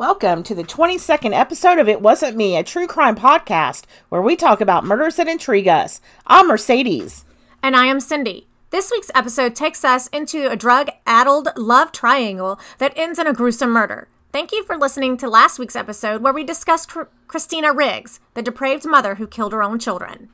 Welcome 0.00 0.44
to 0.44 0.54
the 0.54 0.64
22nd 0.64 1.34
episode 1.34 1.78
of 1.78 1.86
It 1.86 2.00
Wasn't 2.00 2.34
Me, 2.34 2.56
a 2.56 2.64
true 2.64 2.86
crime 2.86 3.14
podcast 3.14 3.84
where 4.08 4.22
we 4.22 4.34
talk 4.34 4.62
about 4.62 4.82
murders 4.82 5.16
that 5.16 5.28
intrigue 5.28 5.68
us. 5.68 6.00
I'm 6.26 6.48
Mercedes. 6.48 7.26
And 7.62 7.76
I 7.76 7.84
am 7.84 8.00
Cindy. 8.00 8.46
This 8.70 8.90
week's 8.90 9.10
episode 9.14 9.54
takes 9.54 9.84
us 9.84 10.06
into 10.06 10.50
a 10.50 10.56
drug 10.56 10.88
addled 11.06 11.50
love 11.54 11.92
triangle 11.92 12.58
that 12.78 12.94
ends 12.96 13.18
in 13.18 13.26
a 13.26 13.34
gruesome 13.34 13.72
murder. 13.72 14.08
Thank 14.32 14.52
you 14.52 14.64
for 14.64 14.78
listening 14.78 15.18
to 15.18 15.28
last 15.28 15.58
week's 15.58 15.76
episode 15.76 16.22
where 16.22 16.32
we 16.32 16.44
discussed 16.44 16.88
Cr- 16.88 17.02
Christina 17.26 17.70
Riggs, 17.70 18.20
the 18.32 18.40
depraved 18.40 18.86
mother 18.86 19.16
who 19.16 19.26
killed 19.26 19.52
her 19.52 19.62
own 19.62 19.78
children. 19.78 20.30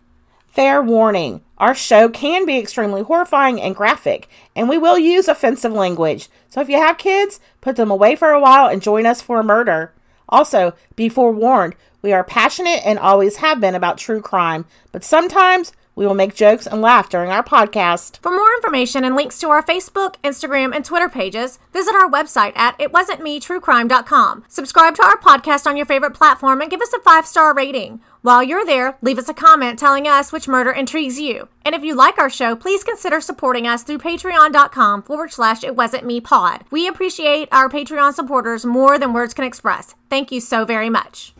Fair 0.56 0.80
warning 0.80 1.42
our 1.58 1.74
show 1.74 2.08
can 2.08 2.46
be 2.46 2.56
extremely 2.56 3.02
horrifying 3.02 3.60
and 3.60 3.76
graphic, 3.76 4.26
and 4.54 4.70
we 4.70 4.78
will 4.78 4.98
use 4.98 5.28
offensive 5.28 5.72
language. 5.72 6.30
So 6.48 6.62
if 6.62 6.70
you 6.70 6.78
have 6.78 6.96
kids, 6.96 7.40
put 7.60 7.76
them 7.76 7.90
away 7.90 8.16
for 8.16 8.30
a 8.30 8.40
while 8.40 8.66
and 8.66 8.80
join 8.80 9.04
us 9.04 9.20
for 9.20 9.38
a 9.38 9.44
murder. 9.44 9.92
Also, 10.30 10.72
be 10.96 11.10
forewarned, 11.10 11.74
we 12.00 12.14
are 12.14 12.24
passionate 12.24 12.80
and 12.86 12.98
always 12.98 13.36
have 13.36 13.60
been 13.60 13.74
about 13.74 13.98
true 13.98 14.22
crime, 14.22 14.64
but 14.92 15.04
sometimes 15.04 15.74
we 15.94 16.06
will 16.06 16.14
make 16.14 16.34
jokes 16.34 16.66
and 16.66 16.80
laugh 16.80 17.08
during 17.08 17.30
our 17.30 17.42
podcast. 17.42 18.18
For 18.22 18.30
more 18.30 18.54
information 18.54 19.02
and 19.04 19.16
links 19.16 19.38
to 19.40 19.48
our 19.48 19.62
Facebook, 19.62 20.14
Instagram, 20.22 20.74
and 20.74 20.84
Twitter 20.84 21.08
pages, 21.08 21.58
visit 21.72 21.94
our 21.94 22.08
website 22.08 22.52
at 22.54 22.78
itwasn'tmetruecrime.com. 22.78 24.44
Subscribe 24.46 24.94
to 24.94 25.02
our 25.02 25.16
podcast 25.16 25.66
on 25.66 25.76
your 25.76 25.86
favorite 25.86 26.14
platform 26.14 26.60
and 26.60 26.70
give 26.70 26.82
us 26.82 26.92
a 26.92 27.00
five 27.00 27.26
star 27.26 27.54
rating. 27.54 28.00
While 28.26 28.42
you're 28.42 28.66
there, 28.66 28.98
leave 29.02 29.18
us 29.18 29.28
a 29.28 29.32
comment 29.32 29.78
telling 29.78 30.08
us 30.08 30.32
which 30.32 30.48
murder 30.48 30.72
intrigues 30.72 31.20
you. 31.20 31.46
And 31.64 31.76
if 31.76 31.84
you 31.84 31.94
like 31.94 32.18
our 32.18 32.28
show, 32.28 32.56
please 32.56 32.82
consider 32.82 33.20
supporting 33.20 33.68
us 33.68 33.84
through 33.84 33.98
patreon.com 33.98 35.04
forward 35.04 35.32
slash 35.32 35.62
it 35.62 35.76
wasn't 35.76 36.06
me 36.06 36.20
pod. 36.20 36.64
We 36.72 36.88
appreciate 36.88 37.48
our 37.52 37.68
Patreon 37.68 38.14
supporters 38.14 38.66
more 38.66 38.98
than 38.98 39.12
words 39.12 39.32
can 39.32 39.44
express. 39.44 39.94
Thank 40.10 40.32
you 40.32 40.40
so 40.40 40.64
very 40.64 40.90
much. 40.90 41.34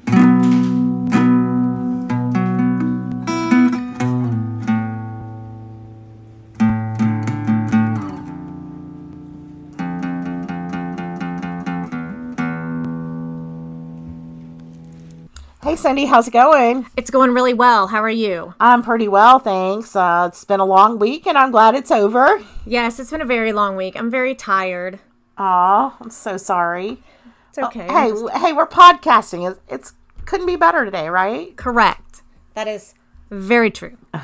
Hey, 15.67 15.75
Cindy, 15.75 16.05
how's 16.05 16.29
it 16.29 16.31
going? 16.31 16.87
It's 16.97 17.11
going 17.11 17.33
really 17.33 17.53
well. 17.53 17.89
How 17.89 18.01
are 18.01 18.09
you? 18.09 18.55
I'm 18.61 18.85
pretty 18.85 19.09
well, 19.09 19.41
thanks. 19.41 19.97
Uh, 19.97 20.27
it's 20.29 20.45
been 20.45 20.61
a 20.61 20.65
long 20.65 20.97
week 21.01 21.27
and 21.27 21.37
I'm 21.37 21.51
glad 21.51 21.75
it's 21.75 21.91
over. 21.91 22.41
Yes, 22.65 23.01
it's 23.01 23.11
been 23.11 23.21
a 23.21 23.27
very 23.27 23.53
long 23.53 23.75
week. 23.75 23.97
I'm 23.97 24.09
very 24.09 24.37
tired. 24.37 25.01
Aw, 25.39 25.97
I'm 26.01 26.11
so 26.11 26.37
sorry. 26.37 27.03
It's 27.49 27.59
okay. 27.59 27.89
Hey, 27.89 28.13
hey, 28.39 28.53
we're 28.53 28.69
podcasting. 28.69 29.51
It's, 29.51 29.61
it's 29.69 29.95
couldn't 30.25 30.47
be 30.47 30.55
better 30.55 30.85
today, 30.85 31.09
right? 31.09 31.57
Correct. 31.57 32.23
That 32.55 32.69
is 32.69 32.95
very 33.33 33.73
true. 33.73 33.97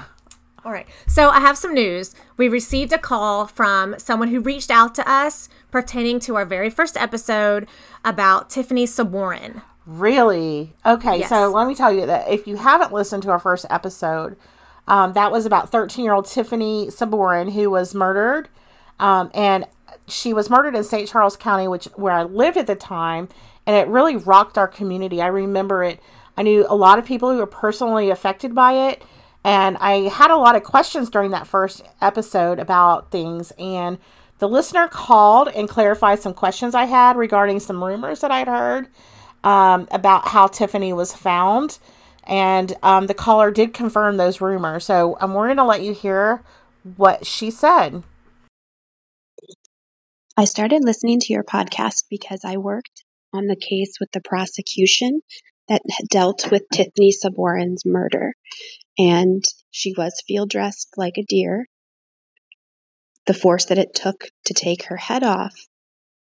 All 0.65 0.71
right. 0.71 0.87
So 1.09 1.31
I 1.31 1.41
have 1.41 1.59
some 1.59 1.75
news. 1.75 2.15
We 2.37 2.49
received 2.49 2.93
a 2.93 2.99
call 2.99 3.49
from 3.49 3.97
someone 3.99 4.29
who 4.29 4.39
reached 4.39 4.71
out 4.71 4.95
to 4.95 5.11
us 5.11 5.49
pertaining 5.73 6.21
to 6.21 6.37
our 6.37 6.45
very 6.45 6.71
first 6.71 6.97
episode 6.97 7.67
about 8.05 8.49
Tiffany 8.49 8.87
Saborin. 8.87 9.63
Really? 9.87 10.75
Okay, 10.87 11.21
Yes. 11.21 11.29
so 11.29 11.51
let 11.51 11.67
me 11.67 11.75
tell 11.75 11.93
you 11.93 12.07
that 12.07 12.29
if 12.29 12.47
you 12.47 12.57
haven't 12.57 12.93
listened 12.93 13.23
to 13.25 13.31
our 13.31 13.39
first 13.39 13.67
episode, 13.69 14.37
um, 14.87 15.13
that 15.15 15.33
was 15.33 15.47
about 15.47 15.71
13 15.71 16.05
year 16.05 16.15
old 16.15 16.27
Tiffany 16.27 16.87
Saborin 16.89 17.53
who 17.53 17.71
was 17.71 17.95
murdered. 17.95 18.49
Um, 19.01 19.31
and 19.35 19.67
she 20.07 20.33
was 20.33 20.51
murdered 20.51 20.75
in 20.77 20.85
St. 20.85 21.09
Charles 21.09 21.37
County, 21.37 21.67
which 21.69 21.87
where 21.97 22.13
I 22.13 22.23
lived 22.23 22.57
at 22.57 22.67
the 22.67 22.75
time, 22.75 23.29
and 23.67 23.77
it 23.77 23.89
really 23.89 24.17
rocked 24.17 24.57
our 24.59 24.69
community. 24.69 25.21
I 25.21 25.27
remember 25.27 25.83
it. 25.85 26.01
I 26.37 26.43
knew 26.43 26.67
a 26.69 26.75
lot 26.77 26.99
of 26.99 27.05
people 27.05 27.31
who 27.31 27.39
were 27.39 27.47
personally 27.47 28.11
affected 28.11 28.55
by 28.55 28.73
it, 28.91 29.03
and 29.45 29.77
I 29.79 30.09
had 30.09 30.31
a 30.31 30.37
lot 30.37 30.57
of 30.57 30.63
questions 30.63 31.11
during 31.11 31.31
that 31.33 31.47
first 31.47 31.83
episode 32.01 32.59
about 32.59 33.11
things. 33.11 33.53
And 33.59 33.99
the 34.39 34.49
listener 34.49 34.89
called 34.89 35.49
and 35.49 35.69
clarified 35.69 36.21
some 36.21 36.35
questions 36.35 36.75
I 36.75 36.85
had 36.87 37.17
regarding 37.17 37.61
some 37.61 37.83
rumors 37.83 38.21
that 38.21 38.31
I'd 38.31 38.49
heard 38.49 38.89
um, 39.45 39.89
about 39.91 40.29
how 40.29 40.47
Tiffany 40.47 40.93
was 40.93 41.13
found. 41.13 41.79
And 42.25 42.77
um, 42.83 43.07
the 43.07 43.15
caller 43.15 43.51
did 43.51 43.75
confirm 43.75 44.17
those 44.17 44.41
rumors. 44.41 44.85
So 44.85 45.17
um, 45.21 45.35
we're 45.35 45.47
going 45.47 45.57
to 45.57 45.65
let 45.65 45.83
you 45.83 45.93
hear 45.93 46.43
what 46.97 47.27
she 47.27 47.51
said. 47.51 48.03
I 50.37 50.45
started 50.45 50.83
listening 50.85 51.21
to 51.21 51.33
your 51.33 51.45
podcast 51.45 52.05
because 52.09 52.41
I 52.45 52.57
worked 52.57 53.05
on 53.35 53.47
the 53.47 53.57
case 53.57 53.95
with 54.01 54.11
the 54.13 54.21
prosecution 54.21 55.21
that 55.69 55.83
dealt 56.11 56.51
with 56.51 56.63
Tiffany 56.73 57.13
Saborin's 57.13 57.85
murder. 57.85 58.35
And 58.99 59.45
she 59.71 59.95
was 59.97 60.23
field 60.27 60.51
dressed 60.51 60.89
like 60.97 61.19
a 61.19 61.25
deer. 61.25 61.67
The 63.27 63.35
force 63.35 63.67
that 63.67 63.79
it 63.79 63.95
took 63.95 64.25
to 64.47 64.55
take 64.55 64.85
her 64.85 64.97
head 64.97 65.23
off 65.23 65.55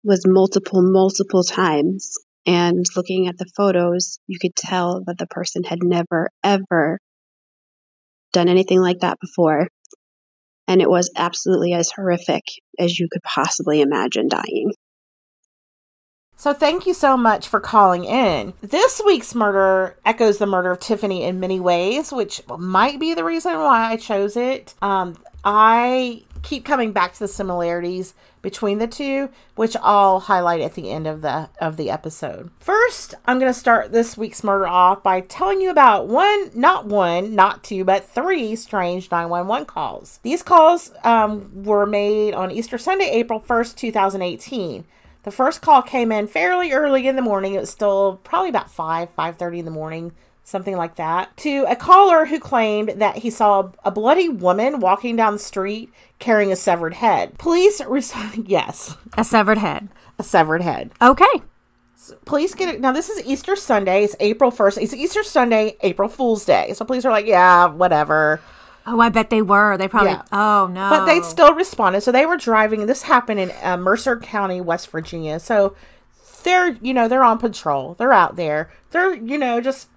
was 0.02 0.26
multiple, 0.26 0.82
multiple 0.82 1.42
times. 1.42 2.16
And 2.46 2.84
looking 2.94 3.26
at 3.28 3.38
the 3.38 3.50
photos, 3.56 4.18
you 4.26 4.38
could 4.38 4.54
tell 4.54 5.02
that 5.06 5.18
the 5.18 5.26
person 5.26 5.64
had 5.64 5.78
never, 5.82 6.28
ever 6.42 6.98
done 8.32 8.48
anything 8.48 8.80
like 8.80 9.00
that 9.00 9.18
before. 9.20 9.68
And 10.68 10.82
it 10.82 10.90
was 10.90 11.10
absolutely 11.16 11.72
as 11.72 11.90
horrific 11.90 12.42
as 12.78 12.98
you 12.98 13.08
could 13.10 13.22
possibly 13.22 13.80
imagine 13.80 14.28
dying. 14.28 14.72
So 16.36 16.52
thank 16.52 16.86
you 16.86 16.94
so 16.94 17.16
much 17.16 17.48
for 17.48 17.60
calling 17.60 18.04
in. 18.04 18.54
This 18.60 19.00
week's 19.06 19.34
murder 19.34 19.96
echoes 20.04 20.38
the 20.38 20.46
murder 20.46 20.72
of 20.72 20.80
Tiffany 20.80 21.22
in 21.22 21.40
many 21.40 21.60
ways, 21.60 22.12
which 22.12 22.42
might 22.58 22.98
be 22.98 23.14
the 23.14 23.24
reason 23.24 23.54
why 23.54 23.92
I 23.92 23.96
chose 23.96 24.36
it. 24.36 24.74
Um, 24.82 25.16
I 25.44 26.24
keep 26.44 26.64
coming 26.64 26.92
back 26.92 27.14
to 27.14 27.18
the 27.18 27.28
similarities 27.28 28.14
between 28.42 28.78
the 28.78 28.86
two, 28.86 29.30
which 29.56 29.76
I'll 29.82 30.20
highlight 30.20 30.60
at 30.60 30.74
the 30.74 30.90
end 30.90 31.08
of 31.08 31.22
the 31.22 31.48
of 31.60 31.76
the 31.76 31.90
episode. 31.90 32.50
First, 32.60 33.14
I'm 33.26 33.40
going 33.40 33.52
to 33.52 33.58
start 33.58 33.90
this 33.90 34.16
week's 34.16 34.44
murder 34.44 34.68
off 34.68 35.02
by 35.02 35.22
telling 35.22 35.60
you 35.60 35.70
about 35.70 36.06
one, 36.06 36.50
not 36.54 36.86
one, 36.86 37.34
not 37.34 37.64
two, 37.64 37.84
but 37.84 38.04
three 38.04 38.54
strange 38.54 39.10
911 39.10 39.66
calls. 39.66 40.20
These 40.22 40.42
calls 40.42 40.92
um, 41.02 41.64
were 41.64 41.86
made 41.86 42.34
on 42.34 42.52
Easter 42.52 42.78
Sunday, 42.78 43.10
April 43.10 43.40
1st, 43.40 43.74
2018. 43.76 44.84
The 45.24 45.30
first 45.30 45.62
call 45.62 45.80
came 45.80 46.12
in 46.12 46.26
fairly 46.26 46.72
early 46.72 47.08
in 47.08 47.16
the 47.16 47.22
morning. 47.22 47.54
It 47.54 47.60
was 47.60 47.70
still 47.70 48.20
probably 48.24 48.50
about 48.50 48.70
5, 48.70 49.16
5.30 49.16 49.60
in 49.60 49.64
the 49.64 49.70
morning, 49.70 50.12
something 50.44 50.76
like 50.76 50.96
that, 50.96 51.34
to 51.38 51.64
a 51.68 51.74
caller 51.74 52.26
who 52.26 52.38
claimed 52.38 52.90
that 53.00 53.16
he 53.18 53.30
saw 53.30 53.70
a 53.82 53.90
bloody 53.90 54.28
woman 54.28 54.78
walking 54.78 55.16
down 55.16 55.32
the 55.32 55.38
street 55.38 55.90
carrying 56.18 56.52
a 56.52 56.56
severed 56.56 56.94
head. 56.94 57.36
Police 57.38 57.80
responded, 57.88 58.46
yes, 58.48 58.96
A 59.16 59.24
severed 59.24 59.58
head. 59.58 59.88
a 60.18 60.22
severed 60.22 60.62
head. 60.62 60.90
Okay. 61.02 61.42
Police 62.26 62.54
get 62.54 62.68
it. 62.68 62.80
Now, 62.82 62.92
this 62.92 63.08
is 63.08 63.24
Easter 63.24 63.56
Sunday. 63.56 64.04
It's 64.04 64.14
April 64.20 64.52
1st. 64.52 64.82
It's 64.82 64.92
Easter 64.92 65.22
Sunday, 65.22 65.78
April 65.80 66.10
Fool's 66.10 66.44
Day. 66.44 66.72
So 66.74 66.84
police 66.84 67.06
are 67.06 67.10
like, 67.10 67.24
yeah, 67.26 67.64
whatever. 67.66 68.40
Oh, 68.86 69.00
I 69.00 69.08
bet 69.08 69.30
they 69.30 69.40
were. 69.40 69.78
They 69.78 69.88
probably. 69.88 70.10
Yeah. 70.10 70.22
Oh 70.30 70.66
no. 70.70 70.90
But 70.90 71.06
they 71.06 71.22
still 71.22 71.54
responded. 71.54 72.02
So 72.02 72.12
they 72.12 72.26
were 72.26 72.36
driving. 72.36 72.84
This 72.84 73.04
happened 73.04 73.40
in 73.40 73.50
uh, 73.62 73.78
Mercer 73.78 74.18
County, 74.18 74.60
West 74.60 74.90
Virginia. 74.90 75.40
So 75.40 75.74
they're, 76.42 76.72
you 76.82 76.92
know, 76.92 77.08
they're 77.08 77.24
on 77.24 77.38
patrol. 77.38 77.94
They're 77.94 78.12
out 78.12 78.36
there. 78.36 78.70
They're, 78.90 79.14
you 79.14 79.38
know, 79.38 79.62
just 79.62 79.88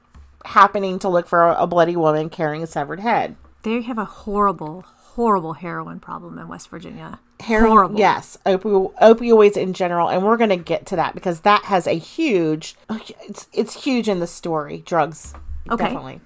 happening 0.46 1.00
to 1.00 1.10
look 1.10 1.28
for 1.28 1.50
a, 1.52 1.68
bloody 1.68 1.96
woman 1.96 2.30
carrying 2.30 2.64
a 2.64 2.68
severed 2.68 3.00
head. 3.00 3.36
They 3.64 3.82
have 3.82 3.98
a 3.98 4.06
horrible, 4.06 4.82
horrible 4.88 5.54
heroin 5.54 6.00
problem 6.00 6.38
in 6.40 6.48
West 6.48 6.70
Virginia. 6.70 7.20
Heroin, 7.40 7.70
Horrible. 7.72 8.00
yes, 8.00 8.38
opi- 8.46 8.94
opioids 9.00 9.58
in 9.58 9.74
general, 9.74 10.08
and 10.10 10.24
we're 10.26 10.38
going 10.38 10.50
to 10.50 10.56
get 10.58 10.86
to 10.88 10.96
that 10.96 11.14
because 11.14 11.42
that 11.42 11.66
has 11.66 11.86
a 11.86 11.94
huge, 11.94 12.76
it's 12.90 13.48
it's 13.54 13.84
huge 13.84 14.10
in 14.10 14.20
the 14.20 14.26
story. 14.28 14.82
Drugs, 14.86 15.34
Okay. 15.70 15.84
definitely. 15.84 16.22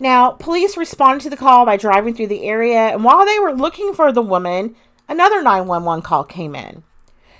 Now, 0.00 0.30
police 0.30 0.76
responded 0.76 1.22
to 1.24 1.30
the 1.30 1.36
call 1.36 1.66
by 1.66 1.76
driving 1.76 2.14
through 2.14 2.28
the 2.28 2.44
area, 2.44 2.78
and 2.88 3.04
while 3.04 3.24
they 3.26 3.38
were 3.38 3.52
looking 3.52 3.92
for 3.94 4.12
the 4.12 4.22
woman, 4.22 4.74
another 5.08 5.42
911 5.42 6.02
call 6.02 6.24
came 6.24 6.54
in. 6.54 6.82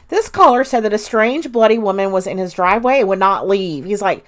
This 0.08 0.28
caller 0.28 0.62
said 0.62 0.84
that 0.84 0.92
a 0.92 0.98
strange, 0.98 1.50
bloody 1.50 1.78
woman 1.78 2.12
was 2.12 2.26
in 2.26 2.38
his 2.38 2.52
driveway 2.52 3.00
and 3.00 3.08
would 3.08 3.18
not 3.18 3.48
leave. 3.48 3.86
He's 3.86 4.02
like, 4.02 4.24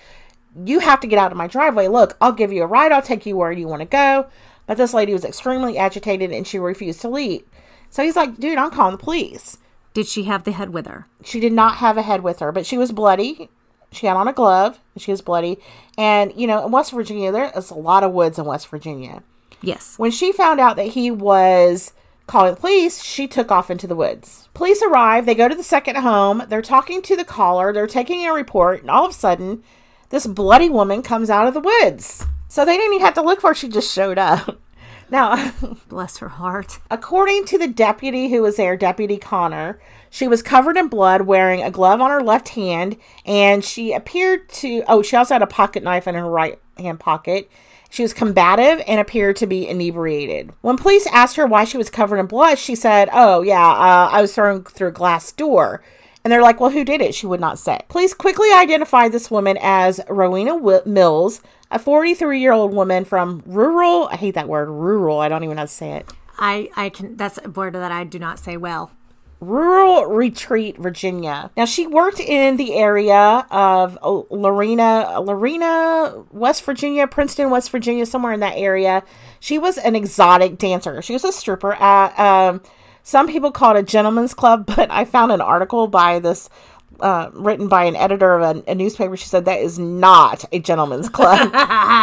You 0.65 0.79
have 0.81 1.01
to 1.01 1.07
get 1.07 1.19
out 1.19 1.33
of 1.33 1.39
my 1.39 1.47
driveway. 1.47 1.89
Look, 1.89 2.17
I'll 2.21 2.33
give 2.33 2.53
you 2.53 2.63
a 2.63 2.67
ride. 2.67 2.93
I'll 2.93 3.03
take 3.03 3.27
you 3.27 3.37
where 3.37 3.53
you 3.53 3.69
want 3.69 3.81
to 3.81 3.87
go. 3.87 4.27
But 4.67 4.77
this 4.77 4.95
lady 4.95 5.13
was 5.13 5.25
extremely 5.25 5.79
agitated 5.79 6.33
and 6.33 6.47
she 6.47 6.59
refused 6.59 7.01
to 7.03 7.09
leave. 7.09 7.45
So 7.91 8.03
he's 8.03 8.17
like, 8.17 8.39
Dude, 8.39 8.59
I'm 8.59 8.71
calling 8.71 8.97
the 8.97 9.03
police. 9.03 9.59
Did 9.95 10.07
she 10.07 10.25
have 10.25 10.45
the 10.45 10.53
head 10.53 10.71
with 10.71 10.87
her? 10.87 11.07
She 11.25 11.41
did 11.41 11.53
not 11.53 11.77
have 11.77 11.97
a 11.97 12.03
head 12.03 12.23
with 12.23 12.41
her, 12.41 12.53
but 12.53 12.67
she 12.67 12.77
was 12.77 12.93
bloody. 12.93 13.49
She 13.93 14.07
had 14.07 14.17
on 14.17 14.29
a 14.29 14.33
glove. 14.33 14.81
and 14.95 15.03
She 15.03 15.11
was 15.11 15.23
bloody. 15.23 15.59
And, 15.97 16.33
you 16.37 16.47
know, 16.47 16.67
in 16.67 16.73
West 16.73 16.93
Virginia, 16.93 17.33
there 17.33 17.51
is 17.57 17.71
a 17.71 17.75
lot 17.75 18.03
of 18.03 18.13
woods 18.13 18.39
in 18.39 18.45
West 18.45 18.69
Virginia. 18.69 19.23
Yes. 19.63 19.99
When 19.99 20.11
she 20.11 20.33
found 20.33 20.61
out 20.61 20.77
that 20.77 20.89
he 20.89 21.11
was 21.11 21.93
Calling 22.27 22.55
the 22.55 22.61
police, 22.61 23.03
she 23.03 23.29
took 23.29 23.53
off 23.53 23.71
into 23.71 23.87
the 23.87 23.95
woods. 23.95 24.49
Police 24.53 24.83
arrive, 24.83 25.27
they 25.27 25.35
go 25.35 25.47
to 25.47 25.55
the 25.55 25.63
second 25.63 25.97
home, 25.97 26.43
they're 26.49 26.61
talking 26.61 27.01
to 27.03 27.15
the 27.15 27.25
caller, 27.25 27.73
they're 27.73 27.87
taking 27.87 28.27
a 28.27 28.33
report, 28.33 28.81
and 28.81 28.91
all 28.91 29.05
of 29.05 29.13
a 29.13 29.15
sudden, 29.15 29.63
this 30.11 30.27
bloody 30.27 30.69
woman 30.71 31.03
comes 31.03 31.31
out 31.31 31.47
of 31.47 31.55
the 31.55 31.61
woods. 31.61 32.25
So 32.49 32.65
they 32.65 32.77
didn't 32.77 32.95
even 32.95 33.05
have 33.05 33.15
to 33.15 33.23
look 33.23 33.41
for 33.41 33.49
her, 33.49 33.55
she 33.55 33.69
just 33.69 33.93
showed 33.93 34.19
up. 34.19 34.59
Now, 35.09 35.53
Bless 35.89 36.19
her 36.19 36.31
heart. 36.31 36.81
according 36.91 37.45
to 37.45 37.59
the 37.59 37.69
deputy 37.69 38.29
who 38.29 38.43
was 38.43 38.57
there, 38.57 38.77
Deputy 38.77 39.19
Connor, 39.19 39.79
she 40.11 40.27
was 40.27 40.43
covered 40.43 40.77
in 40.77 40.89
blood, 40.89 41.23
wearing 41.23 41.63
a 41.63 41.71
glove 41.71 42.01
on 42.01 42.11
her 42.11 42.21
left 42.21 42.49
hand, 42.51 42.97
and 43.25 43.65
she 43.65 43.93
appeared 43.93 44.49
to. 44.49 44.83
Oh, 44.89 45.03
she 45.03 45.15
also 45.15 45.35
had 45.35 45.43
a 45.43 45.47
pocket 45.47 45.85
knife 45.85 46.09
in 46.09 46.17
her 46.17 46.29
right 46.29 46.59
hand 46.77 46.99
pocket. 46.99 47.49
She 47.89 48.03
was 48.03 48.13
combative 48.13 48.83
and 48.89 48.99
appeared 48.99 49.37
to 49.37 49.47
be 49.47 49.69
inebriated. 49.69 50.53
When 50.61 50.77
police 50.77 51.07
asked 51.07 51.37
her 51.37 51.47
why 51.47 51.63
she 51.63 51.79
was 51.79 51.89
covered 51.89 52.19
in 52.19 52.27
blood, 52.27 52.59
she 52.59 52.75
said, 52.75 53.09
Oh, 53.13 53.43
yeah, 53.43 53.65
uh, 53.65 54.09
I 54.11 54.21
was 54.21 54.35
thrown 54.35 54.65
through 54.65 54.89
a 54.89 54.93
glass 54.93 55.31
door. 55.31 55.85
And 56.27 56.33
they're 56.33 56.43
like, 56.43 56.59
Well, 56.59 56.71
who 56.71 56.85
did 56.85 57.01
it? 57.01 57.15
She 57.15 57.25
would 57.29 57.39
not 57.39 57.57
say. 57.57 57.79
Police 57.89 58.13
quickly 58.13 58.49
identified 58.53 59.13
this 59.13 59.31
woman 59.31 59.57
as 59.63 60.01
Rowena 60.09 60.55
Wi- 60.55 60.83
Mills, 60.85 61.41
a 61.71 61.79
43 61.79 62.41
year 62.41 62.51
old 62.51 62.75
woman 62.75 63.05
from 63.05 63.45
rural, 63.47 64.09
I 64.11 64.17
hate 64.17 64.35
that 64.35 64.49
word, 64.49 64.69
rural, 64.69 65.21
I 65.21 65.29
don't 65.29 65.45
even 65.45 65.55
know 65.55 65.61
how 65.61 65.67
to 65.67 65.73
say 65.73 65.93
it. 65.93 66.13
I, 66.37 66.69
I 66.75 66.89
can, 66.89 67.17
that's 67.17 67.39
a 67.45 67.49
word 67.49 67.77
that 67.77 67.93
I 67.93 68.03
do 68.03 68.19
not 68.19 68.41
say 68.41 68.57
well. 68.57 68.91
Rural 69.39 70.07
Retreat, 70.07 70.79
Virginia. 70.79 71.53
Now 71.57 71.65
she 71.65 71.87
worked 71.87 72.19
in 72.19 72.57
the 72.57 72.75
area 72.75 73.47
of 73.49 73.97
uh, 74.03 74.23
Lorena, 74.29 75.21
Lorena, 75.21 76.25
West 76.33 76.65
Virginia, 76.65 77.07
Princeton, 77.07 77.51
West 77.51 77.71
Virginia, 77.71 78.05
somewhere 78.05 78.33
in 78.33 78.41
that 78.41 78.57
area. 78.57 79.05
She 79.39 79.59
was 79.59 79.79
an 79.79 79.95
exotic 79.95 80.59
dancer. 80.59 81.01
She 81.03 81.13
was 81.13 81.23
a 81.23 81.31
stripper 81.31 81.75
at 81.75 82.19
um, 82.19 82.63
some 83.07 83.29
people 83.29 83.53
call 83.53 83.77
it 83.77 83.79
a 83.79 83.83
gentleman's 83.85 84.35
club, 84.35 84.67
but 84.77 84.91
I 84.91 85.05
found 85.05 85.31
an 85.31 85.41
article 85.41 85.87
by 85.87 86.19
this 86.19 86.51
uh, 86.99 87.31
written 87.35 87.69
by 87.69 87.85
an 87.85 87.95
editor 87.95 88.35
of 88.35 88.57
a, 88.57 88.71
a 88.71 88.75
newspaper. 88.75 89.17
She 89.17 89.27
said 89.29 89.45
that 89.45 89.61
is 89.61 89.79
not 89.79 90.45
a 90.51 90.59
gentleman's 90.59 91.09
club. 91.09 91.53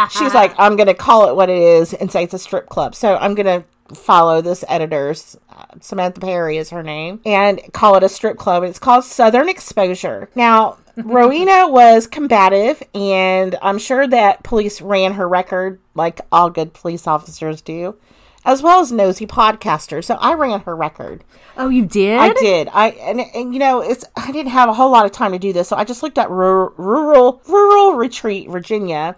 She's 0.10 0.32
like, 0.32 0.54
I'm 0.56 0.76
going 0.76 0.86
to 0.86 0.94
call 0.94 1.28
it 1.28 1.36
what 1.36 1.50
it 1.50 1.58
is 1.58 1.92
and 1.92 2.10
say 2.10 2.24
it's 2.24 2.32
a 2.34 2.38
strip 2.38 2.68
club. 2.68 2.94
So 2.94 3.16
I'm 3.16 3.34
going 3.34 3.60
to 3.60 3.94
follow 3.94 4.40
this 4.40 4.64
editor's 4.66 5.36
uh, 5.50 5.66
Samantha 5.80 6.20
Perry 6.20 6.56
is 6.56 6.70
her 6.70 6.82
name 6.82 7.20
and 7.26 7.60
call 7.74 7.96
it 7.96 8.02
a 8.02 8.08
strip 8.08 8.38
club. 8.38 8.62
It's 8.62 8.78
called 8.78 9.04
Southern 9.04 9.48
Exposure. 9.48 10.30
Now, 10.34 10.78
Rowena 10.96 11.68
was 11.68 12.06
combative, 12.06 12.82
and 12.94 13.56
I'm 13.60 13.78
sure 13.78 14.06
that 14.06 14.42
police 14.42 14.80
ran 14.80 15.14
her 15.14 15.28
record 15.28 15.80
like 15.94 16.20
all 16.32 16.48
good 16.50 16.72
police 16.72 17.06
officers 17.06 17.60
do, 17.60 17.96
as 18.44 18.62
well 18.62 18.80
as 18.80 18.92
nosy 18.92 19.26
podcasters. 19.26 20.04
So 20.04 20.14
I 20.16 20.34
ran 20.34 20.60
her 20.60 20.76
record. 20.76 21.24
Oh, 21.56 21.68
you 21.68 21.86
did? 21.86 22.18
I 22.18 22.32
did. 22.32 22.68
I 22.72 22.88
and, 22.90 23.20
and 23.20 23.52
you 23.54 23.60
know 23.60 23.80
it's 23.80 24.04
I 24.16 24.32
didn't 24.32 24.52
have 24.52 24.68
a 24.68 24.74
whole 24.74 24.90
lot 24.90 25.06
of 25.06 25.12
time 25.12 25.32
to 25.32 25.38
do 25.38 25.52
this, 25.52 25.68
so 25.68 25.76
I 25.76 25.84
just 25.84 26.02
looked 26.02 26.18
at 26.18 26.30
rural 26.30 26.72
rural, 26.76 27.42
rural 27.48 27.94
retreat 27.94 28.50
Virginia, 28.50 29.16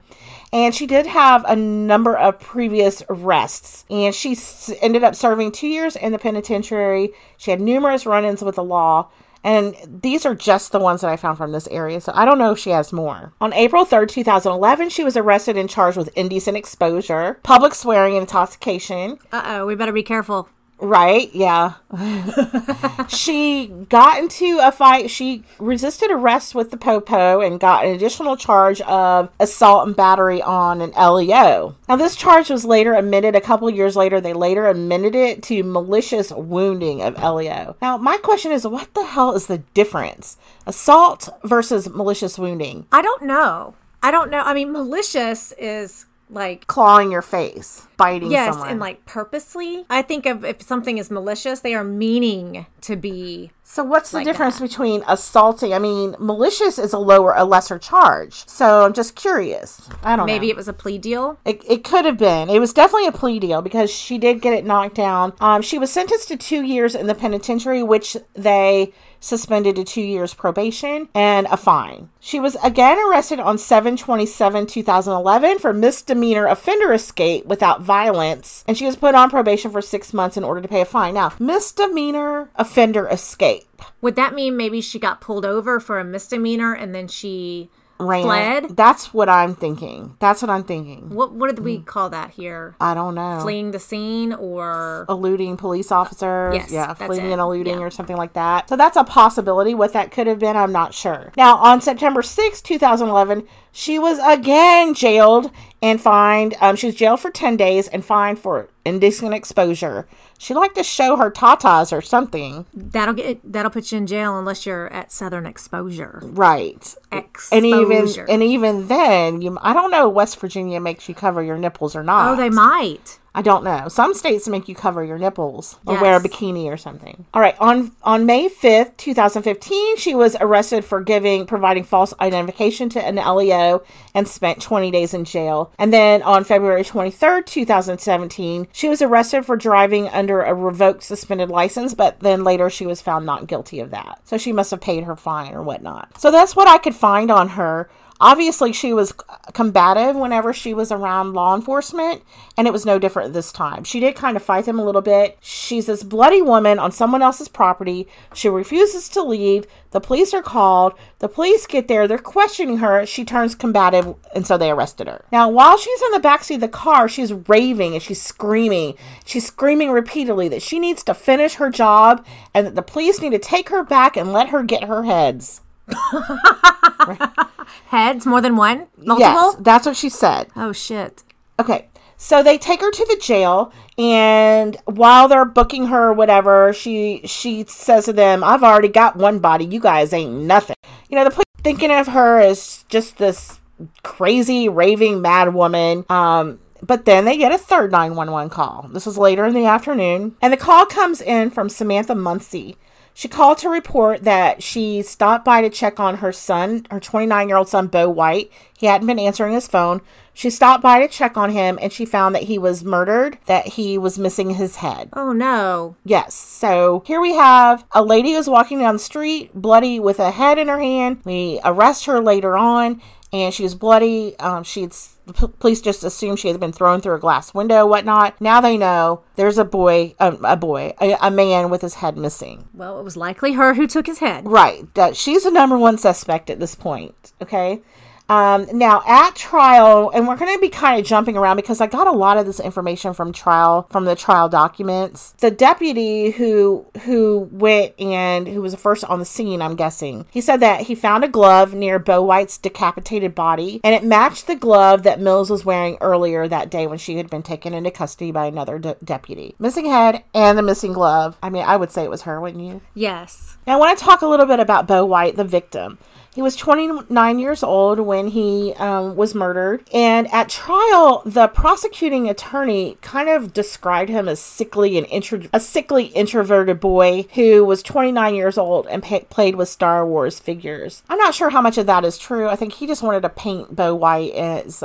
and 0.53 0.75
she 0.75 0.87
did 0.87 1.07
have 1.07 1.45
a 1.49 1.57
number 1.57 2.17
of 2.17 2.39
previous 2.41 3.03
arrests, 3.09 3.85
and 3.91 4.15
she 4.15 4.33
s- 4.33 4.73
ended 4.81 5.03
up 5.03 5.15
serving 5.15 5.53
two 5.53 5.69
years 5.69 5.97
in 5.97 6.13
the 6.13 6.19
penitentiary. 6.19 7.11
She 7.37 7.51
had 7.51 7.61
numerous 7.61 8.07
run-ins 8.07 8.43
with 8.43 8.57
the 8.57 8.65
law. 8.65 9.09
And 9.47 9.77
these 10.03 10.27
are 10.27 10.35
just 10.35 10.73
the 10.73 10.81
ones 10.81 11.03
that 11.03 11.11
I 11.11 11.17
found 11.17 11.39
from 11.39 11.53
this 11.53 11.69
area, 11.69 12.01
so 12.01 12.11
I 12.17 12.25
don't 12.25 12.37
know 12.37 12.51
if 12.51 12.59
she 12.59 12.71
has 12.71 12.93
more. 12.93 13.33
On 13.41 13.53
April 13.53 13.87
3rd, 13.87 14.09
2011, 14.09 14.89
she 14.89 15.05
was 15.05 15.17
arrested 15.17 15.57
and 15.57 15.71
charged 15.71 15.97
with 15.97 16.09
indecent 16.17 16.57
exposure, 16.57 17.39
public 17.45 17.73
swearing, 17.73 18.15
and 18.15 18.23
intoxication. 18.23 19.21
Uh 19.31 19.43
oh, 19.47 19.67
we 19.67 19.77
better 19.77 19.93
be 19.93 20.03
careful. 20.03 20.49
Right, 20.79 21.35
yeah. 21.35 21.75
she 23.09 23.69
got 23.89 24.19
into 24.19 24.59
a 24.61 24.71
fight. 24.71 25.11
She 25.11 25.43
resisted 25.59 26.11
arrest 26.11 26.55
with 26.55 26.71
the 26.71 26.77
Popo 26.77 27.41
and 27.41 27.59
got 27.59 27.87
an 27.87 27.95
additional 27.95 28.37
charge 28.37 28.83
of 28.83 29.31
assault 29.41 29.87
and 29.87 29.97
battery 29.97 30.43
on 30.43 30.83
an 30.83 30.93
LEO. 30.93 31.77
Now, 31.89 31.97
this 31.97 32.15
charge 32.15 32.51
was 32.51 32.67
later 32.67 32.93
amended 32.93 33.35
a 33.35 33.41
couple 33.41 33.71
years 33.71 33.97
later. 33.97 34.21
They 34.21 34.35
later 34.35 34.67
amended 34.67 35.15
it 35.15 35.43
to 35.45 35.63
malicious 35.63 36.31
wounding 36.31 37.01
of 37.01 37.23
LEO. 37.23 37.77
Now, 37.81 37.97
my 37.97 38.19
question 38.19 38.53
is 38.53 38.67
what 38.67 38.93
the 38.93 39.05
hell 39.05 39.35
is 39.35 39.47
the 39.47 39.59
difference? 39.59 40.37
Assault 40.67 41.29
versus 41.43 41.89
malicious 41.89 42.39
wounding. 42.39 42.87
I 42.93 43.01
don't 43.01 43.23
know. 43.23 43.75
I 44.03 44.11
don't 44.11 44.31
know. 44.31 44.41
I 44.41 44.53
mean, 44.53 44.73
malicious 44.73 45.53
is 45.59 46.07
like 46.29 46.67
Clawing 46.67 47.13
your 47.13 47.23
face, 47.23 47.87
biting 47.97 48.31
yes, 48.31 48.55
someone. 48.55 48.71
and 48.71 48.81
like 48.81 49.05
purposely. 49.07 49.85
I 49.89 50.03
think 50.03 50.27
of 50.27 50.45
if 50.45 50.63
something 50.63 50.99
is 50.99 51.11
malicious, 51.11 51.61
they 51.61 51.75
are 51.75 51.85
meaning 51.85 52.67
to 52.83 52.97
be. 52.97 53.51
So 53.63 53.83
what's 53.83 54.13
the 54.13 54.19
like 54.19 54.27
difference 54.27 54.61
between 54.61 55.03
assaulting? 55.09 55.75
I 55.75 55.79
mean, 55.79 56.15
malicious 56.19 56.79
is 56.79 56.93
a 56.93 56.99
lower, 56.99 57.35
a 57.35 57.45
lesser 57.45 57.79
charge. 57.79 58.47
So 58.47 58.85
I'm 58.85 58.93
just 58.93 59.17
curious. 59.17 59.89
I 60.03 60.15
don't 60.15 60.27
know. 60.27 60.33
Maybe 60.33 60.47
know. 60.47 60.53
it 60.53 60.57
was 60.57 60.69
a 60.69 60.73
plea 60.73 60.99
deal. 60.99 61.39
It, 61.45 61.63
it 61.69 61.83
could 61.83 62.05
have 62.05 62.17
been. 62.17 62.49
It 62.49 62.61
was 62.61 62.73
definitely 62.73 63.09
a 63.09 63.13
plea 63.13 63.41
deal 63.41 63.63
because 63.63 63.91
she 63.91 64.19
did 64.19 64.41
get 64.41 64.53
it 64.53 64.65
knocked 64.65 64.95
down. 64.95 65.33
Um, 65.41 65.63
she 65.63 65.79
was 65.79 65.91
sentenced 65.91 66.29
to 66.29 66.37
two 66.37 66.63
years 66.63 66.95
in 66.95 67.09
the 67.09 67.15
penitentiary, 67.15 67.83
which 67.83 68.17
they 68.35 68.93
suspended 69.21 69.77
to 69.77 69.85
two 69.85 70.03
years 70.03 70.35
probation 70.35 71.09
and 71.15 71.47
a 71.51 71.57
fine. 71.57 72.09
She 72.21 72.39
was 72.39 72.57
again 72.63 72.99
arrested 73.09 73.41
on 73.41 73.59
727 73.59 74.67
2011 74.67 75.59
for 75.59 75.73
misdemeanor 75.73 76.47
offender 76.47 76.93
escape 76.93 77.47
without 77.47 77.83
violence, 77.87 78.65
and 78.67 78.77
she 78.77 78.85
was 78.85 78.97
put 78.97 79.15
on 79.15 79.31
probation 79.31 79.71
for 79.71 79.81
six 79.81 80.13
months 80.13 80.37
in 80.37 80.45
order 80.45 80.61
to 80.61 80.69
pay 80.69 80.83
a 80.83 80.85
fine. 80.85 81.15
Now, 81.15 81.33
misdemeanor 81.39 82.51
offender 82.57 83.09
escape. 83.09 83.83
Would 84.01 84.17
that 84.17 84.35
mean 84.35 84.57
maybe 84.57 84.81
she 84.81 84.99
got 84.99 85.21
pulled 85.21 85.47
over 85.47 85.81
for 85.81 85.99
a 85.99 86.05
misdemeanor 86.05 86.75
and 86.75 86.95
then 86.95 87.09
she 87.09 87.71
Ran. 87.99 88.23
fled? 88.25 88.77
That's 88.77 89.15
what 89.15 89.29
I'm 89.29 89.55
thinking. 89.55 90.17
That's 90.19 90.43
what 90.43 90.51
I'm 90.51 90.65
thinking. 90.65 91.11
What 91.11 91.33
what 91.33 91.49
did 91.55 91.65
we 91.65 91.79
call 91.81 92.11
that 92.11 92.31
here? 92.33 92.77
I 92.81 92.95
don't 92.95 93.15
know. 93.15 93.41
Fleeing 93.43 93.71
the 93.71 93.79
scene 93.79 94.33
or 94.33 95.07
eluding 95.09 95.57
police 95.57 95.91
officers. 95.91 96.55
Yes, 96.55 96.71
yeah, 96.71 96.93
fleeing 96.95 97.27
it. 97.27 97.33
and 97.33 97.41
eluding 97.41 97.79
Yeah. 97.79 97.85
or 97.85 97.91
something 97.91 98.17
like 98.17 98.35
that. 98.35 98.69
So 98.69 98.77
that's 98.77 98.97
a 98.97 99.05
possibility. 99.05 99.75
What 99.75 99.93
that 99.95 100.11
could 100.11 100.27
have 100.27 100.39
been, 100.39 100.57
I'm 100.57 100.73
not 100.73 100.95
sure. 100.95 101.33
Now, 101.37 101.57
on 101.57 101.81
September 101.81 102.23
6, 102.23 102.61
2011, 102.63 103.47
she 103.73 103.99
was 103.99 104.19
again 104.19 104.95
jailed 104.95 105.51
and 105.83 106.01
fined. 106.01 106.55
Um, 106.61 106.77
she 106.77 106.87
was 106.87 106.95
jailed 106.95 107.21
for 107.21 107.31
10 107.31 107.57
days 107.57 107.89
and 107.89 108.05
fined 108.05 108.39
for 108.39 108.69
indecent 108.85 109.35
exposure. 109.35 110.07
She 110.39 110.55
liked 110.55 110.77
to 110.77 110.83
show 110.83 111.17
her 111.17 111.31
tatas 111.31 111.93
or 111.97 112.01
something. 112.03 112.67
that'll 112.75 113.15
get 113.15 113.41
that'll 113.53 113.71
put 113.71 113.91
you 113.93 113.99
in 113.99 114.07
jail 114.07 114.39
unless 114.39 114.67
you're 114.67 114.93
at 114.93 115.11
Southern 115.13 115.47
Exposure. 115.47 116.21
Right. 116.23 116.95
Exposure. 117.13 117.55
And 117.57 117.67
even 117.67 118.29
and 118.29 118.43
even 118.43 118.89
then, 118.89 119.43
you 119.43 119.57
I 119.63 119.73
don't 119.73 119.91
know 119.91 120.09
West 120.09 120.39
Virginia 120.41 120.81
makes 120.81 121.09
you 121.09 121.15
cover 121.15 121.43
your 121.43 121.59
nipples 121.59 121.97
or 121.97 122.03
not. 122.03 122.33
oh, 122.33 122.37
they 122.37 122.51
might. 122.51 123.19
I 123.37 123.43
don't 123.43 123.65
know. 123.65 123.89
Some 123.89 124.15
states 124.15 124.49
make 124.49 124.67
you 124.67 124.75
cover 124.75 125.05
your 125.05 125.19
nipples 125.19 125.79
or 125.85 126.01
wear 126.01 126.17
a 126.17 126.21
bikini 126.21 126.73
or 126.73 126.79
something. 126.79 127.27
All 127.35 127.43
right, 127.43 127.55
on 127.61 127.93
on 128.03 128.25
May 128.25 128.49
5th, 128.49 128.97
2015, 128.97 129.99
she 129.99 130.15
was 130.15 130.37
arrested 130.41 130.87
for 130.87 131.03
giving 131.03 131.45
providing 131.45 131.85
false 131.85 132.15
identification 132.19 132.89
to 132.89 133.05
an 133.05 133.17
LEO 133.17 133.83
and 134.15 134.27
spent 134.27 134.63
20 134.63 134.91
days 134.91 135.13
in 135.13 135.27
jail. 135.27 135.71
And 135.79 135.93
then 135.93 136.23
on 136.23 136.45
February 136.45 136.83
23rd, 136.83 137.45
2017, 137.45 138.69
she 138.73 138.89
was 138.89 139.03
arrested 139.03 139.45
for 139.45 139.55
driving 139.55 140.09
under 140.09 140.41
a 140.41 140.55
revoked 140.55 141.03
suspended 141.03 141.51
license, 141.51 141.93
but 141.93 142.21
then 142.21 142.43
later 142.43 142.71
she 142.71 142.87
was 142.87 143.03
found 143.03 143.27
not 143.27 143.47
guilty 143.47 143.81
of 143.81 143.91
that. 143.91 144.19
So 144.25 144.39
she 144.39 144.55
must 144.55 144.71
have 144.71 144.81
paid 144.81 145.05
her 145.05 145.15
fine 145.15 145.53
or 145.53 145.63
whatnot. 145.63 146.19
So 146.19 146.31
that's 146.31 146.57
what 146.57 146.69
I 146.69 146.79
could 146.79 146.95
find 146.95 147.31
on 147.31 147.51
her. 147.51 147.91
Obviously, 148.21 148.73
she 148.73 148.95
was 148.95 149.13
combative 149.53 150.17
whenever 150.17 150.53
she 150.53 150.73
was 150.73 150.91
around 150.91 151.35
law 151.35 151.55
enforcement, 151.55 152.23
and 152.57 152.67
it 152.67 152.73
was 152.73 152.87
no 152.87 152.99
different 152.99 153.35
this 153.35 153.53
time. 153.53 153.85
She 153.85 154.01
did 154.01 154.17
kind 154.17 154.37
of 154.37 154.43
fight 154.43 154.65
them 154.65 154.79
a 154.79 154.85
little 154.85 155.03
bit. 155.03 155.37
She's 155.43 155.85
this 155.87 156.03
bloody 156.03 156.41
woman 156.41 156.79
on 156.79 156.93
someone 156.93 157.21
else's 157.21 157.49
property. 157.49 158.09
She 158.33 158.49
refuses 158.49 159.11
to 159.11 159.23
leave. 159.23 159.67
The 159.91 160.01
police 160.01 160.33
are 160.33 160.43
called. 160.43 160.95
The 161.19 161.29
police 161.29 161.67
get 161.67 161.89
there. 161.89 162.09
They're 162.09 162.17
questioning 162.17 162.79
her. 162.79 163.05
She 163.05 163.25
turns 163.25 163.55
combative, 163.55 164.15
and 164.35 164.47
so 164.47 164.57
they 164.57 164.71
arrested 164.71 165.09
her. 165.09 165.27
Now, 165.31 165.51
while 165.51 165.77
she's 165.77 166.01
in 166.01 166.13
the 166.13 166.27
backseat 166.27 166.57
of 166.57 166.61
the 166.63 166.69
car, 166.69 167.09
she's 167.09 167.35
raving 167.35 167.93
and 167.93 168.03
she's 168.03 168.23
screaming. 168.23 168.95
She's 169.27 169.47
screaming 169.47 169.91
repeatedly 169.91 170.49
that 170.49 170.63
she 170.63 170.79
needs 170.79 171.03
to 171.05 171.13
finish 171.15 171.57
her 171.57 171.69
job 171.69 172.25
and 172.55 172.67
that 172.67 172.75
the 172.75 172.83
police 172.83 173.21
need 173.21 173.31
to 173.31 173.39
take 173.39 173.69
her 173.69 173.85
back 173.85 174.17
and 174.17 174.33
let 174.33 174.49
her 174.49 174.63
get 174.63 174.85
her 174.85 175.05
heads. 175.05 175.61
Heads, 177.87 178.27
more 178.27 178.41
than 178.41 178.57
one? 178.57 178.87
Multiple? 178.97 179.19
Yes, 179.19 179.57
that's 179.61 179.87
what 179.87 179.97
she 179.97 180.09
said. 180.09 180.49
Oh 180.57 180.73
shit. 180.73 181.23
Okay. 181.59 181.89
So 182.19 182.43
they 182.43 182.57
take 182.57 182.81
her 182.81 182.91
to 182.91 183.07
the 183.11 183.21
jail 183.21 183.73
and 183.99 184.77
while 184.87 185.29
they're 185.29 185.45
booking 185.45 185.87
her 185.87 186.09
or 186.09 186.13
whatever, 186.13 186.73
she 186.73 187.21
she 187.25 187.65
says 187.65 188.07
to 188.07 188.13
them, 188.13 188.43
I've 188.43 188.63
already 188.63 188.89
got 188.89 189.17
one 189.17 189.39
body, 189.39 189.65
you 189.65 189.81
guys 189.81 190.13
ain't 190.13 190.33
nothing. 190.33 190.77
You 191.09 191.17
know, 191.17 191.25
the 191.25 191.31
police 191.31 191.45
thinking 191.63 191.91
of 191.91 192.09
her 192.09 192.41
as 192.41 192.85
just 192.89 193.19
this 193.19 193.61
crazy 194.03 194.69
raving 194.69 195.21
mad 195.21 195.55
woman. 195.55 196.05
Um 196.09 196.59
But 196.83 197.05
then 197.05 197.25
they 197.25 197.37
get 197.37 197.53
a 197.53 197.59
third 197.59 197.93
911 197.93 198.51
call. 198.51 198.89
This 198.93 199.07
is 199.07 199.19
later 199.19 199.45
in 199.45 199.55
the 199.55 199.67
afternoon. 199.67 200.37
And 200.41 200.53
the 200.53 200.57
call 200.57 200.87
comes 200.87 201.21
in 201.21 201.51
from 201.51 201.69
Samantha 201.69 202.15
Muncie. 202.15 202.77
She 203.17 203.29
called 203.29 203.57
to 203.59 203.71
report 203.71 204.25
that 204.25 204.63
she 204.63 205.01
stopped 205.01 205.43
by 205.43 205.63
to 205.63 205.71
check 205.71 205.99
on 205.99 206.19
her 206.19 206.33
son, 206.33 206.87
her 206.91 207.01
29 207.01 207.49
year 207.49 207.57
old 207.57 207.67
son, 207.67 207.87
Bo 207.87 208.11
White. 208.11 208.53
He 208.77 208.85
hadn't 208.85 209.07
been 209.07 209.19
answering 209.19 209.55
his 209.55 209.67
phone. 209.67 210.03
She 210.35 210.51
stopped 210.51 210.83
by 210.83 211.01
to 211.01 211.09
check 211.09 211.35
on 211.35 211.49
him 211.49 211.79
and 211.81 211.91
she 211.91 212.05
found 212.05 212.35
that 212.35 212.43
he 212.43 212.59
was 212.59 212.85
murdered, 212.85 213.39
that 213.47 213.69
he 213.69 213.97
was 213.97 214.19
missing 214.19 214.51
his 214.51 214.77
head. 214.77 215.09
Oh 215.15 215.33
no. 215.33 215.97
Yes. 216.05 216.35
So 216.35 217.05
here 217.07 217.23
we 217.23 217.33
have 217.33 217.87
a 217.93 218.05
lady 218.05 218.35
who's 218.35 218.51
walking 218.51 218.81
down 218.81 218.97
the 218.97 218.99
street, 218.99 219.51
bloody 219.55 219.99
with 219.99 220.21
a 220.21 220.31
head 220.31 220.59
in 220.59 220.69
her 220.69 220.79
hand. 220.79 221.23
We 221.25 221.59
arrest 221.65 222.05
her 222.05 222.21
later 222.21 222.55
on 222.55 223.01
and 223.33 223.55
she 223.55 223.63
was 223.63 223.75
bloody. 223.75 224.39
Um, 224.39 224.63
she's 224.63 225.16
the 225.27 225.33
p- 225.33 225.55
police 225.59 225.81
just 225.81 226.05
assumed 226.05 226.39
she 226.39 226.49
had 226.49 226.61
been 226.61 226.73
thrown 226.73 227.01
through 227.01 227.17
a 227.17 227.21
glass 227.21 227.53
window, 227.53 227.85
whatnot. 227.85 228.41
Now 228.41 228.61
they 228.61 228.77
know 228.77 229.23
there's 229.35 229.59
a 229.59 229.65
boy, 229.65 230.15
um, 230.21 230.45
a 230.45 230.57
boy, 230.57 230.95
a, 231.01 231.17
a 231.21 231.31
man 231.31 231.69
with 231.69 231.83
his 231.83 231.95
head 231.95 232.17
missing. 232.17 232.69
Well, 232.73 233.01
it 233.01 233.03
was 233.03 233.17
likely 233.17 233.53
her 233.55 233.75
who 233.75 233.87
took 233.87 234.07
his 234.07 234.21
head. 234.21 234.47
Right. 234.47 234.93
That 234.95 235.17
she's 235.17 235.45
the 235.45 235.51
number 235.51 235.77
one 235.77 235.99
suspect 235.99 236.49
at 236.49 236.61
this 236.61 236.75
point. 236.75 237.33
Okay. 237.43 237.83
Um, 238.29 238.67
now 238.73 239.03
at 239.07 239.37
trial, 239.37 240.11
and 240.13 240.27
we're 240.27 240.37
going 240.37 240.55
to 240.55 240.61
be 240.61 240.69
kind 240.69 240.99
of 240.99 241.07
jumping 241.07 241.37
around 241.37 241.57
because 241.57 241.81
I 241.81 241.87
got 241.87 242.07
a 242.07 242.13
lot 242.13 242.39
of 242.39 242.47
this 242.47 242.59
information 242.59 243.13
from 243.15 243.33
trial 243.33 243.87
from 243.91 244.05
the 244.05 244.17
trial 244.17 244.49
documents. 244.49 245.35
The 245.39 245.51
deputy 245.51 246.31
who 246.31 246.87
who 247.05 247.49
went 247.53 247.99
and 248.01 248.49
who 248.49 248.61
was 248.61 248.73
the 248.73 248.79
first 248.79 249.05
on 249.05 249.21
the 249.21 249.25
scene, 249.25 249.63
I'm 249.63 249.77
guessing, 249.77 250.27
he 250.31 250.41
said 250.41 250.59
that 250.59 250.83
he 250.83 250.95
found 250.95 251.25
a 251.25 251.29
glove 251.29 251.75
near 251.75 251.99
Bo 251.99 252.23
White's 252.23 252.59
decapitated 252.59 253.35
body, 253.35 253.81
and 253.85 253.95
it 253.95 254.05
matched 254.05 254.47
the 254.47 254.57
glove 254.57 255.05
that 255.05 255.21
Mills 255.21 255.51
was 255.51 255.65
wearing 255.65 255.97
earlier 256.01 256.49
that 256.49 256.71
day 256.71 256.87
when 256.87 256.99
she 256.99 257.17
had 257.17 257.31
been 257.31 257.43
taken 257.43 257.75
into 257.75 257.91
custody 257.91 258.33
by 258.33 258.47
another 258.47 258.79
de- 258.79 258.97
deputy. 259.05 259.55
Missing 259.59 259.87
head 259.87 260.25
and 260.35 260.59
the 260.59 260.63
missing 260.63 260.93
glove. 260.93 261.39
I 261.43 261.51
mean, 261.51 261.65
I 261.65 261.77
would 261.77 261.93
say 261.93 262.03
it 262.03 262.11
was 262.11 262.23
her, 262.23 262.41
wouldn't 262.41 262.65
you? 262.65 262.81
Yes. 262.95 263.59
Now, 263.67 263.75
I 263.75 263.77
want 263.77 263.99
to 263.99 264.05
talk 264.05 264.23
a 264.23 264.27
little 264.27 264.47
bit 264.47 264.61
about 264.61 264.89
Bo 264.89 265.05
White, 265.05 265.37
the 265.37 265.45
victim. 265.45 265.99
He 266.37 266.43
was 266.43 266.55
29 266.55 267.39
years 267.39 267.63
old 267.63 267.99
when 267.99 268.27
he 268.29 268.75
um, 268.75 269.17
was 269.17 269.35
murdered. 269.35 269.89
And 269.91 270.31
at 270.31 270.51
trial, 270.51 271.23
the 271.25 271.49
prosecuting 271.49 272.29
attorney 272.29 272.99
kind 273.01 273.31
of 273.31 273.55
described 273.55 274.11
him 274.11 274.29
as 274.29 274.39
sickly 274.39 274.99
and 274.99 275.07
intro- 275.07 275.49
a 275.55 275.59
sickly 275.59 276.09
introverted 276.09 276.79
boy 276.79 277.23
who 277.37 277.65
was 277.65 277.83
29 277.83 278.35
years 278.35 278.59
old 278.59 278.87
and 278.89 279.03
pa- 279.03 279.21
played 279.31 279.55
with 279.55 279.71
Star 279.71 280.07
Wars 280.07 280.39
figures. 280.39 281.03
I'm 281.09 281.17
not 281.17 281.35
sure 281.35 281.49
how 281.49 281.63
much 281.63 281.79
of 281.79 281.87
that 281.87 282.05
is 282.05 282.19
true. 282.19 282.51
I 282.51 282.57
think 282.57 282.75
he 282.75 282.87
just 282.87 283.03
wanted 283.03 283.23
to 283.23 283.31
paint 283.31 283.75
Bo 283.75 283.95
White 283.95 284.35
as 284.35 284.85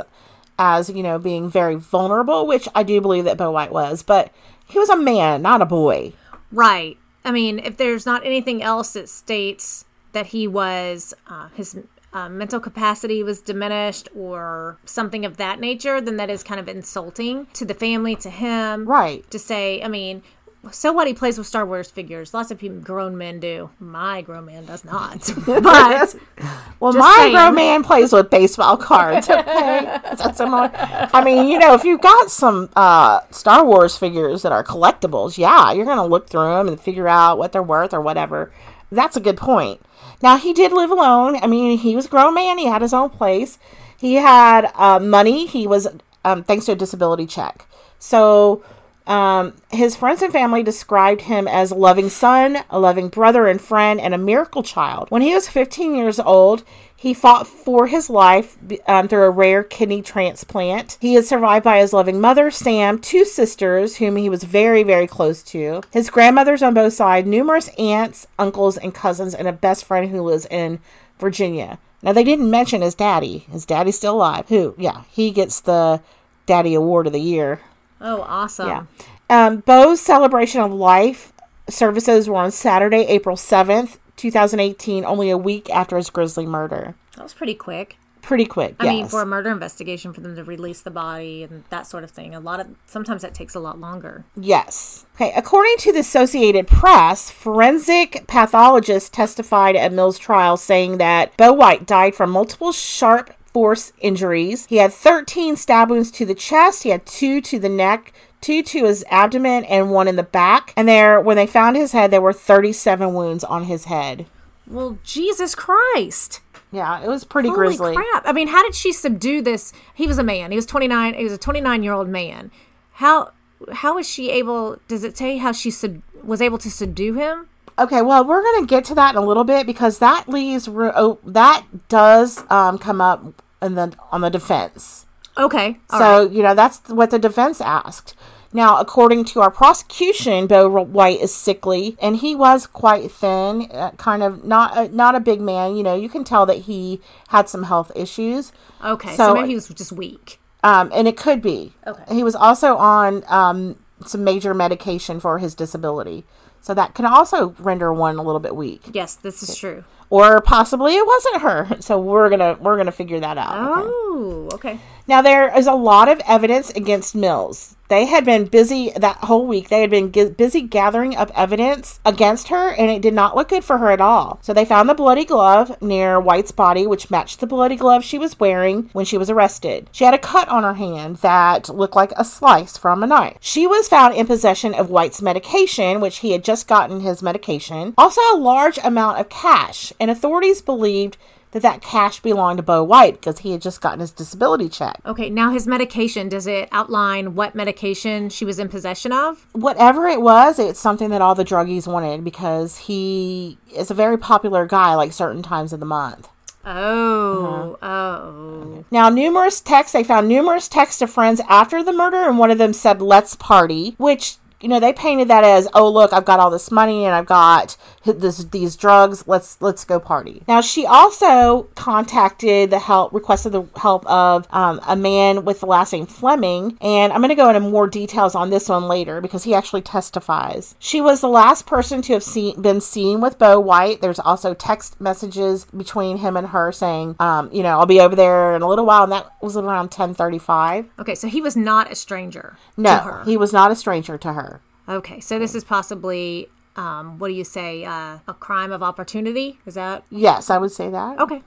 as 0.58 0.88
you 0.88 1.02
know 1.02 1.18
being 1.18 1.50
very 1.50 1.74
vulnerable, 1.74 2.46
which 2.46 2.66
I 2.74 2.82
do 2.82 2.98
believe 3.02 3.24
that 3.24 3.36
Bo 3.36 3.50
White 3.50 3.72
was, 3.72 4.02
but 4.02 4.32
he 4.66 4.78
was 4.78 4.88
a 4.88 4.96
man, 4.96 5.42
not 5.42 5.60
a 5.60 5.66
boy. 5.66 6.14
Right. 6.50 6.96
I 7.26 7.30
mean, 7.30 7.58
if 7.58 7.76
there's 7.76 8.06
not 8.06 8.24
anything 8.24 8.62
else 8.62 8.94
that 8.94 9.10
states 9.10 9.84
that 10.12 10.26
he 10.26 10.46
was, 10.46 11.14
uh, 11.26 11.48
his 11.54 11.78
uh, 12.12 12.28
mental 12.28 12.60
capacity 12.60 13.22
was 13.22 13.40
diminished 13.40 14.08
or 14.14 14.78
something 14.84 15.24
of 15.24 15.36
that 15.38 15.60
nature, 15.60 16.00
then 16.00 16.16
that 16.16 16.30
is 16.30 16.42
kind 16.42 16.60
of 16.60 16.68
insulting 16.68 17.46
to 17.54 17.64
the 17.64 17.74
family, 17.74 18.14
to 18.16 18.30
him. 18.30 18.86
Right. 18.86 19.28
To 19.30 19.38
say, 19.38 19.82
I 19.82 19.88
mean, 19.88 20.22
so 20.70 20.92
what? 20.92 21.08
He 21.08 21.14
plays 21.14 21.38
with 21.38 21.46
Star 21.46 21.66
Wars 21.66 21.90
figures. 21.90 22.32
Lots 22.32 22.52
of 22.52 22.58
people, 22.58 22.78
grown 22.78 23.18
men 23.18 23.40
do. 23.40 23.70
My 23.80 24.22
grown 24.22 24.44
man 24.44 24.64
does 24.64 24.84
not. 24.84 25.28
but 25.46 26.14
Well, 26.80 26.92
my 26.92 27.14
saying. 27.18 27.32
grown 27.32 27.54
man 27.54 27.82
plays 27.82 28.12
with 28.12 28.30
baseball 28.30 28.76
cards. 28.76 29.28
Okay, 29.28 29.98
that's 30.16 30.36
similar. 30.36 30.70
I 30.74 31.22
mean, 31.24 31.48
you 31.48 31.58
know, 31.58 31.74
if 31.74 31.84
you've 31.84 32.00
got 32.00 32.30
some 32.30 32.68
uh, 32.76 33.20
Star 33.30 33.64
Wars 33.64 33.96
figures 33.96 34.42
that 34.42 34.52
are 34.52 34.62
collectibles, 34.62 35.36
yeah, 35.36 35.72
you're 35.72 35.86
gonna 35.86 36.06
look 36.06 36.28
through 36.28 36.54
them 36.54 36.68
and 36.68 36.80
figure 36.80 37.08
out 37.08 37.38
what 37.38 37.52
they're 37.52 37.62
worth 37.62 37.92
or 37.92 38.00
whatever. 38.00 38.52
That's 38.90 39.16
a 39.16 39.20
good 39.20 39.36
point. 39.36 39.80
Now 40.22 40.36
he 40.38 40.52
did 40.52 40.72
live 40.72 40.90
alone. 40.90 41.36
I 41.42 41.46
mean, 41.46 41.78
he 41.78 41.96
was 41.96 42.06
a 42.06 42.08
grown 42.08 42.34
man. 42.34 42.58
He 42.58 42.66
had 42.66 42.82
his 42.82 42.94
own 42.94 43.10
place. 43.10 43.58
He 43.98 44.14
had 44.14 44.70
uh, 44.74 44.98
money. 44.98 45.46
He 45.46 45.66
was 45.66 45.88
um, 46.24 46.44
thanks 46.44 46.66
to 46.66 46.72
a 46.72 46.76
disability 46.76 47.26
check. 47.26 47.66
So 47.98 48.64
um, 49.06 49.54
his 49.70 49.96
friends 49.96 50.22
and 50.22 50.32
family 50.32 50.62
described 50.62 51.22
him 51.22 51.48
as 51.48 51.70
a 51.70 51.74
loving 51.74 52.08
son, 52.08 52.58
a 52.70 52.78
loving 52.78 53.08
brother 53.08 53.46
and 53.46 53.60
friend, 53.60 54.00
and 54.00 54.14
a 54.14 54.18
miracle 54.18 54.62
child. 54.62 55.10
When 55.10 55.22
he 55.22 55.34
was 55.34 55.48
15 55.48 55.94
years 55.94 56.20
old, 56.20 56.62
he 56.94 57.12
fought 57.12 57.48
for 57.48 57.88
his 57.88 58.08
life 58.08 58.56
um, 58.86 59.08
through 59.08 59.24
a 59.24 59.30
rare 59.30 59.64
kidney 59.64 60.02
transplant. 60.02 60.98
He 61.00 61.16
is 61.16 61.28
survived 61.28 61.64
by 61.64 61.80
his 61.80 61.92
loving 61.92 62.20
mother, 62.20 62.48
Sam, 62.52 63.00
two 63.00 63.24
sisters 63.24 63.96
whom 63.96 64.14
he 64.14 64.28
was 64.28 64.44
very, 64.44 64.84
very 64.84 65.08
close 65.08 65.42
to, 65.44 65.82
his 65.92 66.10
grandmothers 66.10 66.62
on 66.62 66.74
both 66.74 66.92
sides, 66.92 67.26
numerous 67.26 67.70
aunts, 67.76 68.28
uncles, 68.38 68.76
and 68.76 68.94
cousins, 68.94 69.34
and 69.34 69.48
a 69.48 69.52
best 69.52 69.84
friend 69.84 70.10
who 70.10 70.22
lives 70.22 70.46
in 70.46 70.78
Virginia. 71.18 71.80
Now, 72.02 72.12
they 72.12 72.22
didn't 72.22 72.50
mention 72.50 72.82
his 72.82 72.94
daddy. 72.94 73.38
His 73.50 73.66
daddy's 73.66 73.96
still 73.96 74.14
alive. 74.14 74.48
Who, 74.48 74.74
yeah, 74.78 75.02
he 75.10 75.32
gets 75.32 75.60
the 75.60 76.00
Daddy 76.46 76.74
Award 76.74 77.08
of 77.08 77.12
the 77.12 77.20
Year. 77.20 77.60
Oh, 78.02 78.22
awesome. 78.22 78.68
Yeah. 78.68 78.84
Um, 79.30 79.58
Bo's 79.58 80.00
celebration 80.00 80.60
of 80.60 80.72
life 80.72 81.32
services 81.68 82.28
were 82.28 82.36
on 82.36 82.50
Saturday, 82.50 83.04
April 83.08 83.36
7th, 83.36 83.98
2018, 84.16 85.04
only 85.04 85.30
a 85.30 85.38
week 85.38 85.70
after 85.70 85.96
his 85.96 86.10
grisly 86.10 86.46
murder. 86.46 86.94
That 87.16 87.22
was 87.22 87.34
pretty 87.34 87.54
quick. 87.54 87.96
Pretty 88.20 88.44
quick, 88.44 88.76
I 88.78 88.84
yes. 88.84 88.92
mean, 88.92 89.08
for 89.08 89.20
a 89.20 89.26
murder 89.26 89.50
investigation, 89.50 90.12
for 90.12 90.20
them 90.20 90.36
to 90.36 90.44
release 90.44 90.80
the 90.80 90.92
body 90.92 91.42
and 91.42 91.64
that 91.70 91.88
sort 91.88 92.04
of 92.04 92.12
thing, 92.12 92.36
a 92.36 92.40
lot 92.40 92.60
of 92.60 92.68
sometimes 92.86 93.22
that 93.22 93.34
takes 93.34 93.56
a 93.56 93.58
lot 93.58 93.80
longer. 93.80 94.24
Yes. 94.36 95.06
Okay. 95.16 95.32
According 95.34 95.76
to 95.78 95.92
the 95.92 95.98
Associated 95.98 96.68
Press, 96.68 97.32
forensic 97.32 98.28
pathologists 98.28 99.08
testified 99.08 99.74
at 99.74 99.92
Mill's 99.92 100.20
trial 100.20 100.56
saying 100.56 100.98
that 100.98 101.36
Bo 101.36 101.52
White 101.52 101.84
died 101.84 102.14
from 102.14 102.30
multiple 102.30 102.70
sharp 102.70 103.34
force 103.52 103.92
injuries. 104.00 104.66
He 104.66 104.76
had 104.76 104.92
13 104.92 105.56
stab 105.56 105.90
wounds 105.90 106.10
to 106.12 106.26
the 106.26 106.34
chest. 106.34 106.82
He 106.82 106.90
had 106.90 107.06
two 107.06 107.40
to 107.42 107.58
the 107.58 107.68
neck. 107.68 108.12
Two 108.40 108.62
to 108.64 108.86
his 108.86 109.04
abdomen 109.08 109.64
and 109.64 109.92
one 109.92 110.08
in 110.08 110.16
the 110.16 110.24
back. 110.24 110.72
And 110.76 110.88
there, 110.88 111.20
when 111.20 111.36
they 111.36 111.46
found 111.46 111.76
his 111.76 111.92
head, 111.92 112.10
there 112.10 112.20
were 112.20 112.32
37 112.32 113.14
wounds 113.14 113.44
on 113.44 113.64
his 113.64 113.84
head. 113.84 114.26
Well, 114.66 114.98
Jesus 115.04 115.54
Christ. 115.54 116.40
Yeah, 116.72 117.02
it 117.02 117.08
was 117.08 117.24
pretty 117.24 117.50
Holy 117.50 117.76
grisly. 117.76 117.94
crap. 117.94 118.26
I 118.26 118.32
mean, 118.32 118.48
how 118.48 118.62
did 118.62 118.74
she 118.74 118.92
subdue 118.92 119.42
this? 119.42 119.72
He 119.94 120.06
was 120.06 120.18
a 120.18 120.24
man. 120.24 120.50
He 120.50 120.56
was 120.56 120.66
29. 120.66 121.14
He 121.14 121.22
was 121.22 121.32
a 121.32 121.38
29 121.38 121.82
year 121.82 121.92
old 121.92 122.08
man. 122.08 122.50
How 122.94 123.32
how 123.72 123.94
was 123.94 124.08
she 124.08 124.30
able 124.30 124.78
does 124.88 125.04
it 125.04 125.16
say 125.16 125.36
how 125.36 125.52
she 125.52 125.70
sub, 125.70 126.02
was 126.24 126.40
able 126.40 126.58
to 126.58 126.70
subdue 126.70 127.14
him? 127.14 127.48
Okay, 127.78 128.02
well, 128.02 128.24
we're 128.24 128.42
gonna 128.42 128.66
get 128.66 128.84
to 128.86 128.94
that 128.94 129.14
in 129.14 129.22
a 129.22 129.24
little 129.24 129.44
bit 129.44 129.66
because 129.66 129.98
that 129.98 130.28
leaves 130.28 130.68
oh, 130.68 131.18
that 131.24 131.64
does 131.88 132.44
um, 132.50 132.78
come 132.78 133.00
up 133.00 133.42
in 133.60 133.74
the 133.74 133.94
on 134.10 134.20
the 134.20 134.30
defense. 134.30 135.06
Okay. 135.38 135.78
all 135.88 135.98
so 135.98 136.24
right. 136.24 136.32
you 136.32 136.42
know 136.42 136.54
that's 136.54 136.88
what 136.88 137.10
the 137.10 137.18
defense 137.18 137.60
asked. 137.60 138.14
Now, 138.54 138.78
according 138.78 139.24
to 139.26 139.40
our 139.40 139.50
prosecution, 139.50 140.46
Bo 140.46 140.68
White 140.68 141.20
is 141.20 141.34
sickly, 141.34 141.96
and 142.02 142.16
he 142.16 142.36
was 142.36 142.66
quite 142.66 143.10
thin, 143.10 143.70
uh, 143.72 143.92
kind 143.92 144.22
of 144.22 144.44
not 144.44 144.76
a, 144.76 144.94
not 144.94 145.14
a 145.14 145.20
big 145.20 145.40
man. 145.40 145.74
You 145.74 145.82
know, 145.82 145.94
you 145.94 146.10
can 146.10 146.22
tell 146.22 146.44
that 146.46 146.58
he 146.58 147.00
had 147.28 147.48
some 147.48 147.62
health 147.62 147.90
issues. 147.96 148.52
Okay. 148.84 149.10
So, 149.10 149.28
so- 149.28 149.34
maybe 149.34 149.48
he 149.48 149.54
was 149.54 149.68
just 149.68 149.92
weak. 149.92 150.38
Um, 150.64 150.90
and 150.94 151.08
it 151.08 151.16
could 151.16 151.42
be. 151.42 151.72
Okay. 151.86 152.14
He 152.14 152.22
was 152.22 152.36
also 152.36 152.76
on 152.76 153.24
um, 153.26 153.76
some 154.06 154.22
major 154.22 154.54
medication 154.54 155.18
for 155.18 155.38
his 155.38 155.56
disability. 155.56 156.24
So 156.62 156.74
that 156.74 156.94
can 156.94 157.04
also 157.04 157.54
render 157.58 157.92
one 157.92 158.16
a 158.16 158.22
little 158.22 158.40
bit 158.40 158.54
weak. 158.56 158.82
Yes, 158.92 159.14
this 159.16 159.42
is 159.42 159.56
true. 159.56 159.84
Or 160.10 160.40
possibly 160.40 160.94
it 160.94 161.06
wasn't 161.06 161.42
her. 161.42 161.68
So 161.80 161.98
we're 161.98 162.30
gonna 162.30 162.56
we're 162.60 162.76
gonna 162.76 162.92
figure 162.92 163.18
that 163.20 163.36
out. 163.36 163.52
okay? 163.52 163.88
Oh, 163.88 164.48
okay. 164.54 164.80
Now 165.06 165.20
there 165.22 165.56
is 165.56 165.66
a 165.66 165.74
lot 165.74 166.08
of 166.08 166.20
evidence 166.26 166.70
against 166.70 167.14
Mills. 167.14 167.76
They 167.88 168.06
had 168.06 168.24
been 168.24 168.46
busy 168.46 168.90
that 168.96 169.18
whole 169.18 169.46
week. 169.46 169.68
They 169.68 169.82
had 169.82 169.90
been 169.90 170.12
g- 170.12 170.30
busy 170.30 170.62
gathering 170.62 171.14
up 171.14 171.30
evidence 171.34 172.00
against 172.06 172.48
her, 172.48 172.70
and 172.70 172.90
it 172.90 173.02
did 173.02 173.12
not 173.12 173.36
look 173.36 173.50
good 173.50 173.64
for 173.64 173.76
her 173.76 173.90
at 173.90 174.00
all. 174.00 174.38
So 174.40 174.54
they 174.54 174.64
found 174.64 174.88
the 174.88 174.94
bloody 174.94 175.26
glove 175.26 175.82
near 175.82 176.18
White's 176.18 176.52
body, 176.52 176.86
which 176.86 177.10
matched 177.10 177.40
the 177.40 177.46
bloody 177.46 177.76
glove 177.76 178.02
she 178.02 178.16
was 178.18 178.40
wearing 178.40 178.88
when 178.94 179.04
she 179.04 179.18
was 179.18 179.28
arrested. 179.28 179.90
She 179.92 180.04
had 180.04 180.14
a 180.14 180.18
cut 180.18 180.48
on 180.48 180.62
her 180.62 180.74
hand 180.74 181.16
that 181.16 181.68
looked 181.68 181.96
like 181.96 182.12
a 182.16 182.24
slice 182.24 182.78
from 182.78 183.02
a 183.02 183.06
knife. 183.06 183.36
She 183.40 183.66
was 183.66 183.88
found 183.88 184.14
in 184.14 184.26
possession 184.26 184.72
of 184.72 184.88
White's 184.88 185.20
medication, 185.20 186.00
which 186.00 186.18
he 186.18 186.30
had 186.30 186.44
just 186.44 186.66
gotten 186.66 187.00
his 187.00 187.22
medication. 187.22 187.92
Also, 187.98 188.22
a 188.32 188.38
large 188.38 188.78
amount 188.82 189.18
of 189.18 189.28
cash, 189.28 189.92
and 190.00 190.10
authorities 190.10 190.62
believed 190.62 191.18
that 191.52 191.62
that 191.62 191.80
cash 191.80 192.20
belonged 192.20 192.58
to 192.58 192.62
Bo 192.62 192.82
White 192.82 193.14
because 193.14 193.38
he 193.38 193.52
had 193.52 193.62
just 193.62 193.80
gotten 193.80 194.00
his 194.00 194.10
disability 194.10 194.68
check. 194.68 195.00
Okay, 195.06 195.30
now 195.30 195.50
his 195.50 195.66
medication, 195.66 196.28
does 196.28 196.46
it 196.46 196.68
outline 196.72 197.34
what 197.34 197.54
medication 197.54 198.28
she 198.28 198.44
was 198.44 198.58
in 198.58 198.68
possession 198.68 199.12
of? 199.12 199.46
whatever 199.52 200.06
it 200.06 200.20
was, 200.20 200.58
it's 200.58 200.80
something 200.80 201.10
that 201.10 201.22
all 201.22 201.34
the 201.34 201.44
druggies 201.44 201.86
wanted 201.86 202.24
because 202.24 202.78
he 202.78 203.58
is 203.74 203.90
a 203.90 203.94
very 203.94 204.18
popular 204.18 204.66
guy, 204.66 204.94
like 204.94 205.12
certain 205.12 205.42
times 205.42 205.72
of 205.72 205.80
the 205.80 205.86
month. 205.86 206.28
Oh, 206.64 207.76
oh. 207.82 208.84
Now, 208.90 209.08
numerous 209.08 209.60
texts, 209.60 209.92
they 209.92 210.04
found 210.04 210.28
numerous 210.28 210.68
texts 210.68 211.00
to 211.00 211.06
friends 211.06 211.40
after 211.48 211.82
the 211.82 211.92
murder, 211.92 212.28
and 212.28 212.38
one 212.38 212.50
of 212.50 212.58
them 212.58 212.72
said, 212.72 213.02
let's 213.02 213.34
party, 213.34 213.94
which 213.98 214.36
you 214.62 214.68
know 214.68 214.80
they 214.80 214.92
painted 214.92 215.28
that 215.28 215.44
as 215.44 215.68
oh 215.74 215.90
look 215.90 216.12
i've 216.12 216.24
got 216.24 216.40
all 216.40 216.50
this 216.50 216.70
money 216.70 217.04
and 217.04 217.14
i've 217.14 217.26
got 217.26 217.76
this 218.04 218.44
these 218.44 218.76
drugs. 218.76 219.24
Let's 219.26 219.60
let's 219.60 219.84
go 219.84 220.00
party. 220.00 220.42
Now 220.48 220.60
she 220.60 220.86
also 220.86 221.64
contacted 221.74 222.70
the 222.70 222.78
help 222.78 223.12
requested 223.12 223.52
the 223.52 223.64
help 223.76 224.04
of 224.06 224.46
um, 224.52 224.80
a 224.86 224.96
man 224.96 225.44
with 225.44 225.60
the 225.60 225.66
last 225.66 225.92
name 225.92 226.06
fleming 226.06 226.76
and 226.80 227.12
i'm 227.12 227.20
going 227.20 227.28
to 227.28 227.34
go 227.34 227.48
into 227.48 227.60
more 227.60 227.86
details 227.86 228.34
on 228.34 228.50
this 228.50 228.68
one 228.68 228.88
later 228.88 229.20
because 229.20 229.44
he 229.44 229.54
actually 229.54 229.82
testifies. 229.82 230.74
She 230.78 231.00
was 231.00 231.20
the 231.20 231.28
last 231.28 231.66
person 231.66 232.02
to 232.02 232.12
have 232.14 232.22
seen 232.22 232.60
been 232.60 232.80
seen 232.80 233.20
with 233.20 233.38
bo 233.38 233.60
white. 233.60 234.00
There's 234.00 234.18
also 234.18 234.54
text 234.54 235.00
messages 235.00 235.66
between 235.66 236.18
him 236.18 236.36
and 236.36 236.48
her 236.48 236.72
saying 236.72 237.16
um, 237.20 237.50
you 237.52 237.62
know 237.62 237.78
i'll 237.78 237.86
be 237.86 238.00
over 238.00 238.16
there 238.16 238.54
in 238.54 238.62
a 238.62 238.68
little 238.68 238.86
while 238.86 239.04
and 239.04 239.12
that 239.12 239.30
was 239.40 239.56
around 239.56 239.92
1035 239.92 240.86
Okay, 240.98 241.14
so 241.14 241.28
he 241.28 241.40
was 241.40 241.56
not 241.56 241.90
a 241.90 241.94
stranger 241.94 242.56
to 242.76 242.80
no 242.82 242.96
her. 242.98 243.24
he 243.24 243.36
was 243.36 243.52
not 243.52 243.70
a 243.70 243.76
stranger 243.76 244.18
to 244.18 244.32
her 244.32 244.51
Okay, 244.88 245.20
so 245.20 245.38
this 245.38 245.54
is 245.54 245.64
possibly, 245.64 246.48
um, 246.76 247.18
what 247.18 247.28
do 247.28 247.34
you 247.34 247.44
say, 247.44 247.84
uh, 247.84 248.18
a 248.26 248.34
crime 248.34 248.72
of 248.72 248.82
opportunity? 248.82 249.58
Is 249.66 249.74
that 249.74 250.04
yes 250.10 250.50
i 250.50 250.58
would 250.58 250.72
say 250.72 250.88
that 250.90 251.18
okay? 251.18 251.42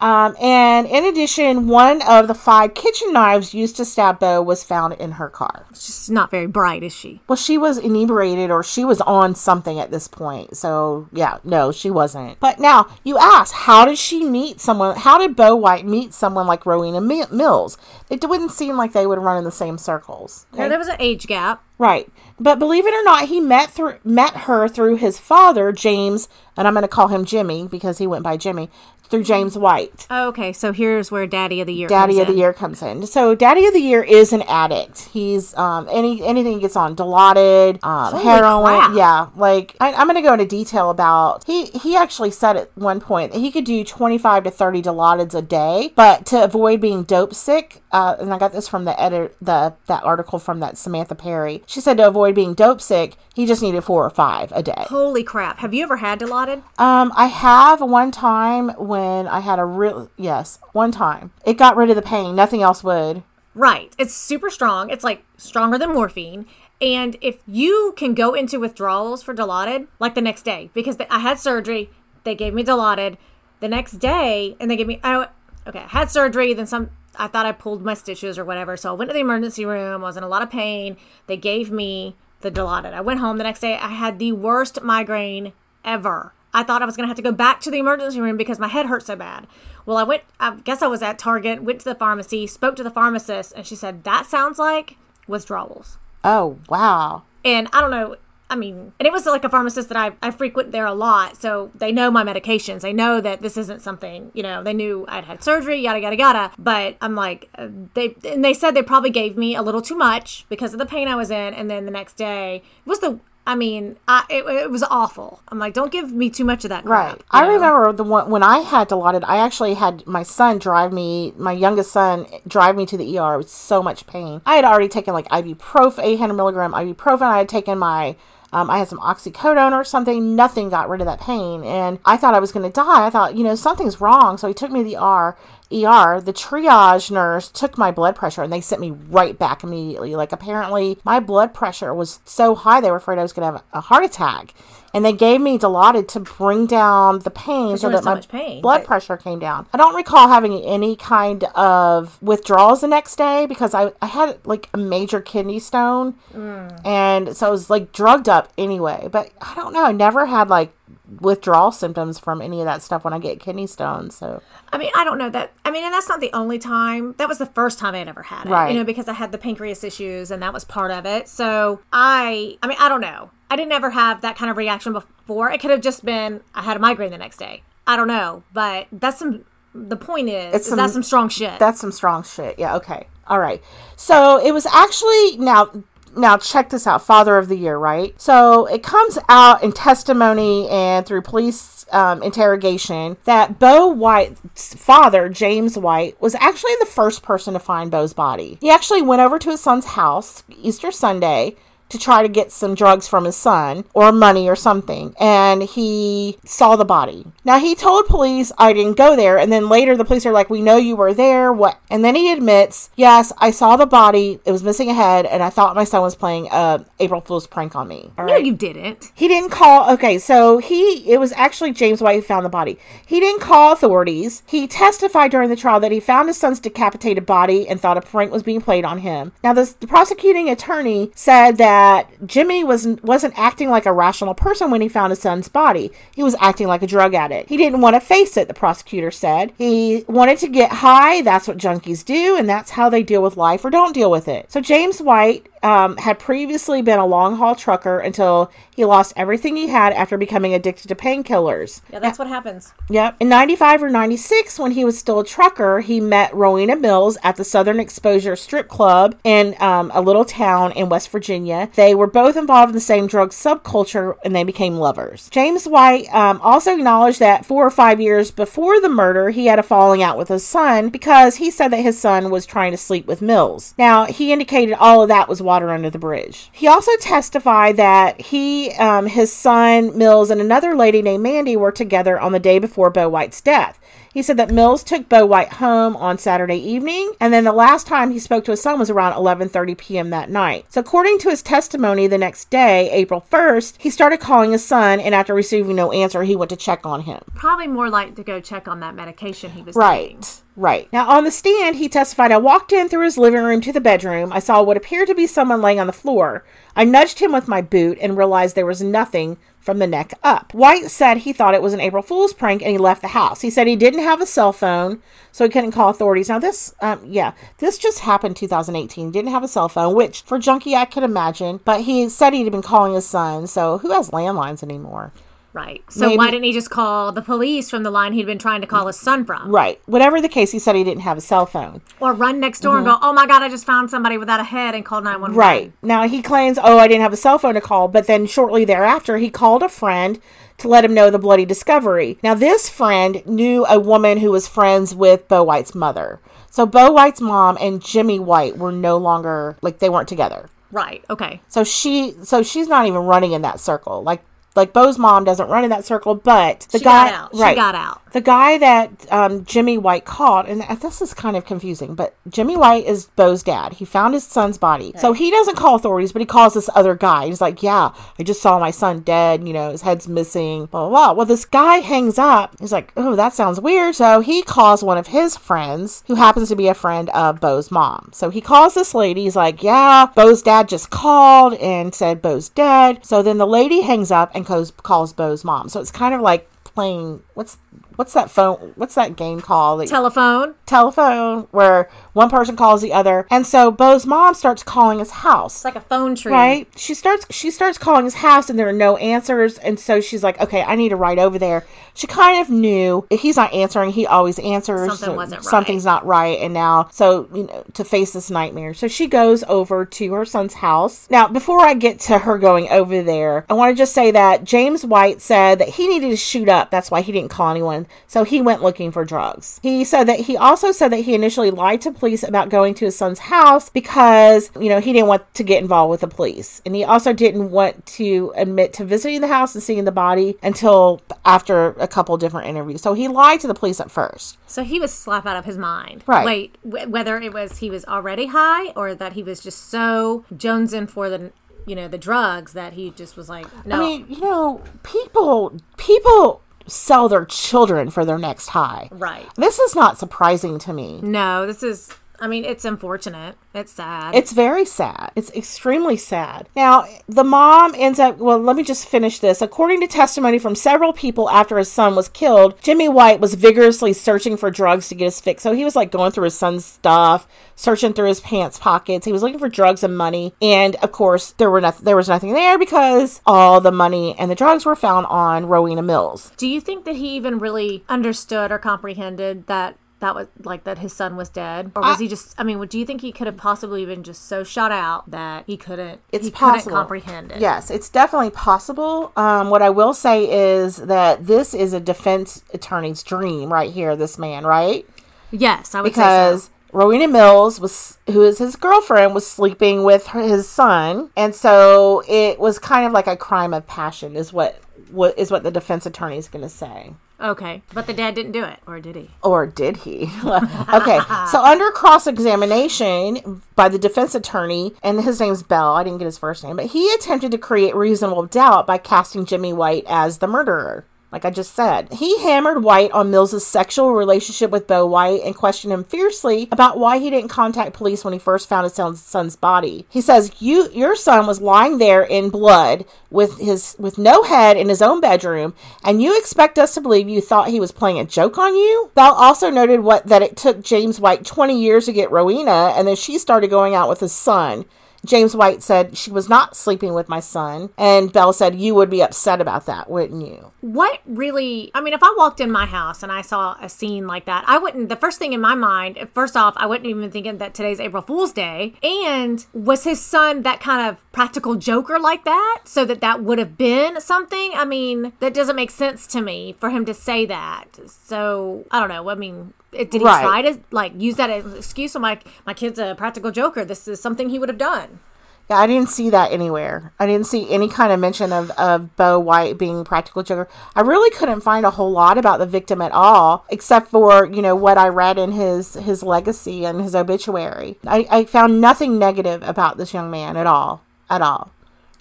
Um, 0.00 0.34
and 0.40 0.86
in 0.86 1.04
addition, 1.04 1.68
one 1.68 2.00
of 2.02 2.26
the 2.26 2.34
five 2.34 2.74
kitchen 2.74 3.12
knives 3.12 3.52
used 3.52 3.76
to 3.76 3.84
stab 3.84 4.18
Bo 4.18 4.40
was 4.40 4.64
found 4.64 4.94
in 4.94 5.12
her 5.12 5.28
car. 5.28 5.66
She's 5.74 6.08
not 6.08 6.30
very 6.30 6.46
bright, 6.46 6.82
is 6.82 6.94
she? 6.94 7.20
Well, 7.28 7.36
she 7.36 7.58
was 7.58 7.76
inebriated 7.76 8.50
or 8.50 8.62
she 8.62 8.84
was 8.84 9.00
on 9.02 9.34
something 9.34 9.78
at 9.78 9.90
this 9.90 10.08
point. 10.08 10.56
So, 10.56 11.08
yeah, 11.12 11.38
no, 11.44 11.70
she 11.70 11.90
wasn't. 11.90 12.40
But 12.40 12.58
now 12.58 12.88
you 13.04 13.18
ask, 13.18 13.54
how 13.54 13.84
did 13.84 13.98
she 13.98 14.24
meet 14.24 14.60
someone? 14.60 14.96
How 14.96 15.18
did 15.18 15.36
Bo 15.36 15.54
White 15.54 15.86
meet 15.86 16.14
someone 16.14 16.46
like 16.46 16.64
Rowena 16.64 17.00
Mi- 17.00 17.24
Mills? 17.30 17.76
It 18.08 18.26
wouldn't 18.26 18.52
seem 18.52 18.76
like 18.76 18.92
they 18.92 19.06
would 19.06 19.18
run 19.18 19.36
in 19.36 19.44
the 19.44 19.50
same 19.50 19.76
circles. 19.76 20.46
Yeah, 20.54 20.68
there 20.68 20.78
was 20.78 20.88
an 20.88 20.96
age 20.98 21.26
gap. 21.26 21.62
Right. 21.78 22.10
But 22.38 22.58
believe 22.58 22.86
it 22.86 22.94
or 22.94 23.02
not, 23.04 23.28
he 23.28 23.40
met 23.40 23.70
through 23.70 23.98
met 24.04 24.36
her 24.36 24.68
through 24.68 24.96
his 24.96 25.18
father, 25.18 25.72
James, 25.72 26.28
and 26.54 26.68
I'm 26.68 26.74
going 26.74 26.82
to 26.82 26.88
call 26.88 27.08
him 27.08 27.24
Jimmy 27.24 27.66
because 27.66 27.96
he 27.96 28.06
went 28.06 28.22
by 28.22 28.36
Jimmy, 28.36 28.68
through 29.10 29.24
James 29.24 29.58
White. 29.58 30.06
Okay, 30.10 30.52
so 30.52 30.72
here's 30.72 31.10
where 31.10 31.26
Daddy 31.26 31.60
of 31.60 31.66
the 31.66 31.74
Year. 31.74 31.88
Daddy 31.88 32.14
comes 32.14 32.20
of 32.20 32.26
the 32.28 32.32
in. 32.34 32.38
Year 32.38 32.52
comes 32.52 32.82
in. 32.82 33.06
So 33.06 33.34
Daddy 33.34 33.66
of 33.66 33.74
the 33.74 33.80
Year 33.80 34.02
is 34.02 34.32
an 34.32 34.42
addict. 34.42 35.08
He's 35.12 35.56
um 35.56 35.88
any 35.90 36.22
anything 36.24 36.54
he 36.54 36.60
gets 36.60 36.76
on 36.76 36.94
Dilaudid, 36.96 37.82
um, 37.84 38.20
heroin. 38.22 38.78
crap. 38.78 38.96
Yeah, 38.96 39.26
like 39.36 39.76
I, 39.80 39.92
I'm 39.92 40.06
gonna 40.06 40.22
go 40.22 40.32
into 40.32 40.46
detail 40.46 40.90
about. 40.90 41.44
He 41.44 41.66
he 41.66 41.96
actually 41.96 42.30
said 42.30 42.56
at 42.56 42.70
one 42.76 43.00
point 43.00 43.32
that 43.32 43.38
he 43.38 43.50
could 43.50 43.64
do 43.64 43.84
25 43.84 44.44
to 44.44 44.50
30 44.50 44.82
Dilaudid's 44.82 45.34
a 45.34 45.42
day, 45.42 45.92
but 45.96 46.24
to 46.26 46.42
avoid 46.42 46.80
being 46.80 47.02
dope 47.02 47.34
sick. 47.34 47.82
Uh, 47.92 48.14
and 48.20 48.32
I 48.32 48.38
got 48.38 48.52
this 48.52 48.68
from 48.68 48.84
the 48.84 49.00
edit 49.00 49.36
the 49.42 49.74
that 49.86 50.04
article 50.04 50.38
from 50.38 50.60
that 50.60 50.78
Samantha 50.78 51.16
Perry. 51.16 51.62
She 51.66 51.80
said 51.80 51.96
to 51.96 52.06
avoid 52.06 52.36
being 52.36 52.54
dope 52.54 52.80
sick, 52.80 53.16
he 53.34 53.46
just 53.46 53.62
needed 53.62 53.82
four 53.82 54.04
or 54.04 54.10
five 54.10 54.52
a 54.54 54.62
day. 54.62 54.84
Holy 54.88 55.24
crap! 55.24 55.58
Have 55.58 55.74
you 55.74 55.82
ever 55.82 55.96
had 55.96 56.20
Dilaudid? 56.20 56.62
Um, 56.78 57.12
I 57.16 57.26
have 57.26 57.80
one 57.80 58.12
time 58.12 58.68
when 58.78 58.99
I 59.00 59.40
had 59.40 59.58
a 59.58 59.64
real 59.64 60.10
yes, 60.16 60.58
one 60.72 60.92
time. 60.92 61.32
It 61.44 61.58
got 61.58 61.76
rid 61.76 61.90
of 61.90 61.96
the 61.96 62.02
pain. 62.02 62.34
Nothing 62.34 62.62
else 62.62 62.84
would. 62.84 63.22
Right. 63.54 63.94
It's 63.98 64.14
super 64.14 64.50
strong. 64.50 64.90
It's 64.90 65.04
like 65.04 65.24
stronger 65.36 65.78
than 65.78 65.92
morphine. 65.92 66.46
And 66.80 67.16
if 67.20 67.42
you 67.46 67.94
can 67.96 68.14
go 68.14 68.32
into 68.32 68.58
withdrawals 68.58 69.22
for 69.22 69.34
Dilaudid, 69.34 69.86
like 69.98 70.14
the 70.14 70.20
next 70.20 70.42
day, 70.42 70.70
because 70.72 70.96
I 71.10 71.18
had 71.18 71.38
surgery, 71.38 71.90
they 72.24 72.34
gave 72.34 72.54
me 72.54 72.64
Dilaudid. 72.64 73.16
The 73.60 73.68
next 73.68 73.98
day, 73.98 74.56
and 74.58 74.70
they 74.70 74.76
gave 74.76 74.86
me, 74.86 75.00
I, 75.04 75.28
okay, 75.66 75.80
I 75.80 75.88
had 75.88 76.10
surgery, 76.10 76.54
then 76.54 76.66
some, 76.66 76.90
I 77.16 77.26
thought 77.26 77.44
I 77.44 77.52
pulled 77.52 77.84
my 77.84 77.92
stitches 77.92 78.38
or 78.38 78.44
whatever. 78.44 78.76
So 78.78 78.90
I 78.90 78.96
went 78.96 79.10
to 79.10 79.12
the 79.12 79.20
emergency 79.20 79.66
room. 79.66 80.02
I 80.02 80.06
was 80.06 80.16
in 80.16 80.22
a 80.22 80.28
lot 80.28 80.40
of 80.40 80.48
pain. 80.48 80.96
They 81.26 81.36
gave 81.36 81.70
me 81.70 82.16
the 82.40 82.50
Dilaudid. 82.50 82.94
I 82.94 83.02
went 83.02 83.20
home 83.20 83.36
the 83.36 83.44
next 83.44 83.60
day. 83.60 83.74
I 83.74 83.88
had 83.88 84.18
the 84.18 84.32
worst 84.32 84.80
migraine 84.80 85.52
ever. 85.84 86.32
I 86.52 86.62
thought 86.62 86.82
I 86.82 86.84
was 86.86 86.96
going 86.96 87.04
to 87.04 87.08
have 87.08 87.16
to 87.16 87.22
go 87.22 87.32
back 87.32 87.60
to 87.60 87.70
the 87.70 87.78
emergency 87.78 88.20
room 88.20 88.36
because 88.36 88.58
my 88.58 88.68
head 88.68 88.86
hurt 88.86 89.04
so 89.04 89.16
bad. 89.16 89.46
Well, 89.86 89.96
I 89.96 90.02
went, 90.02 90.22
I 90.38 90.56
guess 90.56 90.82
I 90.82 90.86
was 90.86 91.02
at 91.02 91.18
Target, 91.18 91.62
went 91.62 91.80
to 91.80 91.84
the 91.84 91.94
pharmacy, 91.94 92.46
spoke 92.46 92.76
to 92.76 92.82
the 92.82 92.90
pharmacist, 92.90 93.52
and 93.56 93.66
she 93.66 93.76
said, 93.76 94.04
that 94.04 94.26
sounds 94.26 94.58
like 94.58 94.96
withdrawals. 95.26 95.98
Oh 96.24 96.58
wow. 96.68 97.22
And 97.44 97.68
I 97.72 97.80
don't 97.80 97.90
know, 97.90 98.16
I 98.50 98.56
mean, 98.56 98.92
and 98.98 99.06
it 99.06 99.12
was 99.12 99.26
like 99.26 99.44
a 99.44 99.48
pharmacist 99.48 99.88
that 99.88 99.96
I, 99.96 100.10
I 100.20 100.32
frequent 100.32 100.72
there 100.72 100.84
a 100.84 100.92
lot. 100.92 101.40
So 101.40 101.70
they 101.76 101.92
know 101.92 102.10
my 102.10 102.24
medications. 102.24 102.80
They 102.80 102.92
know 102.92 103.20
that 103.20 103.40
this 103.42 103.56
isn't 103.56 103.80
something, 103.80 104.32
you 104.34 104.42
know, 104.42 104.62
they 104.62 104.74
knew 104.74 105.04
I'd 105.08 105.24
had 105.24 105.42
surgery, 105.42 105.80
yada, 105.80 106.00
yada, 106.00 106.16
yada. 106.16 106.52
But 106.58 106.96
I'm 107.00 107.14
like, 107.14 107.48
uh, 107.54 107.68
they, 107.94 108.16
and 108.24 108.44
they 108.44 108.52
said 108.52 108.72
they 108.72 108.82
probably 108.82 109.10
gave 109.10 109.36
me 109.36 109.54
a 109.54 109.62
little 109.62 109.80
too 109.80 109.94
much 109.94 110.46
because 110.48 110.72
of 110.72 110.80
the 110.80 110.86
pain 110.86 111.06
I 111.06 111.14
was 111.14 111.30
in. 111.30 111.54
And 111.54 111.70
then 111.70 111.84
the 111.84 111.92
next 111.92 112.14
day 112.14 112.56
it 112.56 112.88
was 112.88 112.98
the, 112.98 113.20
I 113.46 113.54
mean, 113.54 113.96
I, 114.06 114.24
it, 114.28 114.44
it 114.46 114.70
was 114.70 114.82
awful. 114.84 115.40
I'm 115.48 115.58
like, 115.58 115.74
don't 115.74 115.90
give 115.90 116.12
me 116.12 116.30
too 116.30 116.44
much 116.44 116.64
of 116.64 116.68
that 116.68 116.84
crap. 116.84 117.16
Right. 117.16 117.24
I 117.30 117.46
know? 117.46 117.54
remember 117.54 117.92
the 117.92 118.04
one 118.04 118.30
when 118.30 118.42
I 118.42 118.58
had 118.58 118.88
Dilaudid. 118.88 119.24
I 119.26 119.38
actually 119.38 119.74
had 119.74 120.06
my 120.06 120.22
son 120.22 120.58
drive 120.58 120.92
me, 120.92 121.32
my 121.36 121.52
youngest 121.52 121.90
son, 121.90 122.26
drive 122.46 122.76
me 122.76 122.86
to 122.86 122.96
the 122.96 123.18
ER 123.18 123.38
with 123.38 123.50
so 123.50 123.82
much 123.82 124.06
pain. 124.06 124.40
I 124.46 124.56
had 124.56 124.64
already 124.64 124.88
taken 124.88 125.14
like 125.14 125.28
ibuprofen, 125.28 126.04
800 126.04 126.34
milligram 126.34 126.72
ibuprofen. 126.72 127.22
I 127.22 127.38
had 127.38 127.48
taken 127.48 127.78
my 127.78 128.16
um, 128.52 128.68
I 128.68 128.78
had 128.78 128.88
some 128.88 128.98
oxycodone 128.98 129.72
or 129.72 129.84
something. 129.84 130.34
Nothing 130.34 130.70
got 130.70 130.88
rid 130.88 131.00
of 131.00 131.06
that 131.06 131.20
pain. 131.20 131.62
And 131.62 131.98
I 132.04 132.16
thought 132.16 132.34
I 132.34 132.40
was 132.40 132.52
going 132.52 132.66
to 132.68 132.72
die. 132.72 133.06
I 133.06 133.10
thought, 133.10 133.36
you 133.36 133.44
know, 133.44 133.54
something's 133.54 134.00
wrong. 134.00 134.38
So 134.38 134.48
he 134.48 134.54
took 134.54 134.70
me 134.70 134.80
to 134.80 134.90
the 134.90 134.96
ER. 134.96 135.36
ER, 135.72 136.20
the 136.20 136.32
triage 136.32 137.10
nurse 137.10 137.48
took 137.48 137.78
my 137.78 137.90
blood 137.90 138.16
pressure 138.16 138.42
and 138.42 138.52
they 138.52 138.60
sent 138.60 138.80
me 138.80 138.90
right 138.90 139.38
back 139.38 139.62
immediately. 139.62 140.16
Like, 140.16 140.32
apparently, 140.32 140.98
my 141.04 141.20
blood 141.20 141.54
pressure 141.54 141.94
was 141.94 142.20
so 142.24 142.54
high, 142.54 142.80
they 142.80 142.90
were 142.90 142.96
afraid 142.96 143.18
I 143.18 143.22
was 143.22 143.32
going 143.32 143.46
to 143.46 143.52
have 143.52 143.64
a 143.72 143.80
heart 143.80 144.04
attack. 144.04 144.54
And 144.92 145.04
they 145.04 145.12
gave 145.12 145.40
me 145.40 145.56
Dilaudid 145.56 146.08
to 146.08 146.18
bring 146.20 146.66
down 146.66 147.20
the 147.20 147.30
pain 147.30 147.78
so 147.78 147.88
that 147.90 148.02
so 148.02 148.14
my 148.16 148.20
pain. 148.22 148.60
blood 148.60 148.78
But- 148.78 148.86
pressure 148.88 149.16
came 149.16 149.38
down. 149.38 149.66
I 149.72 149.78
don't 149.78 149.94
recall 149.94 150.26
having 150.26 150.60
any 150.64 150.96
kind 150.96 151.44
of 151.54 152.20
withdrawals 152.20 152.80
the 152.80 152.88
next 152.88 153.14
day 153.14 153.46
because 153.46 153.72
I, 153.72 153.92
I 154.02 154.06
had 154.06 154.44
like 154.44 154.68
a 154.74 154.78
major 154.78 155.20
kidney 155.20 155.60
stone. 155.60 156.14
Mm. 156.34 156.84
And 156.84 157.36
so 157.36 157.46
I 157.46 157.50
was 157.50 157.70
like 157.70 157.92
drugged 157.92 158.28
up 158.28 158.52
anyway. 158.58 159.08
But 159.12 159.30
I 159.40 159.54
don't 159.54 159.72
know. 159.72 159.84
I 159.84 159.92
never 159.92 160.26
had 160.26 160.48
like 160.48 160.72
withdrawal 161.20 161.72
symptoms 161.72 162.18
from 162.18 162.40
any 162.40 162.60
of 162.60 162.66
that 162.66 162.82
stuff 162.82 163.02
when 163.04 163.12
I 163.12 163.18
get 163.18 163.40
kidney 163.40 163.66
stones. 163.66 164.14
So 164.14 164.42
I 164.72 164.78
mean, 164.78 164.90
I 164.94 165.02
don't 165.04 165.18
know 165.18 165.30
that. 165.30 165.52
I 165.64 165.70
mean, 165.70 165.82
and 165.84 165.92
that's 165.92 166.08
not 166.08 166.20
the 166.20 166.32
only 166.32 166.58
time. 166.58 167.14
That 167.18 167.28
was 167.28 167.38
the 167.38 167.46
first 167.46 167.78
time 167.78 167.94
I 167.94 167.98
had 167.98 168.08
ever 168.08 168.22
had 168.22 168.46
it. 168.46 168.50
Right. 168.50 168.70
You 168.72 168.78
know, 168.78 168.84
because 168.84 169.08
I 169.08 169.14
had 169.14 169.32
the 169.32 169.38
pancreas 169.38 169.82
issues 169.82 170.30
and 170.30 170.42
that 170.42 170.52
was 170.52 170.64
part 170.64 170.90
of 170.90 171.06
it. 171.06 171.28
So 171.28 171.80
I, 171.92 172.58
I 172.62 172.66
mean, 172.68 172.76
I 172.78 172.88
don't 172.88 173.00
know. 173.00 173.30
I 173.50 173.56
didn't 173.56 173.72
ever 173.72 173.90
have 173.90 174.20
that 174.20 174.36
kind 174.36 174.50
of 174.50 174.56
reaction 174.56 174.92
before. 174.92 175.50
It 175.50 175.60
could 175.60 175.70
have 175.70 175.80
just 175.80 176.04
been 176.04 176.40
I 176.54 176.62
had 176.62 176.76
a 176.76 176.80
migraine 176.80 177.10
the 177.10 177.18
next 177.18 177.38
day. 177.38 177.62
I 177.86 177.96
don't 177.96 178.08
know, 178.08 178.44
but 178.52 178.86
that's 178.92 179.18
some. 179.18 179.44
The 179.74 179.96
point 179.96 180.28
is, 180.28 180.54
It's 180.54 180.64
is 180.64 180.68
some- 180.70 180.76
that's 180.78 180.92
some 180.92 181.02
strong 181.02 181.28
shit. 181.28 181.58
that's 181.58 181.80
some 181.80 181.92
strong 181.92 182.22
shit. 182.24 182.58
Yeah. 182.58 182.76
Okay. 182.76 183.06
All 183.26 183.38
right. 183.38 183.62
So 183.96 184.38
it 184.44 184.52
was 184.52 184.66
actually 184.66 185.36
now. 185.38 185.70
Now 186.16 186.36
check 186.36 186.70
this 186.70 186.86
out, 186.86 187.02
Father 187.02 187.38
of 187.38 187.48
the 187.48 187.56
Year, 187.56 187.76
right? 187.76 188.20
So 188.20 188.66
it 188.66 188.82
comes 188.82 189.18
out 189.28 189.62
in 189.62 189.72
testimony 189.72 190.68
and 190.68 191.06
through 191.06 191.22
police 191.22 191.86
um, 191.92 192.22
interrogation 192.22 193.16
that 193.24 193.58
Bo 193.58 193.88
White's 193.88 194.74
father, 194.74 195.28
James 195.28 195.76
White, 195.76 196.20
was 196.20 196.34
actually 196.36 196.74
the 196.80 196.86
first 196.86 197.22
person 197.22 197.54
to 197.54 197.60
find 197.60 197.90
Bo's 197.90 198.12
body. 198.12 198.58
He 198.60 198.70
actually 198.70 199.02
went 199.02 199.22
over 199.22 199.38
to 199.38 199.50
his 199.50 199.60
son's 199.60 199.84
house 199.86 200.42
Easter 200.48 200.90
Sunday 200.90 201.56
to 201.90 201.98
try 201.98 202.22
to 202.22 202.28
get 202.28 202.52
some 202.52 202.74
drugs 202.74 203.06
from 203.06 203.24
his 203.24 203.36
son 203.36 203.84
or 203.94 204.12
money 204.12 204.48
or 204.48 204.56
something. 204.56 205.14
And 205.20 205.62
he 205.62 206.38
saw 206.44 206.76
the 206.76 206.84
body. 206.84 207.26
Now 207.44 207.58
he 207.58 207.74
told 207.74 208.06
police, 208.06 208.52
I 208.58 208.72
didn't 208.72 208.96
go 208.96 209.16
there. 209.16 209.38
And 209.38 209.52
then 209.52 209.68
later 209.68 209.96
the 209.96 210.04
police 210.04 210.26
are 210.26 210.32
like, 210.32 210.50
We 210.50 210.62
know 210.62 210.76
you 210.76 210.96
were 210.96 211.14
there. 211.14 211.52
What? 211.52 211.78
And 211.90 212.04
then 212.04 212.14
he 212.14 212.32
admits, 212.32 212.90
Yes, 212.96 213.32
I 213.38 213.50
saw 213.50 213.76
the 213.76 213.86
body. 213.86 214.40
It 214.44 214.52
was 214.52 214.62
missing 214.62 214.88
a 214.88 214.94
head. 214.94 215.26
And 215.26 215.42
I 215.42 215.50
thought 215.50 215.76
my 215.76 215.84
son 215.84 216.02
was 216.02 216.14
playing 216.14 216.48
a 216.50 216.84
April 216.98 217.20
Fool's 217.20 217.46
prank 217.46 217.74
on 217.74 217.88
me. 217.88 218.10
All 218.18 218.26
no, 218.26 218.34
right. 218.34 218.44
you 218.44 218.54
didn't. 218.54 219.12
He 219.14 219.28
didn't 219.28 219.50
call. 219.50 219.90
Okay, 219.94 220.18
so 220.18 220.58
he 220.58 221.10
it 221.10 221.18
was 221.18 221.32
actually 221.32 221.72
James 221.72 222.00
White 222.00 222.16
who 222.16 222.22
found 222.22 222.44
the 222.44 222.50
body. 222.50 222.78
He 223.06 223.20
didn't 223.20 223.40
call 223.40 223.72
authorities. 223.72 224.42
He 224.46 224.66
testified 224.66 225.30
during 225.30 225.50
the 225.50 225.56
trial 225.56 225.80
that 225.80 225.92
he 225.92 226.00
found 226.00 226.28
his 226.28 226.36
son's 226.36 226.60
decapitated 226.60 227.26
body 227.26 227.68
and 227.68 227.80
thought 227.80 227.96
a 227.96 228.00
prank 228.00 228.32
was 228.32 228.42
being 228.42 228.60
played 228.60 228.84
on 228.84 228.98
him. 228.98 229.32
Now, 229.42 229.52
this, 229.52 229.72
the 229.72 229.86
prosecuting 229.86 230.48
attorney 230.48 231.10
said 231.14 231.56
that 231.58 231.79
Jimmy 232.26 232.64
was 232.64 232.86
wasn't 233.02 233.38
acting 233.38 233.70
like 233.70 233.86
a 233.86 233.92
rational 233.92 234.34
person 234.34 234.70
when 234.70 234.80
he 234.80 234.88
found 234.88 235.10
his 235.10 235.20
son's 235.20 235.48
body. 235.48 235.90
He 236.14 236.22
was 236.22 236.36
acting 236.40 236.66
like 236.66 236.82
a 236.82 236.86
drug 236.86 237.14
addict. 237.14 237.48
He 237.48 237.56
didn't 237.56 237.80
want 237.80 237.96
to 237.96 238.00
face 238.00 238.36
it. 238.36 238.48
The 238.48 238.54
prosecutor 238.54 239.10
said 239.10 239.52
he 239.58 240.04
wanted 240.08 240.38
to 240.38 240.48
get 240.48 240.70
high. 240.70 241.22
That's 241.22 241.48
what 241.48 241.58
junkies 241.58 242.04
do, 242.04 242.36
and 242.36 242.48
that's 242.48 242.72
how 242.72 242.88
they 242.88 243.02
deal 243.02 243.22
with 243.22 243.36
life 243.36 243.64
or 243.64 243.70
don't 243.70 243.94
deal 243.94 244.10
with 244.10 244.28
it. 244.28 244.50
So 244.50 244.60
James 244.60 245.00
White 245.00 245.46
um, 245.62 245.96
had 245.98 246.18
previously 246.18 246.82
been 246.82 246.98
a 246.98 247.06
long 247.06 247.36
haul 247.36 247.54
trucker 247.54 247.98
until 247.98 248.50
he 248.74 248.84
lost 248.84 249.12
everything 249.16 249.56
he 249.56 249.68
had 249.68 249.92
after 249.92 250.16
becoming 250.16 250.54
addicted 250.54 250.88
to 250.88 250.94
painkillers. 250.94 251.82
Yeah, 251.92 251.98
that's 251.98 252.18
what 252.18 252.28
happens. 252.28 252.72
Yep. 252.88 253.16
In 253.20 253.28
95 253.28 253.82
or 253.82 253.90
96, 253.90 254.58
when 254.58 254.72
he 254.72 254.84
was 254.84 254.98
still 254.98 255.20
a 255.20 255.24
trucker, 255.24 255.80
he 255.80 256.00
met 256.00 256.34
Rowena 256.34 256.76
Mills 256.76 257.18
at 257.22 257.36
the 257.36 257.44
Southern 257.44 257.78
Exposure 257.78 258.36
Strip 258.36 258.68
Club 258.68 259.18
in 259.22 259.54
um, 259.60 259.90
a 259.94 260.00
little 260.00 260.24
town 260.24 260.72
in 260.72 260.88
West 260.88 261.10
Virginia. 261.10 261.68
They 261.74 261.94
were 261.94 262.06
both 262.06 262.36
involved 262.36 262.70
in 262.70 262.74
the 262.74 262.80
same 262.80 263.06
drug 263.06 263.30
subculture 263.30 264.16
and 264.24 264.34
they 264.34 264.44
became 264.44 264.76
lovers. 264.76 265.28
James 265.30 265.66
White 265.66 266.12
um, 266.14 266.40
also 266.42 266.74
acknowledged 266.74 267.20
that 267.20 267.46
four 267.46 267.66
or 267.66 267.70
five 267.70 268.00
years 268.00 268.30
before 268.30 268.80
the 268.80 268.88
murder, 268.88 269.30
he 269.30 269.46
had 269.46 269.58
a 269.58 269.62
falling 269.62 270.02
out 270.02 270.18
with 270.18 270.28
his 270.28 270.44
son 270.44 270.88
because 270.88 271.36
he 271.36 271.50
said 271.50 271.68
that 271.68 271.78
his 271.78 271.98
son 271.98 272.30
was 272.30 272.46
trying 272.46 272.72
to 272.72 272.76
sleep 272.76 273.06
with 273.06 273.22
Mills. 273.22 273.74
Now, 273.78 274.06
he 274.06 274.32
indicated 274.32 274.74
all 274.74 275.02
of 275.02 275.08
that 275.08 275.28
was 275.28 275.42
water 275.42 275.70
under 275.70 275.90
the 275.90 275.98
bridge. 275.98 276.50
He 276.52 276.66
also 276.66 276.92
testified 277.00 277.76
that 277.76 278.20
he, 278.20 278.72
um, 278.72 279.06
his 279.06 279.32
son, 279.32 279.96
Mills, 279.96 280.30
and 280.30 280.40
another 280.40 280.74
lady 280.74 281.02
named 281.02 281.22
Mandy 281.22 281.56
were 281.56 281.72
together 281.72 282.18
on 282.18 282.32
the 282.32 282.38
day 282.38 282.58
before 282.58 282.90
Bo 282.90 283.08
White's 283.08 283.40
death. 283.40 283.78
He 284.12 284.22
said 284.22 284.36
that 284.38 284.50
Mills 284.50 284.82
took 284.82 285.08
Bo 285.08 285.24
White 285.24 285.54
home 285.54 285.96
on 285.96 286.18
Saturday 286.18 286.56
evening, 286.56 287.12
and 287.20 287.32
then 287.32 287.44
the 287.44 287.52
last 287.52 287.86
time 287.86 288.10
he 288.10 288.18
spoke 288.18 288.44
to 288.44 288.50
his 288.50 288.60
son 288.60 288.78
was 288.78 288.90
around 288.90 289.12
11:30 289.12 289.78
p.m. 289.78 290.10
that 290.10 290.28
night. 290.28 290.66
So, 290.68 290.80
according 290.80 291.18
to 291.20 291.30
his 291.30 291.42
testimony, 291.42 291.59
the 291.68 292.18
next 292.18 292.50
day, 292.50 292.90
April 292.90 293.24
1st, 293.30 293.74
he 293.78 293.90
started 293.90 294.20
calling 294.20 294.52
his 294.52 294.64
son, 294.64 295.00
and 295.00 295.14
after 295.14 295.34
receiving 295.34 295.76
no 295.76 295.92
answer, 295.92 296.22
he 296.22 296.36
went 296.36 296.50
to 296.50 296.56
check 296.56 296.84
on 296.86 297.02
him. 297.02 297.20
Probably 297.34 297.66
more 297.66 297.88
like 297.88 298.14
to 298.16 298.22
go 298.22 298.40
check 298.40 298.68
on 298.68 298.80
that 298.80 298.94
medication 298.94 299.52
he 299.52 299.62
was 299.62 299.76
Right. 299.76 300.20
taking. 300.22 300.44
Right. 300.56 300.88
Now, 300.92 301.08
on 301.08 301.24
the 301.24 301.30
stand, 301.30 301.76
he 301.76 301.88
testified 301.88 302.32
I 302.32 302.36
walked 302.36 302.72
in 302.72 302.88
through 302.88 303.04
his 303.04 303.16
living 303.16 303.42
room 303.42 303.60
to 303.62 303.72
the 303.72 303.80
bedroom. 303.80 304.32
I 304.32 304.40
saw 304.40 304.62
what 304.62 304.76
appeared 304.76 305.08
to 305.08 305.14
be 305.14 305.26
someone 305.26 305.62
laying 305.62 305.80
on 305.80 305.86
the 305.86 305.92
floor. 305.92 306.44
I 306.76 306.84
nudged 306.84 307.18
him 307.18 307.32
with 307.32 307.48
my 307.48 307.62
boot 307.62 307.98
and 308.00 308.16
realized 308.16 308.56
there 308.56 308.66
was 308.66 308.82
nothing 308.82 309.38
from 309.60 309.78
the 309.78 309.86
neck 309.86 310.14
up. 310.22 310.52
White 310.54 310.90
said 310.90 311.18
he 311.18 311.32
thought 311.32 311.54
it 311.54 311.62
was 311.62 311.74
an 311.74 311.80
April 311.80 312.02
Fool's 312.02 312.32
prank 312.32 312.62
and 312.62 312.70
he 312.70 312.78
left 312.78 313.02
the 313.02 313.08
house. 313.08 313.42
He 313.42 313.50
said 313.50 313.66
he 313.66 313.76
didn't 313.76 314.02
have 314.02 314.20
a 314.20 314.26
cell 314.26 314.52
phone, 314.52 315.02
so 315.30 315.44
he 315.44 315.50
couldn't 315.50 315.72
call 315.72 315.90
authorities. 315.90 316.28
Now, 316.28 316.38
this, 316.38 316.74
um, 316.80 317.00
yeah, 317.04 317.34
this 317.58 317.78
just 317.78 318.00
happened 318.00 318.36
2018. 318.36 319.10
Didn't 319.10 319.30
have 319.30 319.44
a 319.44 319.48
cell 319.48 319.68
phone, 319.68 319.94
which 319.94 320.22
for 320.22 320.38
Junkie 320.38 320.74
I 320.74 320.86
could 320.86 321.02
imagine, 321.02 321.60
but 321.64 321.82
he 321.82 322.08
said 322.08 322.32
he'd 322.32 322.50
been 322.50 322.62
calling 322.62 322.94
his 322.94 323.06
son, 323.06 323.46
so 323.46 323.78
who 323.78 323.92
has 323.92 324.10
landlines 324.10 324.62
anymore? 324.62 325.12
Right. 325.52 325.82
So 325.88 326.06
Maybe- 326.06 326.18
why 326.18 326.30
didn't 326.30 326.44
he 326.44 326.52
just 326.52 326.70
call 326.70 327.10
the 327.12 327.22
police 327.22 327.70
from 327.70 327.82
the 327.82 327.90
line 327.90 328.12
he'd 328.12 328.26
been 328.26 328.38
trying 328.38 328.60
to 328.60 328.66
call 328.66 328.86
his 328.86 328.98
son 328.98 329.24
from? 329.24 329.50
Right. 329.50 329.80
Whatever 329.86 330.20
the 330.20 330.28
case, 330.28 330.52
he 330.52 330.58
said 330.58 330.76
he 330.76 330.84
didn't 330.84 331.02
have 331.02 331.18
a 331.18 331.20
cell 331.20 331.44
phone. 331.44 331.80
Or 331.98 332.12
run 332.12 332.38
next 332.38 332.60
door 332.60 332.78
and 332.78 332.86
mm-hmm. 332.86 333.00
go, 333.00 333.08
oh 333.08 333.12
my 333.12 333.26
God, 333.26 333.42
I 333.42 333.48
just 333.48 333.66
found 333.66 333.90
somebody 333.90 334.16
without 334.16 334.40
a 334.40 334.44
head 334.44 334.74
and 334.74 334.84
called 334.84 335.04
911. 335.04 335.36
Right. 335.36 335.72
Now 335.82 336.06
he 336.06 336.22
claims, 336.22 336.58
oh, 336.62 336.78
I 336.78 336.86
didn't 336.86 337.02
have 337.02 337.12
a 337.12 337.16
cell 337.16 337.38
phone 337.38 337.54
to 337.54 337.60
call, 337.60 337.88
but 337.88 338.06
then 338.06 338.26
shortly 338.26 338.64
thereafter, 338.64 339.18
he 339.18 339.30
called 339.30 339.62
a 339.62 339.68
friend 339.68 340.20
to 340.58 340.68
let 340.68 340.84
him 340.84 340.94
know 340.94 341.10
the 341.10 341.18
bloody 341.18 341.44
discovery. 341.44 342.18
Now, 342.22 342.34
this 342.34 342.68
friend 342.68 343.22
knew 343.26 343.64
a 343.66 343.80
woman 343.80 344.18
who 344.18 344.30
was 344.30 344.46
friends 344.46 344.94
with 344.94 345.26
Bo 345.26 345.42
White's 345.42 345.74
mother. 345.74 346.20
So 346.50 346.66
Bo 346.66 346.90
White's 346.90 347.20
mom 347.20 347.56
and 347.60 347.82
Jimmy 347.82 348.18
White 348.18 348.58
were 348.58 348.72
no 348.72 348.98
longer 348.98 349.56
like 349.62 349.78
they 349.78 349.88
weren't 349.88 350.08
together. 350.08 350.48
Right. 350.72 351.04
Okay. 351.08 351.40
So 351.48 351.64
she 351.64 352.14
so 352.22 352.42
she's 352.42 352.68
not 352.68 352.86
even 352.86 353.02
running 353.02 353.32
in 353.32 353.42
that 353.42 353.60
circle. 353.60 354.02
Like 354.02 354.22
like 354.56 354.72
Bo's 354.72 354.98
mom 354.98 355.24
doesn't 355.24 355.48
run 355.48 355.64
in 355.64 355.70
that 355.70 355.84
circle, 355.84 356.14
but 356.14 356.60
the 356.72 356.78
She 356.78 356.84
guy 356.84 357.10
got 357.10 357.14
out. 357.14 357.34
She 357.36 357.40
right 357.42 357.56
got 357.56 357.74
out. 357.74 358.02
the 358.12 358.20
guy 358.20 358.58
that 358.58 358.90
um, 359.12 359.44
Jimmy 359.44 359.78
White 359.78 360.04
caught, 360.04 360.48
and 360.48 360.62
this 360.80 361.00
is 361.00 361.14
kind 361.14 361.36
of 361.36 361.44
confusing, 361.46 361.94
but 361.94 362.14
Jimmy 362.28 362.56
White 362.56 362.84
is 362.84 363.06
Bo's 363.16 363.42
dad. 363.44 363.74
He 363.74 363.84
found 363.84 364.14
his 364.14 364.24
son's 364.26 364.58
body. 364.58 364.92
So 364.98 365.12
he 365.12 365.30
doesn't 365.30 365.56
call 365.56 365.76
authorities, 365.76 366.12
but 366.12 366.20
he 366.20 366.26
calls 366.26 366.54
this 366.54 366.68
other 366.74 366.94
guy. 366.96 367.26
He's 367.26 367.40
like, 367.40 367.62
Yeah, 367.62 367.92
I 368.18 368.22
just 368.24 368.42
saw 368.42 368.58
my 368.58 368.70
son 368.72 369.00
dead. 369.00 369.46
You 369.46 369.52
know, 369.52 369.70
his 369.70 369.82
head's 369.82 370.08
missing, 370.08 370.66
blah, 370.66 370.88
blah, 370.88 370.90
blah. 370.90 371.12
Well, 371.12 371.26
this 371.26 371.44
guy 371.44 371.76
hangs 371.76 372.18
up. 372.18 372.56
He's 372.58 372.72
like, 372.72 372.92
Oh, 372.96 373.14
that 373.16 373.32
sounds 373.32 373.60
weird. 373.60 373.94
So 373.94 374.20
he 374.20 374.42
calls 374.42 374.82
one 374.82 374.98
of 374.98 375.06
his 375.08 375.36
friends, 375.36 376.02
who 376.08 376.16
happens 376.16 376.48
to 376.48 376.56
be 376.56 376.66
a 376.66 376.74
friend 376.74 377.08
of 377.10 377.40
Bo's 377.40 377.70
mom. 377.70 378.10
So 378.12 378.30
he 378.30 378.40
calls 378.40 378.74
this 378.74 378.94
lady. 378.94 379.22
He's 379.24 379.36
like, 379.36 379.62
Yeah, 379.62 380.06
Bo's 380.14 380.42
dad 380.42 380.68
just 380.68 380.90
called 380.90 381.54
and 381.54 381.94
said 381.94 382.20
Bo's 382.20 382.48
dead. 382.48 383.06
So 383.06 383.22
then 383.22 383.38
the 383.38 383.46
lady 383.46 383.82
hangs 383.82 384.10
up 384.10 384.32
and 384.40 384.46
goes, 384.46 384.70
calls 384.70 385.12
Bo's 385.12 385.44
mom. 385.44 385.68
So 385.68 385.80
it's 385.80 385.90
kind 385.90 386.14
of 386.14 386.20
like 386.20 386.48
playing 386.64 387.22
what's 387.40 387.56
what's 387.96 388.12
that 388.12 388.30
phone 388.30 388.72
what's 388.76 388.94
that 388.94 389.16
game 389.16 389.40
called 389.40 389.80
that 389.80 389.88
Telephone. 389.88 390.54
telephone 390.66 391.48
where 391.52 391.88
one 392.12 392.28
person 392.28 392.54
calls 392.54 392.82
the 392.82 392.92
other. 392.92 393.26
And 393.30 393.46
so 393.46 393.70
bo's 393.70 394.04
mom 394.04 394.34
starts 394.34 394.62
calling 394.62 394.98
his 394.98 395.10
house. 395.10 395.56
It's 395.56 395.64
like 395.64 395.76
a 395.76 395.80
phone 395.80 396.14
tree. 396.14 396.32
right? 396.32 396.68
She 396.76 396.92
starts 396.92 397.26
she 397.30 397.50
starts 397.50 397.78
calling 397.78 398.04
his 398.04 398.16
house 398.16 398.50
and 398.50 398.58
there 398.58 398.68
are 398.68 398.74
no 398.74 398.98
answers. 398.98 399.56
And 399.58 399.80
so 399.80 400.02
she's 400.02 400.22
like 400.22 400.38
okay 400.38 400.62
i 400.62 400.74
need 400.76 400.90
to 400.90 400.96
ride 400.96 401.18
over 401.18 401.38
there. 401.38 401.64
She 401.94 402.06
kind 402.06 402.40
of 402.40 402.50
knew 402.50 403.06
if 403.08 403.20
he's 403.20 403.36
not 403.36 403.54
answering. 403.54 403.90
He 403.92 404.06
always 404.06 404.38
answers. 404.38 404.88
Something 404.88 405.06
so 405.06 405.14
wasn't 405.14 405.40
right. 405.40 405.50
something's 405.50 405.84
not 405.86 406.04
right. 406.04 406.38
And 406.40 406.52
now 406.52 406.88
so 406.92 407.26
you 407.32 407.44
know 407.44 407.64
to 407.72 407.84
face 407.84 408.12
this 408.12 408.30
nightmare. 408.30 408.74
So 408.74 408.86
she 408.86 409.06
goes 409.06 409.44
over 409.44 409.86
to 409.86 410.12
her 410.12 410.26
son's 410.26 410.54
house. 410.54 411.08
Now 411.10 411.26
before 411.26 411.60
i 411.60 411.72
get 411.72 412.00
to 412.00 412.18
her 412.18 412.36
going 412.36 412.68
over 412.68 413.02
there 413.02 413.46
i 413.48 413.54
want 413.54 413.74
to 413.74 413.80
just 413.80 413.94
say 413.94 414.10
that 414.10 414.44
james 414.44 414.84
white 414.84 415.22
said 415.22 415.58
that 415.58 415.70
he 415.70 415.88
needed 415.88 416.10
to 416.10 416.16
shoot 416.16 416.48
up. 416.48 416.70
That's 416.70 416.90
why 416.90 417.00
he 417.00 417.12
didn't 417.12 417.29
call 417.30 417.50
anyone 417.50 417.86
so 418.06 418.24
he 418.24 418.42
went 418.42 418.62
looking 418.62 418.90
for 418.90 419.04
drugs 419.04 419.60
he 419.62 419.84
said 419.84 420.04
that 420.04 420.20
he 420.20 420.36
also 420.36 420.72
said 420.72 420.88
that 420.88 420.98
he 420.98 421.14
initially 421.14 421.50
lied 421.50 421.80
to 421.80 421.90
police 421.90 422.22
about 422.22 422.48
going 422.48 422.74
to 422.74 422.84
his 422.84 422.96
son's 422.96 423.20
house 423.20 423.68
because 423.70 424.50
you 424.60 424.68
know 424.68 424.80
he 424.80 424.92
didn't 424.92 425.08
want 425.08 425.22
to 425.34 425.42
get 425.42 425.62
involved 425.62 425.90
with 425.90 426.00
the 426.00 426.08
police 426.08 426.60
and 426.66 426.74
he 426.74 426.84
also 426.84 427.12
didn't 427.12 427.50
want 427.50 427.86
to 427.86 428.32
admit 428.36 428.72
to 428.72 428.84
visiting 428.84 429.20
the 429.20 429.28
house 429.28 429.54
and 429.54 429.62
seeing 429.62 429.84
the 429.84 429.92
body 429.92 430.36
until 430.42 431.00
after 431.24 431.70
a 431.78 431.88
couple 431.88 432.16
different 432.16 432.46
interviews 432.46 432.82
so 432.82 432.94
he 432.94 433.08
lied 433.08 433.40
to 433.40 433.46
the 433.46 433.54
police 433.54 433.80
at 433.80 433.90
first 433.90 434.38
So 434.46 434.64
he 434.64 434.80
was 434.80 434.92
slap 434.92 435.26
out 435.26 435.36
of 435.36 435.44
his 435.44 435.56
mind. 435.56 436.02
Right. 436.06 436.24
Wait, 436.24 436.56
w- 436.68 436.88
whether 436.88 437.18
it 437.18 437.32
was 437.32 437.58
he 437.58 437.70
was 437.70 437.84
already 437.84 438.26
high 438.26 438.70
or 438.70 438.94
that 438.94 439.12
he 439.12 439.22
was 439.22 439.40
just 439.40 439.70
so 439.70 440.24
jonesing 440.34 440.88
for 440.88 441.08
the 441.08 441.32
you 441.66 441.76
know 441.76 441.88
the 441.88 441.98
drugs 441.98 442.52
that 442.54 442.72
he 442.72 442.90
just 442.90 443.16
was 443.16 443.28
like, 443.28 443.46
no. 443.66 443.76
I 443.76 443.78
mean, 443.78 444.06
you 444.08 444.20
know, 444.20 444.62
people 444.82 445.52
people 445.76 446.42
sell 446.70 447.08
their 447.08 447.24
children 447.24 447.90
for 447.90 448.04
their 448.04 448.18
next 448.18 448.48
high. 448.48 448.88
Right. 448.90 449.26
This 449.36 449.58
is 449.58 449.74
not 449.74 449.98
surprising 449.98 450.58
to 450.60 450.72
me. 450.72 451.00
no, 451.02 451.46
this 451.46 451.62
is. 451.62 451.90
I 452.20 452.26
mean, 452.26 452.44
it's 452.44 452.66
unfortunate. 452.66 453.36
It's 453.54 453.72
sad. 453.72 454.14
It's 454.14 454.32
very 454.32 454.66
sad. 454.66 455.10
It's 455.16 455.30
extremely 455.32 455.96
sad. 455.96 456.48
Now, 456.54 456.86
the 457.08 457.24
mom 457.24 457.74
ends 457.74 457.98
up, 457.98 458.18
well, 458.18 458.38
let 458.38 458.56
me 458.56 458.62
just 458.62 458.86
finish 458.86 459.18
this. 459.18 459.40
According 459.40 459.80
to 459.80 459.86
testimony 459.86 460.38
from 460.38 460.54
several 460.54 460.92
people 460.92 461.30
after 461.30 461.56
his 461.56 461.72
son 461.72 461.96
was 461.96 462.08
killed, 462.10 462.60
Jimmy 462.62 462.88
White 462.88 463.20
was 463.20 463.34
vigorously 463.34 463.94
searching 463.94 464.36
for 464.36 464.50
drugs 464.50 464.88
to 464.88 464.94
get 464.94 465.06
his 465.06 465.20
fix. 465.20 465.42
So 465.42 465.54
he 465.54 465.64
was 465.64 465.74
like 465.74 465.90
going 465.90 466.12
through 466.12 466.24
his 466.24 466.38
son's 466.38 466.66
stuff, 466.66 467.26
searching 467.56 467.94
through 467.94 468.08
his 468.08 468.20
pants 468.20 468.58
pockets. 468.58 469.06
He 469.06 469.12
was 469.12 469.22
looking 469.22 469.38
for 469.38 469.48
drugs 469.48 469.82
and 469.82 469.96
money. 469.96 470.34
And 470.42 470.76
of 470.76 470.92
course, 470.92 471.32
there 471.32 471.50
were 471.50 471.60
nothing 471.60 471.84
there 471.84 471.96
was 471.96 472.08
nothing 472.08 472.34
there 472.34 472.58
because 472.58 473.22
all 473.26 473.60
the 473.60 473.72
money 473.72 474.14
and 474.18 474.30
the 474.30 474.34
drugs 474.34 474.66
were 474.66 474.76
found 474.76 475.06
on 475.06 475.46
Rowena 475.46 475.82
Mills. 475.82 476.32
Do 476.36 476.46
you 476.46 476.60
think 476.60 476.84
that 476.84 476.96
he 476.96 477.16
even 477.16 477.38
really 477.38 477.82
understood 477.88 478.52
or 478.52 478.58
comprehended 478.58 479.46
that 479.46 479.76
that 480.00 480.14
was 480.14 480.26
like 480.42 480.64
that 480.64 480.78
his 480.78 480.92
son 480.92 481.16
was 481.16 481.28
dead, 481.28 481.72
or 481.76 481.82
was 481.82 481.98
he 481.98 482.08
just? 482.08 482.34
I 482.38 482.42
mean, 482.42 482.64
do 482.66 482.78
you 482.78 482.84
think 482.84 483.02
he 483.02 483.12
could 483.12 483.26
have 483.26 483.36
possibly 483.36 483.84
been 483.84 484.02
just 484.02 484.26
so 484.26 484.42
shut 484.42 484.72
out 484.72 485.10
that 485.10 485.44
he 485.46 485.56
couldn't? 485.56 486.00
It's 486.10 486.26
he 486.26 486.30
possible. 486.30 486.62
couldn't 486.62 486.72
comprehend 486.72 487.32
it. 487.32 487.40
Yes, 487.40 487.70
it's 487.70 487.88
definitely 487.88 488.30
possible. 488.30 489.12
Um, 489.16 489.50
what 489.50 489.62
I 489.62 489.70
will 489.70 489.94
say 489.94 490.30
is 490.30 490.76
that 490.76 491.26
this 491.26 491.54
is 491.54 491.72
a 491.72 491.80
defense 491.80 492.42
attorney's 492.52 493.02
dream 493.02 493.52
right 493.52 493.70
here. 493.72 493.94
This 493.94 494.18
man, 494.18 494.44
right? 494.44 494.86
Yes, 495.30 495.74
I 495.74 495.82
would 495.82 495.94
say 495.94 496.00
Because 496.00 496.44
so. 496.44 496.50
Rowena 496.72 497.08
Mills 497.08 497.60
was, 497.60 497.98
who 498.06 498.22
is 498.22 498.38
his 498.38 498.56
girlfriend, 498.56 499.14
was 499.14 499.26
sleeping 499.26 499.82
with 499.84 500.08
her, 500.08 500.22
his 500.22 500.48
son, 500.48 501.10
and 501.16 501.34
so 501.34 502.02
it 502.08 502.38
was 502.38 502.58
kind 502.58 502.86
of 502.86 502.92
like 502.92 503.06
a 503.06 503.16
crime 503.16 503.52
of 503.52 503.66
passion. 503.66 504.16
Is 504.16 504.32
what 504.32 504.60
what 504.90 505.18
is 505.18 505.30
what 505.30 505.42
the 505.42 505.50
defense 505.50 505.86
attorney 505.86 506.16
is 506.16 506.28
going 506.28 506.42
to 506.42 506.48
say. 506.48 506.94
Okay, 507.20 507.62
but 507.74 507.86
the 507.86 507.92
dad 507.92 508.14
didn't 508.14 508.32
do 508.32 508.44
it, 508.44 508.60
or 508.66 508.80
did 508.80 508.96
he? 508.96 509.10
Or 509.22 509.46
did 509.46 509.78
he? 509.78 510.04
okay, 510.24 511.00
so 511.30 511.42
under 511.42 511.70
cross 511.70 512.06
examination 512.06 513.42
by 513.54 513.68
the 513.68 513.78
defense 513.78 514.14
attorney, 514.14 514.72
and 514.82 515.02
his 515.02 515.20
name's 515.20 515.42
Bell, 515.42 515.74
I 515.74 515.84
didn't 515.84 515.98
get 515.98 516.06
his 516.06 516.18
first 516.18 516.42
name, 516.42 516.56
but 516.56 516.66
he 516.66 516.90
attempted 516.94 517.30
to 517.32 517.38
create 517.38 517.74
reasonable 517.74 518.24
doubt 518.24 518.66
by 518.66 518.78
casting 518.78 519.26
Jimmy 519.26 519.52
White 519.52 519.84
as 519.86 520.18
the 520.18 520.26
murderer. 520.26 520.86
Like 521.12 521.24
I 521.24 521.30
just 521.30 521.54
said, 521.54 521.92
he 521.92 522.20
hammered 522.20 522.62
White 522.62 522.92
on 522.92 523.10
Mills's 523.10 523.44
sexual 523.44 523.94
relationship 523.94 524.50
with 524.52 524.68
Bo 524.68 524.86
White 524.86 525.22
and 525.24 525.34
questioned 525.34 525.72
him 525.72 525.82
fiercely 525.82 526.48
about 526.52 526.78
why 526.78 526.98
he 526.98 527.10
didn't 527.10 527.30
contact 527.30 527.72
police 527.72 528.04
when 528.04 528.12
he 528.12 528.18
first 528.18 528.48
found 528.48 528.64
his 528.64 529.00
son's, 529.00 529.36
body. 529.36 529.86
He 529.88 530.00
says, 530.00 530.30
"You, 530.38 530.68
your 530.72 530.94
son 530.94 531.26
was 531.26 531.40
lying 531.40 531.78
there 531.78 532.02
in 532.02 532.30
blood 532.30 532.84
with 533.10 533.38
his 533.38 533.74
with 533.78 533.98
no 533.98 534.22
head 534.22 534.56
in 534.56 534.68
his 534.68 534.82
own 534.82 535.00
bedroom, 535.00 535.54
and 535.82 536.00
you 536.00 536.16
expect 536.16 536.58
us 536.58 536.74
to 536.74 536.80
believe 536.80 537.08
you 537.08 537.20
thought 537.20 537.48
he 537.48 537.60
was 537.60 537.72
playing 537.72 537.98
a 537.98 538.04
joke 538.04 538.38
on 538.38 538.54
you?" 538.54 538.90
Bell 538.94 539.14
also 539.14 539.50
noted 539.50 539.80
what 539.80 540.06
that 540.06 540.22
it 540.22 540.36
took 540.36 540.62
James 540.62 541.00
White 541.00 541.24
20 541.24 541.60
years 541.60 541.86
to 541.86 541.92
get 541.92 542.12
Rowena, 542.12 542.74
and 542.76 542.86
then 542.86 542.96
she 542.96 543.18
started 543.18 543.50
going 543.50 543.74
out 543.74 543.88
with 543.88 544.00
his 544.00 544.12
son 544.12 544.64
James 545.04 545.34
White 545.34 545.62
said 545.62 545.96
she 545.96 546.10
was 546.10 546.28
not 546.28 546.56
sleeping 546.56 546.94
with 546.94 547.08
my 547.08 547.20
son. 547.20 547.70
And 547.78 548.12
Bell 548.12 548.32
said, 548.32 548.60
You 548.60 548.74
would 548.74 548.90
be 548.90 549.02
upset 549.02 549.40
about 549.40 549.66
that, 549.66 549.90
wouldn't 549.90 550.26
you? 550.26 550.52
What 550.60 551.00
really, 551.06 551.70
I 551.74 551.80
mean, 551.80 551.94
if 551.94 552.02
I 552.02 552.14
walked 552.16 552.40
in 552.40 552.50
my 552.50 552.66
house 552.66 553.02
and 553.02 553.10
I 553.10 553.22
saw 553.22 553.56
a 553.60 553.68
scene 553.68 554.06
like 554.06 554.26
that, 554.26 554.44
I 554.46 554.58
wouldn't, 554.58 554.88
the 554.88 554.96
first 554.96 555.18
thing 555.18 555.32
in 555.32 555.40
my 555.40 555.54
mind, 555.54 555.98
first 556.14 556.36
off, 556.36 556.54
I 556.56 556.66
wouldn't 556.66 556.88
even 556.88 557.10
think 557.10 557.20
that 557.38 557.54
today's 557.54 557.80
April 557.80 558.02
Fool's 558.02 558.32
Day. 558.32 558.74
And 558.82 559.44
was 559.52 559.84
his 559.84 560.00
son 560.00 560.42
that 560.42 560.60
kind 560.60 560.88
of 560.88 561.12
practical 561.12 561.54
joker 561.54 561.98
like 561.98 562.24
that? 562.24 562.62
So 562.64 562.84
that 562.84 563.00
that 563.00 563.22
would 563.22 563.38
have 563.38 563.56
been 563.56 564.00
something? 564.00 564.52
I 564.54 564.64
mean, 564.64 565.12
that 565.20 565.34
doesn't 565.34 565.56
make 565.56 565.70
sense 565.70 566.06
to 566.08 566.20
me 566.20 566.54
for 566.58 566.70
him 566.70 566.84
to 566.86 566.94
say 566.94 567.26
that. 567.26 567.78
So 567.86 568.64
I 568.70 568.80
don't 568.80 568.88
know. 568.88 569.08
I 569.10 569.14
mean, 569.14 569.52
did 569.72 569.92
he 569.92 569.98
Right. 570.00 570.22
try 570.22 570.42
to 570.42 570.58
like 570.70 570.92
use 570.96 571.16
that 571.16 571.30
as 571.30 571.44
an 571.44 571.56
excuse? 571.56 571.94
I'm 571.94 572.02
like, 572.02 572.24
my 572.46 572.54
kid's 572.54 572.78
a 572.78 572.94
practical 572.96 573.30
joker. 573.30 573.64
This 573.64 573.86
is 573.88 574.00
something 574.00 574.28
he 574.30 574.38
would 574.38 574.48
have 574.48 574.58
done. 574.58 575.00
Yeah, 575.48 575.58
I 575.58 575.66
didn't 575.66 575.88
see 575.88 576.10
that 576.10 576.30
anywhere. 576.30 576.92
I 577.00 577.06
didn't 577.06 577.26
see 577.26 577.50
any 577.50 577.68
kind 577.68 577.92
of 577.92 577.98
mention 577.98 578.32
of, 578.32 578.50
of 578.52 578.94
Bo 578.94 579.18
White 579.18 579.58
being 579.58 579.82
practical 579.84 580.22
joker. 580.22 580.48
I 580.76 580.80
really 580.82 581.10
couldn't 581.10 581.40
find 581.40 581.66
a 581.66 581.70
whole 581.72 581.90
lot 581.90 582.16
about 582.18 582.38
the 582.38 582.46
victim 582.46 582.80
at 582.80 582.92
all, 582.92 583.44
except 583.48 583.88
for, 583.88 584.24
you 584.26 584.42
know, 584.42 584.54
what 584.54 584.78
I 584.78 584.86
read 584.86 585.18
in 585.18 585.32
his 585.32 585.74
his 585.74 586.04
legacy 586.04 586.64
and 586.64 586.80
his 586.80 586.94
obituary. 586.94 587.78
I, 587.84 588.06
I 588.10 588.24
found 588.26 588.60
nothing 588.60 588.96
negative 588.96 589.42
about 589.42 589.76
this 589.76 589.92
young 589.92 590.08
man 590.08 590.36
at 590.36 590.46
all. 590.46 590.82
At 591.08 591.20
all. 591.20 591.50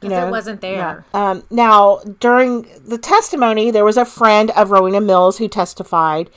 You 0.03 0.09
'Cause 0.09 0.27
it 0.27 0.31
wasn't 0.31 0.61
there. 0.61 1.03
yeah. 1.13 1.29
Um, 1.31 1.43
now, 1.49 2.01
during 2.19 2.67
the 2.85 2.99
testimony, 2.99 3.71
there 3.71 3.83
was 3.83 3.97
a 3.97 4.05
friend 4.05 4.51
of 4.51 4.69
Rowena 4.69 5.01
Mills 5.01 5.39
who 5.39 5.47
testified, 5.47 6.29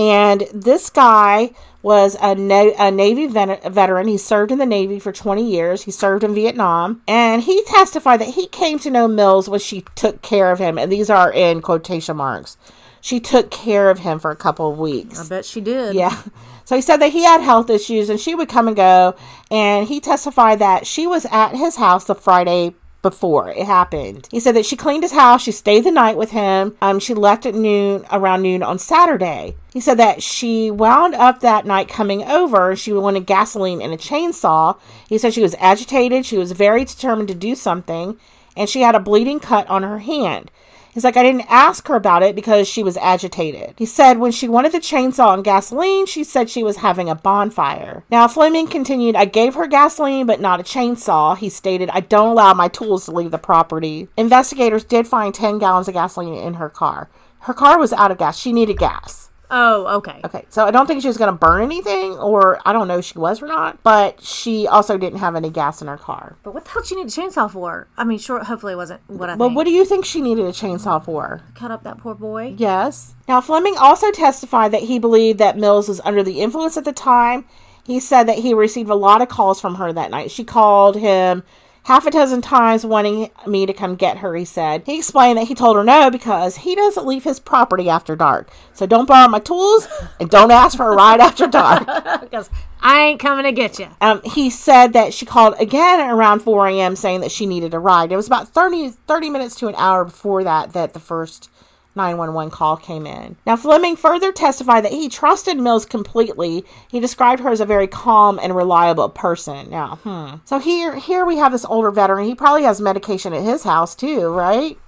and 0.00 0.48
this 0.54 0.88
guy 0.88 1.50
was 1.82 2.16
a, 2.22 2.34
na- 2.34 2.72
a 2.78 2.90
Navy 2.90 3.26
ven- 3.26 3.60
veteran. 3.70 4.08
He 4.08 4.16
served 4.16 4.50
in 4.50 4.58
the 4.58 4.64
Navy 4.64 4.98
for 4.98 5.12
20 5.12 5.46
years. 5.46 5.82
He 5.82 5.90
served 5.90 6.24
in 6.24 6.34
Vietnam, 6.34 7.02
and 7.06 7.42
he 7.42 7.62
testified 7.64 8.20
that 8.20 8.28
he 8.28 8.46
came 8.46 8.78
to 8.78 8.90
know 8.90 9.06
Mills 9.06 9.48
when 9.48 9.60
she 9.60 9.84
took 9.94 10.22
care 10.22 10.50
of 10.52 10.58
him, 10.58 10.78
and 10.78 10.90
these 10.90 11.10
are 11.10 11.30
in 11.30 11.60
quotation 11.60 12.16
marks. 12.16 12.56
She 13.02 13.20
took 13.20 13.50
care 13.50 13.90
of 13.90 13.98
him 13.98 14.18
for 14.18 14.30
a 14.30 14.36
couple 14.36 14.72
of 14.72 14.78
weeks. 14.78 15.20
I 15.20 15.28
bet 15.28 15.44
she 15.44 15.60
did. 15.60 15.94
Yeah. 15.94 16.22
So 16.66 16.76
he 16.76 16.82
said 16.82 16.98
that 16.98 17.10
he 17.10 17.24
had 17.24 17.40
health 17.40 17.68
issues 17.68 18.08
and 18.08 18.20
she 18.20 18.32
would 18.32 18.48
come 18.48 18.68
and 18.68 18.76
go. 18.76 19.16
And 19.50 19.88
he 19.88 19.98
testified 19.98 20.60
that 20.60 20.86
she 20.86 21.04
was 21.04 21.26
at 21.32 21.56
his 21.56 21.74
house 21.74 22.04
the 22.04 22.14
Friday 22.14 22.76
before 23.02 23.50
it 23.50 23.64
happened. 23.64 24.28
He 24.30 24.40
said 24.40 24.54
that 24.56 24.66
she 24.66 24.76
cleaned 24.76 25.02
his 25.02 25.12
house, 25.12 25.42
she 25.42 25.52
stayed 25.52 25.84
the 25.84 25.90
night 25.90 26.16
with 26.16 26.30
him. 26.30 26.76
Um, 26.82 26.98
she 26.98 27.14
left 27.14 27.46
at 27.46 27.54
noon, 27.54 28.04
around 28.12 28.42
noon 28.42 28.62
on 28.62 28.78
Saturday. 28.78 29.56
He 29.72 29.80
said 29.80 29.98
that 29.98 30.22
she 30.22 30.70
wound 30.70 31.14
up 31.14 31.40
that 31.40 31.64
night 31.66 31.88
coming 31.88 32.24
over. 32.24 32.74
She 32.76 32.92
wanted 32.92 33.26
gasoline 33.26 33.80
and 33.80 33.92
a 33.92 33.96
chainsaw. 33.96 34.78
He 35.08 35.18
said 35.18 35.32
she 35.32 35.42
was 35.42 35.54
agitated. 35.58 36.26
She 36.26 36.38
was 36.38 36.52
very 36.52 36.84
determined 36.84 37.28
to 37.28 37.34
do 37.34 37.54
something, 37.54 38.18
and 38.56 38.68
she 38.68 38.82
had 38.82 38.94
a 38.94 39.00
bleeding 39.00 39.40
cut 39.40 39.66
on 39.68 39.82
her 39.82 40.00
hand. 40.00 40.50
He's 40.92 41.04
like, 41.04 41.16
I 41.16 41.22
didn't 41.22 41.46
ask 41.48 41.86
her 41.88 41.94
about 41.94 42.22
it 42.22 42.34
because 42.34 42.66
she 42.66 42.82
was 42.82 42.96
agitated. 42.96 43.74
He 43.78 43.86
said 43.86 44.18
when 44.18 44.32
she 44.32 44.48
wanted 44.48 44.72
the 44.72 44.78
chainsaw 44.78 45.34
and 45.34 45.44
gasoline, 45.44 46.06
she 46.06 46.24
said 46.24 46.50
she 46.50 46.62
was 46.62 46.78
having 46.78 47.08
a 47.08 47.14
bonfire. 47.14 48.04
Now, 48.10 48.26
Fleming 48.26 48.66
continued, 48.66 49.14
I 49.14 49.24
gave 49.24 49.54
her 49.54 49.66
gasoline, 49.66 50.26
but 50.26 50.40
not 50.40 50.60
a 50.60 50.64
chainsaw. 50.64 51.36
He 51.36 51.48
stated, 51.48 51.90
I 51.90 52.00
don't 52.00 52.30
allow 52.30 52.54
my 52.54 52.68
tools 52.68 53.04
to 53.04 53.12
leave 53.12 53.30
the 53.30 53.38
property. 53.38 54.08
Investigators 54.16 54.84
did 54.84 55.06
find 55.06 55.34
10 55.34 55.58
gallons 55.58 55.88
of 55.88 55.94
gasoline 55.94 56.34
in 56.34 56.54
her 56.54 56.68
car. 56.68 57.08
Her 57.40 57.54
car 57.54 57.78
was 57.78 57.92
out 57.92 58.10
of 58.10 58.18
gas. 58.18 58.38
She 58.38 58.52
needed 58.52 58.76
gas. 58.78 59.29
Oh, 59.50 59.96
okay. 59.98 60.20
Okay, 60.24 60.44
so 60.48 60.64
I 60.64 60.70
don't 60.70 60.86
think 60.86 61.02
she 61.02 61.08
was 61.08 61.16
going 61.16 61.32
to 61.32 61.36
burn 61.36 61.62
anything, 61.62 62.12
or 62.12 62.60
I 62.64 62.72
don't 62.72 62.86
know 62.88 62.98
if 62.98 63.04
she 63.04 63.18
was 63.18 63.42
or 63.42 63.46
not, 63.46 63.82
but 63.82 64.22
she 64.22 64.66
also 64.66 64.96
didn't 64.96 65.18
have 65.18 65.34
any 65.34 65.50
gas 65.50 65.82
in 65.82 65.88
her 65.88 65.96
car. 65.96 66.36
But 66.42 66.54
what 66.54 66.64
the 66.64 66.70
hell 66.70 66.82
did 66.82 66.88
she 66.88 66.94
need 66.96 67.06
a 67.06 67.10
chainsaw 67.10 67.50
for? 67.50 67.88
I 67.96 68.04
mean, 68.04 68.18
sure, 68.18 68.42
hopefully 68.44 68.74
it 68.74 68.76
wasn't 68.76 69.00
what 69.08 69.28
I 69.28 69.34
Well, 69.34 69.48
think. 69.48 69.56
what 69.56 69.64
do 69.64 69.70
you 69.72 69.84
think 69.84 70.04
she 70.04 70.20
needed 70.20 70.44
a 70.44 70.52
chainsaw 70.52 71.04
for? 71.04 71.42
Cut 71.54 71.70
up 71.70 71.82
that 71.82 71.98
poor 71.98 72.14
boy. 72.14 72.54
Yes. 72.56 73.14
Now, 73.26 73.40
Fleming 73.40 73.76
also 73.76 74.10
testified 74.12 74.72
that 74.72 74.82
he 74.82 74.98
believed 74.98 75.38
that 75.40 75.58
Mills 75.58 75.88
was 75.88 76.00
under 76.04 76.22
the 76.22 76.40
influence 76.40 76.76
at 76.76 76.84
the 76.84 76.92
time. 76.92 77.44
He 77.84 77.98
said 77.98 78.24
that 78.24 78.38
he 78.38 78.54
received 78.54 78.90
a 78.90 78.94
lot 78.94 79.20
of 79.22 79.28
calls 79.28 79.60
from 79.60 79.76
her 79.76 79.92
that 79.92 80.10
night. 80.10 80.30
She 80.30 80.44
called 80.44 80.96
him 80.96 81.42
half 81.84 82.06
a 82.06 82.10
dozen 82.10 82.40
times 82.42 82.84
wanting 82.84 83.30
me 83.46 83.66
to 83.66 83.72
come 83.72 83.96
get 83.96 84.18
her, 84.18 84.34
he 84.34 84.44
said. 84.44 84.82
He 84.86 84.98
explained 84.98 85.38
that 85.38 85.48
he 85.48 85.54
told 85.54 85.76
her 85.76 85.84
no 85.84 86.10
because 86.10 86.58
he 86.58 86.74
doesn't 86.74 87.06
leave 87.06 87.24
his 87.24 87.40
property 87.40 87.88
after 87.88 88.16
dark. 88.16 88.50
So 88.72 88.86
don't 88.86 89.06
borrow 89.06 89.28
my 89.28 89.38
tools 89.38 89.88
and 90.18 90.30
don't 90.30 90.50
ask 90.50 90.76
for 90.76 90.92
a 90.92 90.96
ride 90.96 91.20
after 91.20 91.46
dark. 91.46 91.88
Because 92.20 92.50
I 92.80 93.02
ain't 93.02 93.20
coming 93.20 93.44
to 93.44 93.52
get 93.52 93.78
you. 93.78 93.88
Um, 94.00 94.20
he 94.22 94.50
said 94.50 94.92
that 94.92 95.12
she 95.12 95.26
called 95.26 95.54
again 95.58 96.00
around 96.08 96.40
4 96.40 96.68
a.m. 96.68 96.94
saying 96.94 97.20
that 97.22 97.32
she 97.32 97.44
needed 97.44 97.74
a 97.74 97.78
ride. 97.78 98.12
It 98.12 98.16
was 98.16 98.26
about 98.26 98.48
30, 98.48 98.90
30 98.90 99.30
minutes 99.30 99.56
to 99.56 99.68
an 99.68 99.74
hour 99.76 100.04
before 100.04 100.44
that 100.44 100.72
that 100.72 100.92
the 100.92 101.00
first 101.00 101.50
911 101.94 102.50
call 102.50 102.76
came 102.76 103.06
in. 103.06 103.36
Now, 103.46 103.56
Fleming 103.56 103.96
further 103.96 104.32
testified 104.32 104.84
that 104.84 104.92
he 104.92 105.08
trusted 105.08 105.58
Mills 105.58 105.84
completely. 105.84 106.64
He 106.90 107.00
described 107.00 107.42
her 107.42 107.50
as 107.50 107.60
a 107.60 107.66
very 107.66 107.86
calm 107.86 108.38
and 108.42 108.54
reliable 108.54 109.08
person. 109.08 109.68
Now, 109.70 109.96
hmm. 110.02 110.36
So 110.44 110.58
here, 110.58 110.96
here 110.96 111.24
we 111.24 111.36
have 111.38 111.52
this 111.52 111.64
older 111.64 111.90
veteran. 111.90 112.26
He 112.26 112.34
probably 112.34 112.62
has 112.62 112.80
medication 112.80 113.32
at 113.32 113.42
his 113.42 113.64
house 113.64 113.94
too, 113.94 114.28
right? 114.28 114.78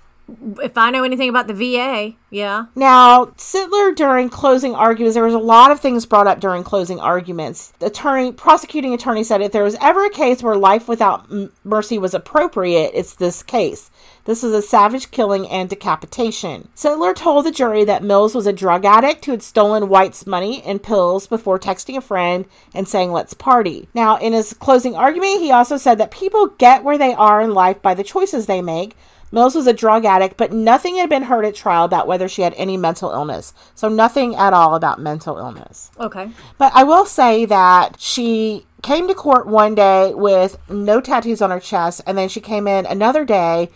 If 0.62 0.78
I 0.78 0.90
know 0.90 1.02
anything 1.02 1.28
about 1.28 1.48
the 1.48 1.54
VA, 1.54 2.14
yeah. 2.30 2.66
Now, 2.74 3.26
Sittler 3.36 3.94
during 3.94 4.30
closing 4.30 4.74
arguments, 4.74 5.14
there 5.14 5.24
was 5.24 5.34
a 5.34 5.38
lot 5.38 5.70
of 5.70 5.80
things 5.80 6.06
brought 6.06 6.28
up 6.28 6.40
during 6.40 6.62
closing 6.62 7.00
arguments. 7.00 7.72
The 7.80 7.86
attorney, 7.86 8.32
prosecuting 8.32 8.94
attorney 8.94 9.24
said 9.24 9.42
if 9.42 9.52
there 9.52 9.64
was 9.64 9.76
ever 9.80 10.06
a 10.06 10.10
case 10.10 10.42
where 10.42 10.56
life 10.56 10.88
without 10.88 11.28
mercy 11.64 11.98
was 11.98 12.14
appropriate, 12.14 12.92
it's 12.94 13.16
this 13.16 13.42
case. 13.42 13.90
This 14.24 14.44
is 14.44 14.52
a 14.52 14.62
savage 14.62 15.10
killing 15.10 15.48
and 15.48 15.68
decapitation. 15.68 16.68
Sittler 16.76 17.14
told 17.14 17.44
the 17.44 17.50
jury 17.50 17.84
that 17.84 18.04
Mills 18.04 18.34
was 18.34 18.46
a 18.46 18.52
drug 18.52 18.84
addict 18.84 19.24
who 19.24 19.32
had 19.32 19.42
stolen 19.42 19.88
White's 19.88 20.26
money 20.26 20.62
and 20.62 20.82
pills 20.82 21.26
before 21.26 21.58
texting 21.58 21.96
a 21.96 22.00
friend 22.00 22.44
and 22.72 22.86
saying, 22.86 23.10
let's 23.10 23.34
party. 23.34 23.88
Now, 23.94 24.16
in 24.18 24.32
his 24.32 24.52
closing 24.54 24.94
argument, 24.94 25.40
he 25.40 25.50
also 25.50 25.76
said 25.76 25.98
that 25.98 26.12
people 26.12 26.48
get 26.58 26.84
where 26.84 26.98
they 26.98 27.14
are 27.14 27.40
in 27.40 27.52
life 27.52 27.82
by 27.82 27.94
the 27.94 28.04
choices 28.04 28.46
they 28.46 28.62
make. 28.62 28.96
Mills 29.32 29.54
was 29.54 29.66
a 29.66 29.72
drug 29.72 30.04
addict, 30.04 30.36
but 30.36 30.52
nothing 30.52 30.96
had 30.96 31.08
been 31.08 31.22
heard 31.22 31.46
at 31.46 31.54
trial 31.54 31.84
about 31.84 32.06
whether 32.06 32.28
she 32.28 32.42
had 32.42 32.54
any 32.54 32.76
mental 32.76 33.10
illness. 33.10 33.54
So, 33.74 33.88
nothing 33.88 34.36
at 34.36 34.52
all 34.52 34.74
about 34.74 35.00
mental 35.00 35.38
illness. 35.38 35.90
Okay. 35.98 36.30
But 36.58 36.70
I 36.74 36.84
will 36.84 37.06
say 37.06 37.46
that 37.46 37.98
she 37.98 38.66
came 38.82 39.08
to 39.08 39.14
court 39.14 39.46
one 39.46 39.74
day 39.74 40.12
with 40.14 40.58
no 40.68 41.00
tattoos 41.00 41.40
on 41.40 41.50
her 41.50 41.60
chest, 41.60 42.02
and 42.06 42.18
then 42.18 42.28
she 42.28 42.40
came 42.40 42.68
in 42.68 42.84
another 42.84 43.24
day 43.24 43.70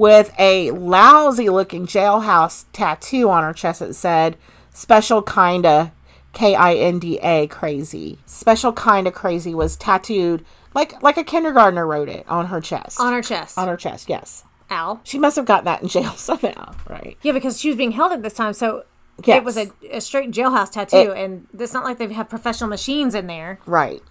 with 0.00 0.32
a 0.38 0.70
lousy 0.72 1.48
looking 1.50 1.86
jailhouse 1.86 2.64
tattoo 2.72 3.28
on 3.30 3.44
her 3.44 3.52
chest 3.52 3.80
that 3.80 3.94
said 3.94 4.36
special 4.72 5.20
kinda 5.22 5.92
K 6.32 6.54
I 6.54 6.74
N 6.74 6.98
D 6.98 7.18
A 7.18 7.46
crazy. 7.48 8.18
Special 8.24 8.72
kinda 8.72 9.10
crazy 9.10 9.54
was 9.54 9.76
tattooed 9.76 10.44
like 10.74 11.02
like 11.02 11.16
a 11.16 11.24
kindergartner 11.24 11.86
wrote 11.86 12.08
it 12.08 12.24
on 12.28 12.46
her 12.46 12.60
chest. 12.60 13.00
On 13.00 13.12
her 13.12 13.22
chest. 13.22 13.58
on 13.58 13.68
her 13.68 13.76
chest, 13.76 14.08
yes. 14.08 14.44
Ow. 14.70 15.00
She 15.02 15.18
must 15.18 15.34
have 15.36 15.44
got 15.46 15.64
that 15.64 15.82
in 15.82 15.88
jail 15.88 16.12
somehow, 16.16 16.72
right? 16.88 17.18
Yeah, 17.22 17.32
because 17.32 17.60
she 17.60 17.68
was 17.68 17.76
being 17.76 17.90
held 17.90 18.12
at 18.12 18.22
this 18.22 18.34
time, 18.34 18.52
so 18.54 18.84
Yes. 19.22 19.36
it 19.36 19.44
was 19.44 19.58
a, 19.58 19.70
a 19.90 20.00
straight 20.00 20.30
jailhouse 20.30 20.70
tattoo, 20.70 21.12
and 21.12 21.46
it's 21.58 21.74
not 21.74 21.84
like 21.84 21.98
they 21.98 22.10
have 22.14 22.30
professional 22.30 22.70
machines 22.70 23.14
in 23.14 23.26
there. 23.26 23.58
Right. 23.66 24.02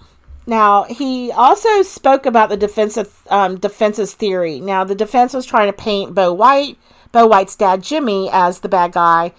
Now 0.49 0.85
he 0.85 1.31
also 1.31 1.83
spoke 1.83 2.25
about 2.25 2.49
the 2.49 2.57
defensive 2.57 3.21
um, 3.29 3.59
defense's 3.59 4.15
theory. 4.15 4.59
Now 4.59 4.83
the 4.83 4.95
defense 4.95 5.33
was 5.35 5.45
trying 5.45 5.67
to 5.67 5.73
paint 5.73 6.15
Bo 6.15 6.33
White, 6.33 6.77
Bo 7.12 7.27
White's 7.27 7.55
dad 7.55 7.83
Jimmy, 7.83 8.29
as 8.33 8.62
the 8.62 8.67
bad 8.67 8.91
guy. 8.91 9.31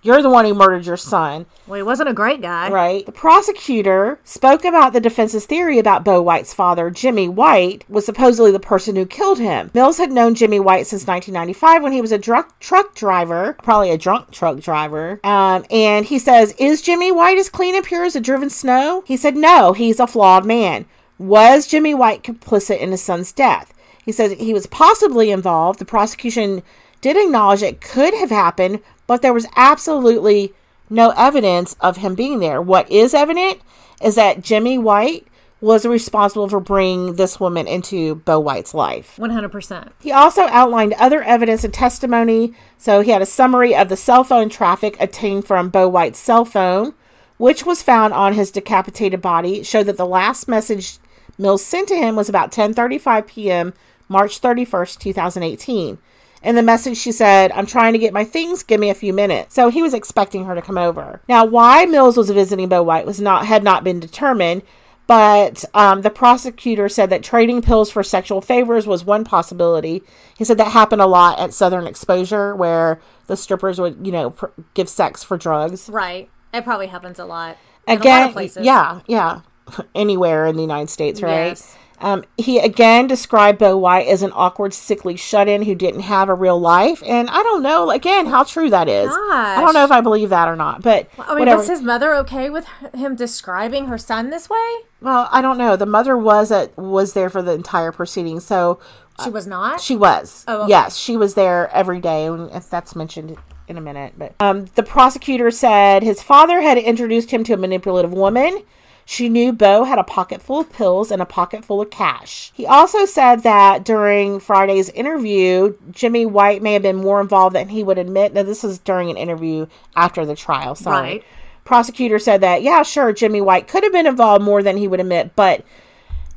You're 0.00 0.22
the 0.22 0.30
one 0.30 0.44
who 0.44 0.54
murdered 0.54 0.86
your 0.86 0.96
son, 0.96 1.46
Well, 1.66 1.76
he 1.76 1.82
wasn't 1.82 2.08
a 2.08 2.12
great 2.14 2.40
guy. 2.40 2.70
right? 2.70 3.04
The 3.04 3.10
prosecutor 3.12 4.20
spoke 4.22 4.64
about 4.64 4.92
the 4.92 5.00
defense's 5.00 5.44
theory 5.44 5.78
about 5.78 6.04
Bo 6.04 6.22
White's 6.22 6.54
father, 6.54 6.88
Jimmy 6.90 7.28
White, 7.28 7.84
was 7.88 8.06
supposedly 8.06 8.52
the 8.52 8.60
person 8.60 8.94
who 8.94 9.04
killed 9.06 9.38
him. 9.40 9.70
Mills 9.74 9.98
had 9.98 10.12
known 10.12 10.34
Jimmy 10.36 10.60
White 10.60 10.86
since 10.86 11.06
1995 11.06 11.82
when 11.82 11.92
he 11.92 12.00
was 12.00 12.12
a 12.12 12.18
drunk 12.18 12.46
truck 12.60 12.94
driver, 12.94 13.56
probably 13.62 13.90
a 13.90 13.98
drunk 13.98 14.30
truck 14.30 14.60
driver. 14.60 15.18
Um, 15.24 15.64
and 15.70 16.06
he 16.06 16.18
says, 16.20 16.54
Is 16.58 16.80
Jimmy 16.82 17.10
White 17.10 17.38
as 17.38 17.48
clean 17.48 17.74
and 17.74 17.84
pure 17.84 18.04
as 18.04 18.14
a 18.14 18.20
driven 18.20 18.50
snow? 18.50 19.02
He 19.06 19.16
said, 19.16 19.36
No, 19.36 19.72
he's 19.72 19.98
a 19.98 20.06
flawed 20.06 20.46
man. 20.46 20.86
Was 21.18 21.66
Jimmy 21.66 21.94
White 21.94 22.22
complicit 22.22 22.78
in 22.78 22.92
his 22.92 23.02
son's 23.02 23.32
death? 23.32 23.74
He 24.04 24.12
said 24.12 24.38
he 24.38 24.54
was 24.54 24.66
possibly 24.68 25.30
involved. 25.32 25.80
The 25.80 25.84
prosecution 25.84 26.62
did 27.00 27.16
acknowledge 27.16 27.62
it 27.62 27.80
could 27.80 28.14
have 28.14 28.30
happened, 28.30 28.80
but 29.08 29.22
there 29.22 29.32
was 29.32 29.48
absolutely 29.56 30.54
no 30.88 31.12
evidence 31.16 31.74
of 31.80 31.96
him 31.96 32.14
being 32.14 32.38
there. 32.38 32.62
What 32.62 32.88
is 32.88 33.12
evident 33.12 33.60
is 34.00 34.14
that 34.14 34.42
Jimmy 34.42 34.78
White 34.78 35.26
was 35.60 35.84
responsible 35.84 36.48
for 36.48 36.60
bringing 36.60 37.16
this 37.16 37.40
woman 37.40 37.66
into 37.66 38.14
Bo 38.16 38.38
White's 38.38 38.74
life. 38.74 39.16
100%. 39.18 39.90
He 40.00 40.12
also 40.12 40.42
outlined 40.42 40.92
other 40.94 41.20
evidence 41.22 41.64
and 41.64 41.74
testimony. 41.74 42.54
So 42.76 43.00
he 43.00 43.10
had 43.10 43.22
a 43.22 43.26
summary 43.26 43.74
of 43.74 43.88
the 43.88 43.96
cell 43.96 44.22
phone 44.22 44.48
traffic 44.50 44.96
obtained 45.00 45.46
from 45.46 45.68
Bo 45.68 45.88
White's 45.88 46.20
cell 46.20 46.44
phone, 46.44 46.94
which 47.38 47.66
was 47.66 47.82
found 47.82 48.14
on 48.14 48.34
his 48.34 48.52
decapitated 48.52 49.20
body. 49.20 49.64
Showed 49.64 49.86
that 49.86 49.96
the 49.96 50.06
last 50.06 50.46
message 50.46 50.98
Mills 51.38 51.64
sent 51.64 51.88
to 51.88 51.96
him 51.96 52.16
was 52.16 52.28
about 52.28 52.50
10:35 52.52 53.26
p.m. 53.26 53.72
March 54.08 54.40
31st, 54.40 54.98
2018. 54.98 55.98
In 56.42 56.54
the 56.54 56.62
message, 56.62 56.96
she 56.96 57.10
said, 57.12 57.50
I'm 57.52 57.66
trying 57.66 57.92
to 57.94 57.98
get 57.98 58.12
my 58.12 58.24
things. 58.24 58.62
Give 58.62 58.78
me 58.80 58.90
a 58.90 58.94
few 58.94 59.12
minutes. 59.12 59.54
So 59.54 59.70
he 59.70 59.82
was 59.82 59.92
expecting 59.94 60.44
her 60.44 60.54
to 60.54 60.62
come 60.62 60.78
over. 60.78 61.20
Now, 61.28 61.44
why 61.44 61.84
Mills 61.86 62.16
was 62.16 62.30
visiting 62.30 62.68
Bo 62.68 62.82
White 62.82 63.06
was 63.06 63.20
not 63.20 63.46
had 63.46 63.64
not 63.64 63.82
been 63.82 63.98
determined, 63.98 64.62
but 65.08 65.64
um, 65.74 66.02
the 66.02 66.10
prosecutor 66.10 66.88
said 66.88 67.10
that 67.10 67.22
trading 67.24 67.60
pills 67.62 67.90
for 67.90 68.02
sexual 68.02 68.40
favors 68.40 68.86
was 68.86 69.04
one 69.04 69.24
possibility. 69.24 70.02
He 70.36 70.44
said 70.44 70.58
that 70.58 70.72
happened 70.72 71.02
a 71.02 71.06
lot 71.06 71.38
at 71.40 71.52
Southern 71.54 71.86
Exposure, 71.86 72.54
where 72.54 73.00
the 73.26 73.36
strippers 73.36 73.80
would, 73.80 74.04
you 74.06 74.12
know, 74.12 74.30
pr- 74.30 74.46
give 74.74 74.88
sex 74.88 75.24
for 75.24 75.36
drugs. 75.36 75.88
Right. 75.88 76.30
It 76.54 76.62
probably 76.64 76.86
happens 76.86 77.18
a 77.18 77.24
lot. 77.24 77.56
in 77.86 77.92
a 77.92 77.94
lot 77.96 78.00
Again, 78.00 78.26
of 78.28 78.32
places. 78.32 78.64
yeah, 78.64 79.00
yeah, 79.06 79.40
anywhere 79.94 80.46
in 80.46 80.56
the 80.56 80.62
United 80.62 80.88
States, 80.90 81.20
right? 81.22 81.48
Yes. 81.48 81.76
Um, 82.00 82.24
he 82.36 82.58
again 82.58 83.06
described 83.06 83.58
Bo 83.58 83.76
White 83.76 84.06
as 84.06 84.22
an 84.22 84.32
awkward, 84.34 84.72
sickly 84.72 85.16
shut-in 85.16 85.62
who 85.62 85.74
didn't 85.74 86.00
have 86.00 86.28
a 86.28 86.34
real 86.34 86.58
life, 86.58 87.02
and 87.04 87.28
I 87.28 87.42
don't 87.42 87.62
know 87.62 87.90
again 87.90 88.26
how 88.26 88.44
true 88.44 88.70
that 88.70 88.88
is. 88.88 89.10
I 89.10 89.58
don't 89.60 89.74
know 89.74 89.84
if 89.84 89.90
I 89.90 90.00
believe 90.00 90.30
that 90.30 90.48
or 90.48 90.56
not, 90.56 90.82
but 90.82 91.08
I 91.18 91.30
mean, 91.30 91.40
whatever. 91.40 91.58
was 91.58 91.68
his 91.68 91.82
mother 91.82 92.14
okay 92.16 92.50
with 92.50 92.66
him 92.94 93.16
describing 93.16 93.86
her 93.86 93.98
son 93.98 94.30
this 94.30 94.48
way? 94.48 94.76
well, 95.00 95.28
I 95.30 95.40
don't 95.40 95.58
know. 95.58 95.76
The 95.76 95.86
mother 95.86 96.16
was 96.16 96.50
at 96.50 96.76
was 96.76 97.12
there 97.12 97.30
for 97.30 97.42
the 97.42 97.52
entire 97.52 97.92
proceeding, 97.92 98.40
so 98.40 98.78
She 99.22 99.30
was 99.30 99.46
not. 99.46 99.80
She 99.80 99.96
was. 99.96 100.44
Oh, 100.46 100.62
okay. 100.62 100.70
Yes, 100.70 100.96
she 100.96 101.16
was 101.16 101.34
there 101.34 101.68
every 101.72 102.00
day, 102.00 102.26
and 102.26 102.50
if 102.52 102.70
that's 102.70 102.94
mentioned 102.94 103.36
in 103.66 103.76
a 103.76 103.80
minute. 103.80 104.14
But 104.16 104.34
um, 104.40 104.66
the 104.74 104.82
prosecutor 104.82 105.50
said 105.50 106.02
his 106.02 106.22
father 106.22 106.60
had 106.60 106.78
introduced 106.78 107.30
him 107.30 107.44
to 107.44 107.54
a 107.54 107.56
manipulative 107.56 108.12
woman. 108.12 108.62
She 109.10 109.30
knew 109.30 109.54
Bo 109.54 109.84
had 109.84 109.98
a 109.98 110.04
pocket 110.04 110.42
full 110.42 110.60
of 110.60 110.70
pills 110.70 111.10
and 111.10 111.22
a 111.22 111.24
pocket 111.24 111.64
full 111.64 111.80
of 111.80 111.88
cash. 111.88 112.52
He 112.54 112.66
also 112.66 113.06
said 113.06 113.36
that 113.42 113.82
during 113.82 114.38
Friday's 114.38 114.90
interview, 114.90 115.76
Jimmy 115.90 116.26
White 116.26 116.60
may 116.60 116.74
have 116.74 116.82
been 116.82 116.96
more 116.96 117.18
involved 117.18 117.54
than 117.56 117.70
he 117.70 117.82
would 117.82 117.96
admit. 117.96 118.34
Now, 118.34 118.42
this 118.42 118.62
is 118.64 118.78
during 118.78 119.08
an 119.10 119.16
interview 119.16 119.66
after 119.96 120.26
the 120.26 120.36
trial. 120.36 120.74
Sorry. 120.74 121.00
Right. 121.08 121.24
Prosecutor 121.64 122.18
said 122.18 122.42
that, 122.42 122.60
yeah, 122.62 122.82
sure, 122.82 123.14
Jimmy 123.14 123.40
White 123.40 123.66
could 123.66 123.82
have 123.82 123.92
been 123.94 124.06
involved 124.06 124.44
more 124.44 124.62
than 124.62 124.76
he 124.76 124.86
would 124.86 125.00
admit, 125.00 125.34
but 125.34 125.64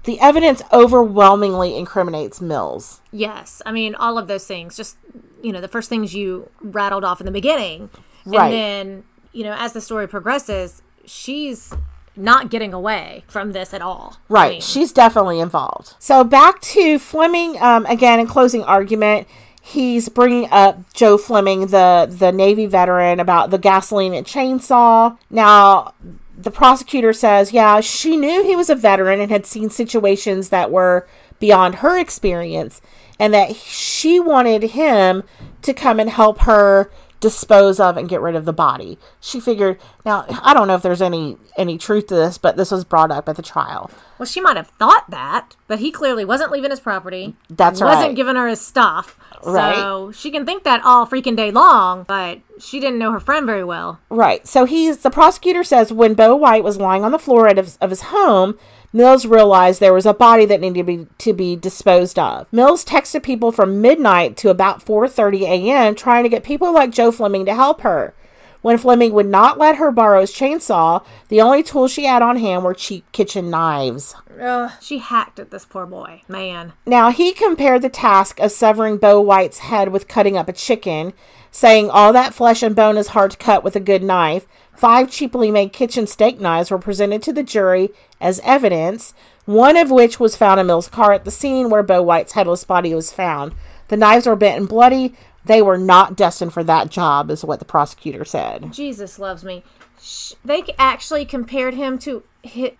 the 0.05 0.17
evidence 0.21 0.61
overwhelmingly 0.71 1.75
incriminates 1.77 2.39
Mills. 2.39 3.01
yes. 3.11 3.61
I 3.65 3.73
mean, 3.73 3.95
all 3.95 4.17
of 4.17 4.27
those 4.29 4.47
things. 4.47 4.77
Just 4.77 4.95
you 5.41 5.51
know, 5.51 5.59
the 5.59 5.67
first 5.67 5.89
things 5.89 6.13
you 6.15 6.49
rattled 6.61 7.03
off 7.03 7.19
in 7.19 7.25
the 7.25 7.31
beginning, 7.33 7.89
Right. 8.25 8.45
and 8.45 8.53
then 8.53 9.03
you 9.33 9.43
know, 9.43 9.55
as 9.59 9.73
the 9.73 9.81
story 9.81 10.07
progresses, 10.07 10.81
she's 11.03 11.73
not 12.15 12.49
getting 12.49 12.73
away 12.73 13.23
from 13.27 13.53
this 13.53 13.73
at 13.73 13.81
all. 13.81 14.17
Right. 14.29 14.45
I 14.45 14.51
mean, 14.51 14.61
She's 14.61 14.91
definitely 14.91 15.39
involved. 15.39 15.95
So 15.99 16.23
back 16.23 16.59
to 16.61 16.99
Fleming. 16.99 17.57
Um, 17.61 17.85
again, 17.85 18.19
in 18.19 18.27
closing 18.27 18.63
argument, 18.63 19.27
he's 19.61 20.09
bringing 20.09 20.49
up 20.51 20.91
Joe 20.93 21.17
Fleming, 21.17 21.67
the 21.67 22.07
the 22.09 22.31
Navy 22.31 22.65
veteran, 22.65 23.19
about 23.19 23.51
the 23.51 23.57
gasoline 23.57 24.13
and 24.13 24.25
chainsaw. 24.25 25.17
Now, 25.29 25.93
the 26.37 26.51
prosecutor 26.51 27.13
says, 27.13 27.53
yeah, 27.53 27.79
she 27.81 28.17
knew 28.17 28.43
he 28.43 28.55
was 28.55 28.69
a 28.69 28.75
veteran 28.75 29.19
and 29.19 29.31
had 29.31 29.45
seen 29.45 29.69
situations 29.69 30.49
that 30.49 30.71
were 30.71 31.07
beyond 31.39 31.75
her 31.75 31.97
experience, 31.97 32.81
and 33.19 33.33
that 33.33 33.55
she 33.55 34.19
wanted 34.19 34.63
him 34.63 35.23
to 35.61 35.73
come 35.73 35.99
and 35.99 36.09
help 36.09 36.39
her 36.39 36.91
dispose 37.21 37.79
of 37.79 37.95
and 37.95 38.09
get 38.09 38.19
rid 38.19 38.35
of 38.35 38.43
the 38.43 38.51
body. 38.51 38.99
She 39.21 39.39
figured. 39.39 39.79
Now, 40.03 40.25
I 40.43 40.53
don't 40.53 40.67
know 40.67 40.75
if 40.75 40.81
there's 40.81 41.01
any 41.01 41.37
any 41.55 41.77
truth 41.77 42.07
to 42.07 42.15
this, 42.15 42.37
but 42.37 42.57
this 42.57 42.71
was 42.71 42.83
brought 42.83 43.11
up 43.11 43.29
at 43.29 43.37
the 43.37 43.41
trial. 43.41 43.89
well, 44.17 44.25
she 44.25 44.41
might 44.41 44.57
have 44.57 44.67
thought 44.69 45.09
that, 45.09 45.55
but 45.67 45.79
he 45.79 45.91
clearly 45.91 46.25
wasn't 46.25 46.51
leaving 46.51 46.71
his 46.71 46.79
property. 46.81 47.35
That's 47.49 47.79
wasn't 47.79 48.07
right. 48.07 48.15
giving 48.15 48.35
her 48.35 48.47
his 48.47 48.59
stuff. 48.59 49.17
Right. 49.43 49.75
So 49.75 50.11
she 50.11 50.29
can 50.29 50.45
think 50.45 50.63
that 50.63 50.83
all 50.83 51.07
freaking 51.07 51.35
day 51.35 51.51
long, 51.51 52.03
but 52.03 52.39
she 52.59 52.79
didn't 52.79 52.99
know 52.99 53.11
her 53.11 53.19
friend 53.19 53.45
very 53.45 53.63
well. 53.63 53.99
Right. 54.09 54.45
So 54.47 54.65
he's 54.65 54.99
the 54.99 55.09
prosecutor 55.09 55.63
says 55.63 55.93
when 55.93 56.13
Bo 56.13 56.35
White 56.35 56.63
was 56.63 56.77
lying 56.77 57.03
on 57.03 57.11
the 57.11 57.19
floor 57.19 57.47
of 57.47 57.77
of 57.79 57.89
his 57.89 58.01
home, 58.01 58.57
Mills 58.93 59.25
realized 59.25 59.79
there 59.79 59.93
was 59.93 60.05
a 60.05 60.13
body 60.13 60.45
that 60.45 60.59
needed 60.59 60.79
to 60.79 60.83
be 60.83 61.07
to 61.17 61.33
be 61.33 61.55
disposed 61.55 62.19
of. 62.19 62.51
Mills 62.51 62.83
texted 62.83 63.23
people 63.23 63.51
from 63.51 63.81
midnight 63.81 64.35
to 64.37 64.49
about 64.49 64.85
4:30 64.85 65.41
a.m. 65.43 65.95
trying 65.95 66.23
to 66.23 66.29
get 66.29 66.43
people 66.43 66.73
like 66.73 66.91
Joe 66.91 67.11
Fleming 67.11 67.45
to 67.45 67.55
help 67.55 67.81
her. 67.81 68.13
When 68.61 68.77
Fleming 68.77 69.13
would 69.13 69.25
not 69.25 69.57
let 69.57 69.77
her 69.77 69.91
borrow 69.91 70.21
his 70.21 70.31
chainsaw, 70.31 71.03
the 71.29 71.41
only 71.41 71.63
tools 71.63 71.91
she 71.91 72.05
had 72.05 72.21
on 72.21 72.37
hand 72.37 72.63
were 72.63 72.75
cheap 72.75 73.11
kitchen 73.11 73.49
knives. 73.49 74.13
Ugh, 74.39 74.71
she 74.79 74.99
hacked 74.99 75.39
at 75.39 75.49
this 75.49 75.65
poor 75.65 75.87
boy. 75.87 76.21
Man. 76.27 76.73
Now, 76.85 77.09
he 77.09 77.33
compared 77.33 77.81
the 77.81 77.89
task 77.89 78.39
of 78.39 78.51
severing 78.51 78.97
Bo 78.97 79.19
White's 79.19 79.59
head 79.59 79.89
with 79.89 80.07
cutting 80.07 80.37
up 80.37 80.47
a 80.47 80.53
chicken, 80.53 81.13
saying 81.49 81.89
all 81.89 82.13
that 82.13 82.35
flesh 82.35 82.61
and 82.61 82.75
bone 82.75 82.97
is 82.97 83.09
hard 83.09 83.31
to 83.31 83.37
cut 83.37 83.63
with 83.63 83.75
a 83.75 83.79
good 83.79 84.03
knife. 84.03 84.45
Five 84.75 85.11
cheaply 85.11 85.51
made 85.51 85.73
kitchen 85.73 86.07
steak 86.07 86.39
knives 86.39 86.71
were 86.71 86.79
presented 86.79 87.21
to 87.23 87.33
the 87.33 87.43
jury 87.43 87.89
as 88.19 88.39
evidence, 88.43 89.13
one 89.45 89.77
of 89.77 89.91
which 89.91 90.19
was 90.19 90.35
found 90.35 90.59
in 90.59 90.67
Mill's 90.67 90.87
car 90.87 91.11
at 91.11 91.23
the 91.25 91.31
scene 91.31 91.69
where 91.69 91.83
Bo 91.83 92.01
White's 92.01 92.33
headless 92.33 92.63
body 92.63 92.93
was 92.95 93.11
found. 93.11 93.53
The 93.89 93.97
knives 93.97 94.25
were 94.25 94.35
bent 94.35 94.59
and 94.59 94.67
bloody. 94.69 95.15
They 95.45 95.61
were 95.61 95.77
not 95.77 96.15
destined 96.15 96.53
for 96.53 96.63
that 96.63 96.89
job, 96.89 97.29
is 97.29 97.43
what 97.43 97.59
the 97.59 97.65
prosecutor 97.65 98.25
said. 98.25 98.73
Jesus 98.73 99.19
loves 99.19 99.43
me. 99.43 99.63
Sh- 100.01 100.33
They 100.43 100.63
actually 100.77 101.25
compared 101.25 101.73
him 101.75 101.99
to 101.99 102.23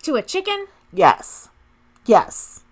to 0.02 0.16
a 0.16 0.22
chicken. 0.22 0.66
Yes. 0.92 1.48
Yes. 2.06 2.64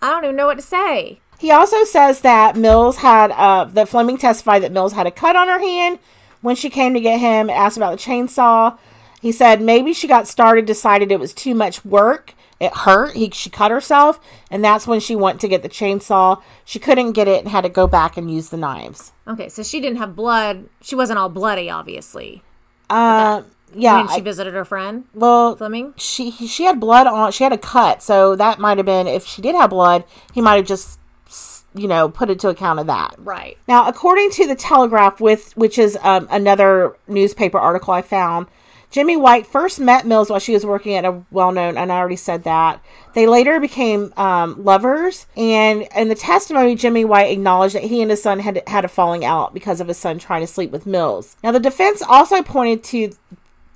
I 0.00 0.10
don't 0.10 0.24
even 0.24 0.36
know 0.36 0.46
what 0.46 0.56
to 0.58 0.62
say. 0.62 1.20
He 1.38 1.50
also 1.50 1.84
says 1.84 2.20
that 2.20 2.56
Mills 2.56 2.98
had, 2.98 3.30
uh, 3.32 3.64
that 3.64 3.88
Fleming 3.88 4.16
testified 4.18 4.62
that 4.62 4.72
Mills 4.72 4.92
had 4.92 5.06
a 5.06 5.10
cut 5.10 5.36
on 5.36 5.48
her 5.48 5.58
hand 5.60 5.98
when 6.40 6.56
she 6.56 6.70
came 6.70 6.94
to 6.94 7.00
get 7.00 7.20
him, 7.20 7.48
and 7.48 7.58
asked 7.58 7.76
about 7.76 7.98
the 7.98 8.02
chainsaw. 8.04 8.78
He 9.20 9.32
said 9.32 9.60
maybe 9.60 9.92
she 9.92 10.06
got 10.06 10.28
started, 10.28 10.64
decided 10.66 11.10
it 11.10 11.18
was 11.20 11.32
too 11.32 11.54
much 11.54 11.84
work. 11.84 12.34
It 12.60 12.72
hurt. 12.74 13.14
He, 13.14 13.30
she 13.30 13.50
cut 13.50 13.70
herself, 13.70 14.18
and 14.50 14.64
that's 14.64 14.86
when 14.86 14.98
she 14.98 15.14
went 15.14 15.40
to 15.42 15.48
get 15.48 15.62
the 15.62 15.68
chainsaw. 15.68 16.42
She 16.64 16.78
couldn't 16.80 17.12
get 17.12 17.28
it 17.28 17.40
and 17.40 17.48
had 17.48 17.60
to 17.62 17.68
go 17.68 17.86
back 17.86 18.16
and 18.16 18.28
use 18.32 18.48
the 18.48 18.56
knives. 18.56 19.12
Okay, 19.28 19.48
so 19.48 19.62
she 19.62 19.80
didn't 19.80 19.98
have 19.98 20.16
blood. 20.16 20.68
She 20.82 20.96
wasn't 20.96 21.20
all 21.20 21.28
bloody, 21.28 21.70
obviously. 21.70 22.42
Uh, 22.90 23.42
yeah. 23.74 23.98
when 23.98 24.08
she 24.08 24.14
I- 24.16 24.20
visited 24.20 24.54
her 24.54 24.64
friend 24.64 25.04
well, 25.14 25.54
Fleming. 25.56 25.94
she 25.96 26.30
she 26.30 26.64
had 26.64 26.80
blood 26.80 27.06
on. 27.06 27.30
She 27.32 27.44
had 27.44 27.52
a 27.52 27.58
cut, 27.58 28.02
so 28.02 28.34
that 28.36 28.58
might 28.58 28.78
have 28.78 28.86
been 28.86 29.06
if 29.06 29.24
she 29.26 29.40
did 29.42 29.54
have 29.54 29.70
blood, 29.70 30.04
he 30.32 30.40
might 30.40 30.56
have 30.56 30.66
just, 30.66 30.98
you 31.78 31.88
know, 31.88 32.08
put 32.08 32.30
it 32.30 32.38
to 32.40 32.48
account 32.48 32.80
of 32.80 32.86
that. 32.86 33.14
Right. 33.18 33.56
Now, 33.66 33.88
according 33.88 34.30
to 34.32 34.46
the 34.46 34.54
Telegraph, 34.54 35.20
with 35.20 35.56
which 35.56 35.78
is 35.78 35.96
um, 36.02 36.28
another 36.30 36.96
newspaper 37.06 37.58
article 37.58 37.94
I 37.94 38.02
found, 38.02 38.46
Jimmy 38.90 39.16
White 39.16 39.46
first 39.46 39.78
met 39.78 40.06
Mills 40.06 40.30
while 40.30 40.38
she 40.38 40.54
was 40.54 40.64
working 40.64 40.94
at 40.94 41.04
a 41.04 41.22
well-known, 41.30 41.76
and 41.76 41.92
I 41.92 41.96
already 41.96 42.16
said 42.16 42.44
that. 42.44 42.82
They 43.14 43.26
later 43.26 43.60
became 43.60 44.14
um, 44.16 44.64
lovers, 44.64 45.26
and 45.36 45.86
in 45.94 46.08
the 46.08 46.14
testimony, 46.14 46.74
Jimmy 46.74 47.04
White 47.04 47.30
acknowledged 47.30 47.74
that 47.74 47.84
he 47.84 48.00
and 48.00 48.10
his 48.10 48.22
son 48.22 48.38
had 48.38 48.62
had 48.66 48.86
a 48.86 48.88
falling 48.88 49.26
out 49.26 49.52
because 49.52 49.80
of 49.80 49.88
his 49.88 49.98
son 49.98 50.18
trying 50.18 50.40
to 50.40 50.46
sleep 50.46 50.70
with 50.70 50.86
Mills. 50.86 51.36
Now, 51.44 51.52
the 51.52 51.60
defense 51.60 52.02
also 52.02 52.42
pointed 52.42 52.82
to 52.84 53.12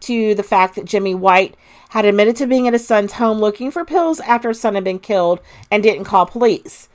to 0.01 0.35
the 0.35 0.43
fact 0.43 0.75
that 0.75 0.85
Jimmy 0.85 1.15
White 1.15 1.57
had 1.91 2.05
admitted 2.05 2.35
to 2.37 2.47
being 2.47 2.67
at 2.67 2.73
his 2.73 2.87
son's 2.87 3.13
home 3.13 3.39
looking 3.39 3.71
for 3.71 3.85
pills 3.85 4.19
after 4.21 4.49
his 4.49 4.61
son 4.61 4.75
had 4.75 4.83
been 4.83 4.99
killed 4.99 5.41
and 5.71 5.83
didn't 5.83 6.05
call 6.05 6.27
police. 6.27 6.89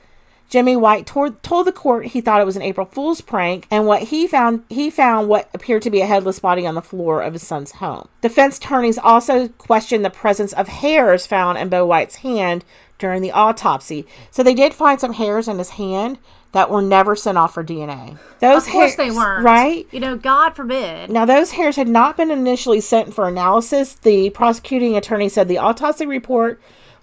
Jimmy 0.48 0.76
White 0.76 1.06
told, 1.06 1.42
told 1.42 1.66
the 1.66 1.72
court 1.72 2.06
he 2.06 2.20
thought 2.20 2.40
it 2.40 2.46
was 2.46 2.56
an 2.56 2.62
April 2.62 2.86
Fool's 2.86 3.20
prank, 3.20 3.66
and 3.70 3.86
what 3.86 4.04
he 4.04 4.26
found 4.26 4.64
he 4.70 4.88
found 4.90 5.28
what 5.28 5.48
appeared 5.52 5.82
to 5.82 5.90
be 5.90 6.00
a 6.00 6.06
headless 6.06 6.40
body 6.40 6.66
on 6.66 6.74
the 6.74 6.82
floor 6.82 7.20
of 7.20 7.34
his 7.34 7.46
son's 7.46 7.72
home. 7.72 8.08
Defense 8.22 8.58
attorneys 8.58 8.96
also 8.98 9.48
questioned 9.48 10.04
the 10.04 10.10
presence 10.10 10.52
of 10.54 10.68
hairs 10.68 11.26
found 11.26 11.58
in 11.58 11.68
Bo 11.68 11.84
White's 11.84 12.16
hand 12.16 12.64
during 12.98 13.22
the 13.22 13.30
autopsy. 13.32 14.06
So 14.30 14.42
they 14.42 14.54
did 14.54 14.74
find 14.74 14.98
some 15.00 15.12
hairs 15.12 15.48
in 15.48 15.58
his 15.58 15.70
hand 15.70 16.18
that 16.52 16.70
were 16.70 16.80
never 16.82 17.14
sent 17.14 17.36
off 17.36 17.52
for 17.54 17.62
DNA. 17.62 18.16
Those 18.40 18.66
Of 18.66 18.72
course 18.72 18.94
hairs, 18.94 18.96
they 18.96 19.10
weren't. 19.10 19.44
right? 19.44 19.86
You 19.92 20.00
know, 20.00 20.16
God 20.16 20.56
forbid. 20.56 21.10
Now, 21.10 21.26
those 21.26 21.52
hairs 21.52 21.76
had 21.76 21.88
not 21.88 22.16
been 22.16 22.30
initially 22.30 22.80
sent 22.80 23.12
for 23.14 23.28
analysis. 23.28 23.92
The 23.94 24.30
prosecuting 24.30 24.96
attorney 24.96 25.28
said 25.28 25.46
the 25.46 25.58
autopsy 25.58 26.06
report 26.06 26.58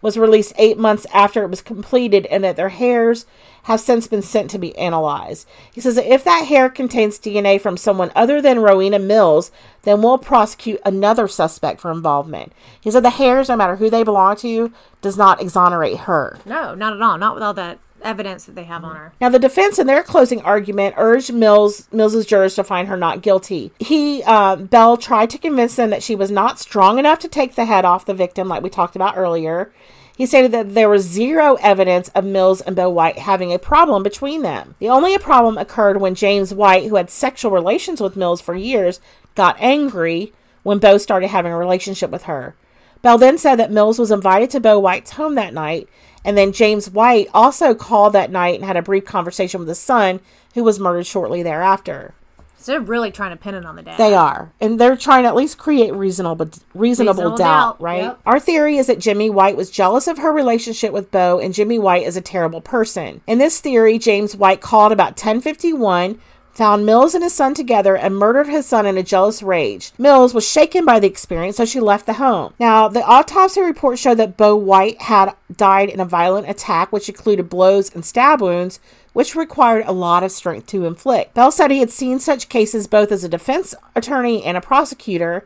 was 0.05 0.19
released 0.19 0.53
eight 0.59 0.77
months 0.77 1.07
after 1.11 1.41
it 1.41 1.49
was 1.49 1.63
completed 1.63 2.27
and 2.27 2.43
that 2.43 2.55
their 2.55 2.69
hairs 2.69 3.25
have 3.63 3.79
since 3.79 4.05
been 4.05 4.21
sent 4.21 4.51
to 4.51 4.59
be 4.59 4.77
analyzed. 4.77 5.47
He 5.73 5.81
says 5.81 5.95
that 5.95 6.13
if 6.13 6.23
that 6.23 6.45
hair 6.45 6.69
contains 6.69 7.17
DNA 7.17 7.59
from 7.59 7.75
someone 7.75 8.11
other 8.15 8.39
than 8.39 8.59
Rowena 8.59 8.99
Mills, 8.99 9.49
then 9.81 10.03
we'll 10.03 10.19
prosecute 10.19 10.79
another 10.85 11.27
suspect 11.27 11.81
for 11.81 11.89
involvement. 11.89 12.53
He 12.79 12.91
said 12.91 13.01
the 13.01 13.09
hairs, 13.09 13.49
no 13.49 13.55
matter 13.55 13.77
who 13.77 13.89
they 13.89 14.03
belong 14.03 14.35
to, 14.37 14.71
does 15.01 15.17
not 15.17 15.41
exonerate 15.41 16.01
her. 16.01 16.37
No, 16.45 16.75
not 16.75 16.93
at 16.93 17.01
all. 17.01 17.17
Not 17.17 17.33
with 17.33 17.41
all 17.41 17.55
that 17.55 17.79
evidence 18.01 18.45
that 18.45 18.55
they 18.55 18.63
have 18.65 18.83
on 18.83 18.95
her. 18.95 19.13
Now, 19.19 19.29
the 19.29 19.39
defense 19.39 19.79
in 19.79 19.87
their 19.87 20.03
closing 20.03 20.41
argument 20.41 20.95
urged 20.97 21.33
Mills 21.33 21.87
Mills's 21.91 22.25
jurors 22.25 22.55
to 22.55 22.63
find 22.63 22.87
her 22.87 22.97
not 22.97 23.21
guilty. 23.21 23.71
He 23.79 24.23
uh, 24.23 24.55
Bell 24.55 24.97
tried 24.97 25.29
to 25.31 25.37
convince 25.37 25.75
them 25.75 25.89
that 25.89 26.03
she 26.03 26.15
was 26.15 26.31
not 26.31 26.59
strong 26.59 26.99
enough 26.99 27.19
to 27.19 27.27
take 27.27 27.55
the 27.55 27.65
head 27.65 27.85
off 27.85 28.05
the 28.05 28.13
victim, 28.13 28.47
like 28.47 28.63
we 28.63 28.69
talked 28.69 28.95
about 28.95 29.17
earlier. 29.17 29.71
He 30.17 30.25
stated 30.25 30.51
that 30.53 30.73
there 30.73 30.87
was 30.87 31.03
zero 31.03 31.55
evidence 31.55 32.07
of 32.09 32.23
Mills 32.23 32.61
and 32.61 32.75
Bo 32.75 32.89
White 32.89 33.19
having 33.19 33.51
a 33.51 33.59
problem 33.59 34.01
between 34.01 34.43
them. 34.43 34.75
The 34.79 34.87
only 34.87 35.17
problem 35.17 35.57
occurred 35.57 35.99
when 35.99 36.15
James 36.15 36.53
White, 36.53 36.87
who 36.87 36.95
had 36.95 37.09
sexual 37.09 37.51
relations 37.51 37.99
with 37.99 38.15
Mills 38.15 38.39
for 38.39 38.55
years, 38.55 39.01
got 39.35 39.57
angry 39.59 40.31
when 40.63 40.79
Bo 40.79 40.97
started 40.97 41.27
having 41.27 41.51
a 41.51 41.57
relationship 41.57 42.11
with 42.11 42.23
her. 42.23 42.55
Bell 43.01 43.17
then 43.17 43.37
said 43.37 43.57
that 43.57 43.71
Mills 43.71 43.99
was 43.99 44.09
invited 44.09 44.49
to 44.51 44.59
Bo 44.59 44.79
White's 44.79 45.11
home 45.11 45.35
that 45.35 45.53
night, 45.53 45.89
and 46.25 46.37
then 46.37 46.51
James 46.51 46.89
White 46.89 47.29
also 47.33 47.73
called 47.73 48.11
that 48.13 48.31
night 48.31 48.55
and 48.55 48.65
had 48.65 48.75
a 48.75 48.81
brief 48.81 49.05
conversation 49.05 49.59
with 49.59 49.69
his 49.69 49.79
son, 49.79 50.19
who 50.55 50.63
was 50.63 50.79
murdered 50.79 51.05
shortly 51.05 51.43
thereafter. 51.43 52.13
So 52.57 52.71
they're 52.71 52.81
really 52.81 53.11
trying 53.11 53.29
to 53.29 53.37
pin 53.37 53.53
it 53.53 53.63
on 53.63 53.75
the 53.75 53.83
dad. 53.83 53.99
They 53.99 54.15
are, 54.15 54.51
and 54.59 54.79
they're 54.79 54.97
trying 54.97 55.21
to 55.23 55.29
at 55.29 55.35
least 55.35 55.59
create 55.59 55.93
reasonable 55.93 56.49
reasonable, 56.73 57.13
Reasonable 57.13 57.37
doubt, 57.37 57.77
doubt, 57.77 57.81
right? 57.81 58.01
yep. 58.01 58.19
Our 58.25 58.39
theory 58.39 58.77
is 58.77 58.87
that 58.87 58.97
Jimmy 58.97 59.29
White 59.29 59.55
was 59.55 59.69
jealous 59.69 60.07
of 60.07 60.17
her 60.17 60.31
relationship 60.31 60.91
with 60.91 61.11
Bo, 61.11 61.39
and 61.39 61.53
Jimmy 61.53 61.77
White 61.77 62.07
is 62.07 62.17
a 62.17 62.21
terrible 62.21 62.61
person. 62.61 63.21
In 63.27 63.37
this 63.37 63.59
theory, 63.59 63.99
James 63.99 64.35
White 64.35 64.61
called 64.61 64.91
about 64.91 65.11
1051. 65.11 66.19
Found 66.55 66.85
Mills 66.85 67.13
and 67.13 67.23
his 67.23 67.33
son 67.33 67.53
together 67.53 67.97
and 67.97 68.17
murdered 68.17 68.47
his 68.47 68.65
son 68.65 68.85
in 68.85 68.97
a 68.97 69.03
jealous 69.03 69.43
rage. 69.43 69.91
Mills 69.97 70.33
was 70.33 70.49
shaken 70.49 70.85
by 70.85 70.99
the 70.99 71.07
experience, 71.07 71.57
so 71.57 71.65
she 71.65 71.81
left 71.81 72.05
the 72.05 72.13
home. 72.13 72.53
Now, 72.59 72.87
the 72.87 73.03
autopsy 73.03 73.61
report 73.61 73.99
showed 73.99 74.17
that 74.19 74.37
Bo 74.37 74.55
White 74.55 75.01
had 75.01 75.35
died 75.53 75.89
in 75.89 75.99
a 75.99 76.05
violent 76.05 76.49
attack, 76.49 76.93
which 76.93 77.09
included 77.09 77.49
blows 77.49 77.93
and 77.93 78.05
stab 78.05 78.41
wounds, 78.41 78.79
which 79.11 79.35
required 79.35 79.83
a 79.85 79.91
lot 79.91 80.23
of 80.23 80.31
strength 80.31 80.67
to 80.67 80.85
inflict. 80.85 81.33
Bell 81.33 81.51
said 81.51 81.71
he 81.71 81.79
had 81.79 81.91
seen 81.91 82.19
such 82.19 82.49
cases 82.49 82.87
both 82.87 83.11
as 83.11 83.23
a 83.23 83.29
defense 83.29 83.75
attorney 83.95 84.43
and 84.43 84.55
a 84.55 84.61
prosecutor. 84.61 85.45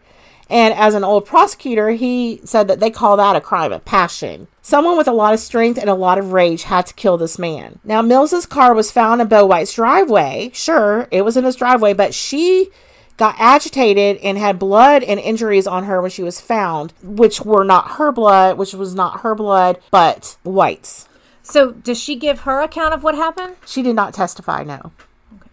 And 0.49 0.73
as 0.73 0.95
an 0.95 1.03
old 1.03 1.25
prosecutor, 1.25 1.91
he 1.91 2.41
said 2.43 2.67
that 2.67 2.79
they 2.79 2.89
call 2.89 3.17
that 3.17 3.35
a 3.35 3.41
crime 3.41 3.71
of 3.71 3.85
passion. 3.85 4.47
Someone 4.61 4.97
with 4.97 5.07
a 5.07 5.13
lot 5.13 5.33
of 5.33 5.39
strength 5.39 5.77
and 5.77 5.89
a 5.89 5.95
lot 5.95 6.17
of 6.17 6.33
rage 6.33 6.63
had 6.63 6.87
to 6.87 6.93
kill 6.95 7.17
this 7.17 7.37
man. 7.37 7.79
Now, 7.83 8.01
Mills's 8.01 8.45
car 8.45 8.73
was 8.73 8.91
found 8.91 9.21
in 9.21 9.27
Bo 9.27 9.45
White's 9.45 9.73
driveway. 9.73 10.51
Sure, 10.53 11.07
it 11.11 11.21
was 11.21 11.37
in 11.37 11.43
his 11.43 11.55
driveway, 11.55 11.93
but 11.93 12.13
she 12.13 12.69
got 13.17 13.35
agitated 13.37 14.17
and 14.23 14.37
had 14.37 14.57
blood 14.57 15.03
and 15.03 15.19
injuries 15.19 15.67
on 15.67 15.83
her 15.83 16.01
when 16.01 16.09
she 16.09 16.23
was 16.23 16.39
found, 16.39 16.93
which 17.03 17.41
were 17.41 17.65
not 17.65 17.91
her 17.91 18.11
blood, 18.11 18.57
which 18.57 18.73
was 18.73 18.95
not 18.95 19.21
her 19.21 19.35
blood, 19.35 19.77
but 19.91 20.37
White's. 20.43 21.07
So 21.43 21.71
does 21.71 21.99
she 21.99 22.15
give 22.15 22.41
her 22.41 22.61
account 22.61 22.93
of 22.93 23.03
what 23.03 23.15
happened? 23.15 23.57
She 23.65 23.81
did 23.81 23.95
not 23.95 24.13
testify, 24.13 24.63
no. 24.63 24.91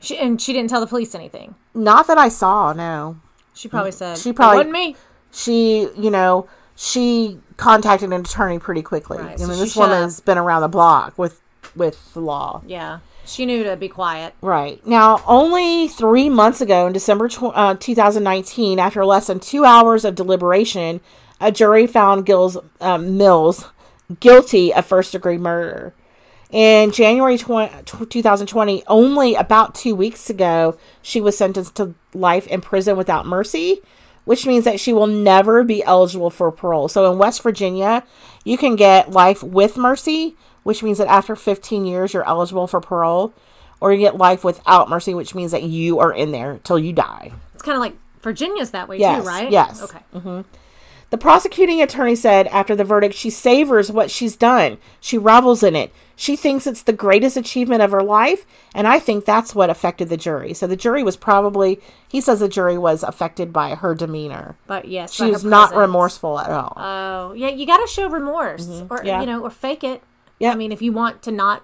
She, 0.01 0.17
and 0.17 0.41
she 0.41 0.53
didn't 0.53 0.71
tell 0.71 0.81
the 0.81 0.87
police 0.87 1.15
anything. 1.15 1.55
Not 1.75 2.07
that 2.07 2.19
I 2.19 2.29
saw, 2.29 2.73
no. 2.73 3.17
She 3.57 3.69
probably 3.69 3.91
said 3.93 4.19
She 4.19 4.33
probably- 4.33 4.59
wasn't 4.59 4.73
me. 4.73 4.97
she, 5.33 5.89
you 5.97 6.11
know, 6.11 6.47
she 6.77 7.39
contacted 7.57 8.13
an 8.13 8.21
attorney 8.21 8.59
pretty 8.59 8.83
quickly. 8.83 9.19
Right, 9.19 9.33
I 9.33 9.37
so 9.37 9.49
mean, 9.49 9.59
this 9.59 9.75
woman's 9.75 10.21
been 10.21 10.39
around 10.39 10.61
the 10.63 10.69
block 10.69 11.15
with 11.17 11.41
with 11.75 12.13
the 12.15 12.21
law. 12.21 12.63
Yeah, 12.67 12.99
she 13.25 13.45
knew 13.47 13.65
to 13.65 13.77
be 13.77 13.89
quiet. 13.89 14.35
Right. 14.41 14.87
Now, 14.87 15.23
only 15.27 15.89
three 15.89 16.29
months 16.31 16.61
ago, 16.61 16.87
in 16.87 16.93
December 16.93 17.29
tw- 17.29 17.53
uh, 17.55 17.75
2019, 17.79 18.79
after 18.79 19.05
less 19.05 19.27
than 19.27 19.41
two 19.41 19.65
hours 19.65 20.05
of 20.05 20.15
deliberation, 20.15 21.01
a 21.41 21.51
jury 21.53 21.87
found 21.87 22.25
Gills, 22.27 22.57
um, 22.81 23.17
Mills 23.19 23.67
guilty 24.21 24.73
of 24.73 24.87
first 24.87 25.13
degree 25.13 25.37
murder. 25.39 25.93
In 26.51 26.93
January 26.93 27.37
20, 27.37 27.83
2020, 27.85 28.85
only 28.87 29.35
about 29.35 29.75
two 29.75 29.95
weeks 29.95 30.31
ago, 30.31 30.79
she 31.03 31.21
was 31.21 31.37
sentenced 31.37 31.75
to 31.77 31.95
life 32.15 32.47
in 32.47 32.61
prison 32.61 32.97
without 32.97 33.27
mercy, 33.27 33.81
which 34.25 34.47
means 34.47 34.65
that 34.65 34.79
she 34.79 34.93
will 34.93 35.09
never 35.09 35.65
be 35.65 35.83
eligible 35.83 36.31
for 36.31 36.51
parole. 36.53 36.89
So 36.89 37.11
in 37.11 37.19
West 37.19 37.43
Virginia, 37.43 38.05
you 38.45 38.57
can 38.57 38.77
get 38.77 39.11
life 39.11 39.43
with 39.43 39.77
mercy, 39.77 40.37
which 40.63 40.83
means 40.83 40.99
that 40.99 41.09
after 41.09 41.35
15 41.35 41.85
years, 41.85 42.15
you're 42.15 42.27
eligible 42.27 42.67
for 42.69 42.81
parole, 42.81 43.35
or 43.81 43.93
you 43.93 43.99
get 43.99 44.17
life 44.17 44.45
without 44.45 44.89
mercy, 44.89 45.15
which 45.15 45.35
means 45.35 45.51
that 45.51 45.65
you 45.65 45.99
are 45.99 46.13
in 46.13 46.31
there 46.31 46.61
till 46.63 46.79
you 46.79 46.93
die. 46.93 47.33
It's 47.55 47.63
kind 47.63 47.77
of 47.77 47.81
like 47.81 47.97
Virginia's 48.21 48.71
that 48.71 48.89
way 48.89 48.99
Yes, 48.99 49.23
too, 49.23 49.29
right? 49.29 49.51
yes. 49.51 49.83
Okay. 49.83 49.99
Mm-hmm. 50.15 50.41
The 51.11 51.19
prosecuting 51.19 51.81
attorney 51.81 52.17
said 52.17 52.49
after 52.49 52.75
the 52.75 52.83
verdict, 52.85 53.15
she 53.15 53.31
savors 53.31 53.93
what 53.93 54.11
she's 54.11 54.35
done. 54.37 54.79
She 55.01 55.17
revels 55.17 55.63
in 55.63 55.77
it. 55.77 55.93
She 56.17 56.35
thinks 56.35 56.67
it's 56.67 56.83
the 56.83 56.93
greatest 56.95 57.37
achievement 57.37 57.83
of 57.83 57.91
her 57.93 58.03
life, 58.03 58.47
and 58.75 58.89
I 58.89 58.99
think 58.99 59.25
that's 59.25 59.55
what 59.55 59.69
affected 59.71 60.09
the 60.09 60.17
jury. 60.17 60.53
So 60.55 60.67
the 60.67 60.75
jury 60.75 61.03
was 61.03 61.17
probably, 61.17 61.79
he 62.09 62.21
says 62.23 62.41
the 62.41 62.49
jury 62.49 62.79
was 62.79 63.03
affected 63.03 63.53
by 63.53 63.75
her 63.75 63.95
demeanor. 63.95 64.57
But 64.67 64.89
yes, 64.89 65.13
She 65.13 65.31
was 65.31 65.45
not 65.45 65.77
remorseful 65.77 66.39
at 66.41 66.51
all. 66.51 66.73
Oh, 66.77 67.33
yeah, 67.35 67.49
you 67.51 67.67
got 67.67 67.79
to 67.79 67.87
show 67.87 68.09
remorse, 68.09 68.67
or 68.67 68.97
Mm-hmm. 68.99 69.07
Yeah. 69.07 69.21
you 69.21 69.27
know, 69.27 69.43
or 69.43 69.51
fake 69.51 69.85
it. 69.85 70.03
Yeah. 70.39 70.53
I 70.53 70.55
mean, 70.55 70.73
if 70.73 70.81
you 70.83 70.91
want 70.93 71.23
to 71.23 71.31
not 71.31 71.63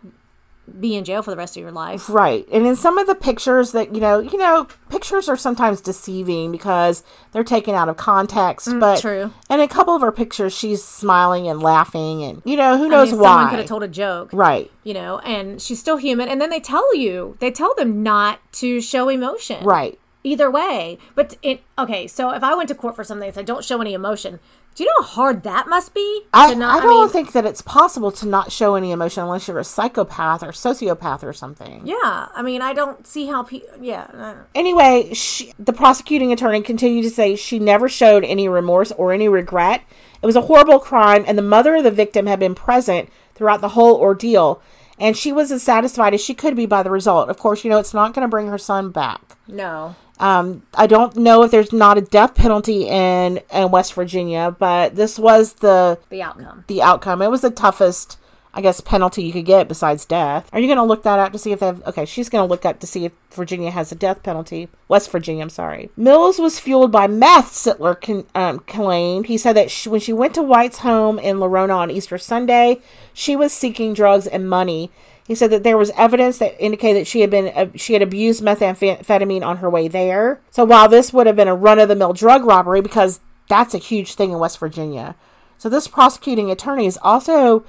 be 0.80 0.94
in 0.96 1.04
jail 1.04 1.22
for 1.22 1.30
the 1.30 1.36
rest 1.36 1.56
of 1.56 1.60
your 1.60 1.72
life. 1.72 2.08
Right. 2.08 2.46
And 2.52 2.66
in 2.66 2.76
some 2.76 2.96
of 2.96 3.06
the 3.06 3.14
pictures 3.16 3.72
that, 3.72 3.94
you 3.94 4.00
know, 4.00 4.20
you 4.20 4.38
know, 4.38 4.68
pictures 4.90 5.28
are 5.28 5.36
sometimes 5.36 5.80
deceiving 5.80 6.52
because 6.52 7.02
they're 7.32 7.42
taken 7.44 7.74
out 7.74 7.88
of 7.88 7.96
context. 7.96 8.68
but 8.78 8.98
Mm, 8.98 9.00
true. 9.00 9.32
And 9.50 9.60
in 9.60 9.64
a 9.64 9.68
couple 9.68 9.94
of 9.94 10.02
her 10.02 10.12
pictures, 10.12 10.52
she's 10.56 10.82
smiling 10.84 11.48
and 11.48 11.60
laughing 11.60 12.22
and, 12.22 12.42
you 12.44 12.56
know, 12.56 12.78
who 12.78 12.86
I 12.86 12.88
knows 12.88 13.10
mean, 13.10 13.20
why. 13.20 13.28
someone 13.28 13.50
could 13.50 13.58
have 13.58 13.68
told 13.68 13.82
a 13.82 13.88
joke, 13.88 14.30
right. 14.32 14.70
you 14.84 14.94
know, 14.94 15.18
and 15.20 15.60
she's 15.60 15.80
still 15.80 15.96
human. 15.96 16.28
And 16.28 16.40
then 16.40 16.50
they 16.50 16.60
tell 16.60 16.94
you, 16.96 17.36
they 17.40 17.50
tell 17.50 17.74
them 17.74 18.02
not 18.02 18.38
to 18.54 18.80
show 18.80 19.08
emotion, 19.08 19.64
Right. 19.64 19.98
Either 20.24 20.50
way, 20.50 20.98
but 21.16 21.36
it 21.42 21.62
okay. 21.78 22.06
So 22.06 22.30
if 22.30 22.44
I 22.44 22.54
went 22.54 22.68
to 22.68 22.74
court 22.76 22.94
for 22.94 23.02
something 23.02 23.26
and 23.26 23.34
said, 23.34 23.44
"Don't 23.46 23.64
show 23.64 23.80
any 23.80 23.92
emotion," 23.92 24.38
do 24.76 24.84
you 24.84 24.88
know 24.90 25.02
how 25.04 25.14
hard 25.14 25.42
that 25.42 25.66
must 25.68 25.92
be? 25.94 26.22
I, 26.32 26.54
not- 26.54 26.78
I 26.78 26.80
don't 26.86 27.00
mean, 27.06 27.08
think 27.08 27.32
that 27.32 27.44
it's 27.44 27.60
possible 27.60 28.12
to 28.12 28.26
not 28.28 28.52
show 28.52 28.76
any 28.76 28.92
emotion 28.92 29.24
unless 29.24 29.48
you're 29.48 29.58
a 29.58 29.64
psychopath 29.64 30.44
or 30.44 30.52
sociopath 30.52 31.24
or 31.24 31.32
something. 31.32 31.82
Yeah, 31.84 32.28
I 32.34 32.40
mean, 32.42 32.62
I 32.62 32.72
don't 32.72 33.04
see 33.04 33.26
how 33.26 33.42
people. 33.42 33.68
Yeah, 33.80 34.34
Anyway, 34.54 35.12
she, 35.12 35.52
the 35.58 35.72
prosecuting 35.72 36.32
attorney 36.32 36.62
continued 36.62 37.02
to 37.02 37.10
say 37.10 37.34
she 37.34 37.58
never 37.58 37.88
showed 37.88 38.22
any 38.24 38.48
remorse 38.48 38.92
or 38.92 39.12
any 39.12 39.28
regret. 39.28 39.82
It 40.22 40.26
was 40.26 40.36
a 40.36 40.42
horrible 40.42 40.78
crime, 40.78 41.24
and 41.26 41.36
the 41.36 41.42
mother 41.42 41.74
of 41.74 41.82
the 41.84 41.90
victim 41.90 42.26
had 42.26 42.38
been 42.38 42.54
present 42.54 43.08
throughout 43.34 43.60
the 43.60 43.70
whole 43.70 43.96
ordeal, 43.96 44.62
and 45.00 45.16
she 45.16 45.32
was 45.32 45.50
as 45.50 45.64
satisfied 45.64 46.14
as 46.14 46.20
she 46.20 46.32
could 46.32 46.54
be 46.54 46.64
by 46.64 46.84
the 46.84 46.90
result. 46.92 47.28
Of 47.28 47.38
course, 47.38 47.64
you 47.64 47.70
know, 47.70 47.78
it's 47.80 47.92
not 47.92 48.14
going 48.14 48.24
to 48.24 48.30
bring 48.30 48.46
her 48.46 48.58
son 48.58 48.90
back. 48.90 49.36
no. 49.48 49.96
Um, 50.22 50.62
I 50.74 50.86
don't 50.86 51.16
know 51.16 51.42
if 51.42 51.50
there's 51.50 51.72
not 51.72 51.98
a 51.98 52.00
death 52.00 52.34
penalty 52.36 52.86
in, 52.88 53.40
in 53.52 53.70
West 53.72 53.92
Virginia, 53.94 54.54
but 54.56 54.94
this 54.94 55.18
was 55.18 55.54
the 55.54 55.98
The 56.10 56.22
outcome. 56.22 56.64
the 56.68 56.80
outcome. 56.80 57.20
It 57.22 57.30
was 57.30 57.40
the 57.40 57.50
toughest, 57.50 58.18
I 58.54 58.60
guess, 58.60 58.80
penalty 58.80 59.24
you 59.24 59.32
could 59.32 59.46
get 59.46 59.66
besides 59.66 60.04
death. 60.04 60.48
Are 60.52 60.60
you 60.60 60.68
going 60.68 60.76
to 60.78 60.84
look 60.84 61.02
that 61.02 61.18
up 61.18 61.32
to 61.32 61.38
see 61.38 61.50
if 61.50 61.58
they 61.58 61.66
have? 61.66 61.84
Okay, 61.88 62.04
she's 62.04 62.28
going 62.28 62.46
to 62.46 62.48
look 62.50 62.64
up 62.64 62.78
to 62.80 62.86
see 62.86 63.04
if 63.04 63.12
Virginia 63.32 63.72
has 63.72 63.90
a 63.90 63.96
death 63.96 64.22
penalty. 64.22 64.68
West 64.86 65.10
Virginia, 65.10 65.42
I'm 65.42 65.50
sorry. 65.50 65.90
Mills 65.96 66.38
was 66.38 66.60
fueled 66.60 66.92
by 66.92 67.08
meth. 67.08 67.50
Sittler 67.52 68.00
con, 68.00 68.24
um, 68.36 68.60
claimed. 68.60 69.26
He 69.26 69.36
said 69.36 69.54
that 69.54 69.72
she, 69.72 69.88
when 69.88 70.00
she 70.00 70.12
went 70.12 70.34
to 70.34 70.42
White's 70.42 70.78
home 70.78 71.18
in 71.18 71.40
Lorado 71.40 71.74
on 71.76 71.90
Easter 71.90 72.16
Sunday, 72.18 72.80
she 73.12 73.34
was 73.34 73.52
seeking 73.52 73.92
drugs 73.92 74.28
and 74.28 74.48
money. 74.48 74.92
He 75.26 75.34
said 75.34 75.50
that 75.50 75.62
there 75.62 75.78
was 75.78 75.90
evidence 75.96 76.38
that 76.38 76.60
indicated 76.62 77.00
that 77.00 77.06
she 77.06 77.20
had 77.20 77.30
been 77.30 77.48
uh, 77.54 77.66
she 77.76 77.92
had 77.92 78.02
abused 78.02 78.42
methamphetamine 78.42 79.44
on 79.44 79.58
her 79.58 79.70
way 79.70 79.88
there. 79.88 80.40
So 80.50 80.64
while 80.64 80.88
this 80.88 81.12
would 81.12 81.26
have 81.26 81.36
been 81.36 81.48
a 81.48 81.54
run 81.54 81.78
of 81.78 81.88
the 81.88 81.96
mill 81.96 82.12
drug 82.12 82.44
robbery, 82.44 82.80
because 82.80 83.20
that's 83.48 83.74
a 83.74 83.78
huge 83.78 84.14
thing 84.14 84.32
in 84.32 84.38
West 84.38 84.58
Virginia, 84.58 85.14
so 85.58 85.68
this 85.68 85.86
prosecuting 85.86 86.50
attorney 86.50 86.86
is 86.86 86.98
also 87.02 87.64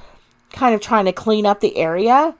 kind 0.51 0.74
of 0.74 0.82
trying 0.82 1.06
to 1.06 1.14
clean 1.14 1.45
up 1.45 1.60
the 1.60 1.78
area. 1.78 2.36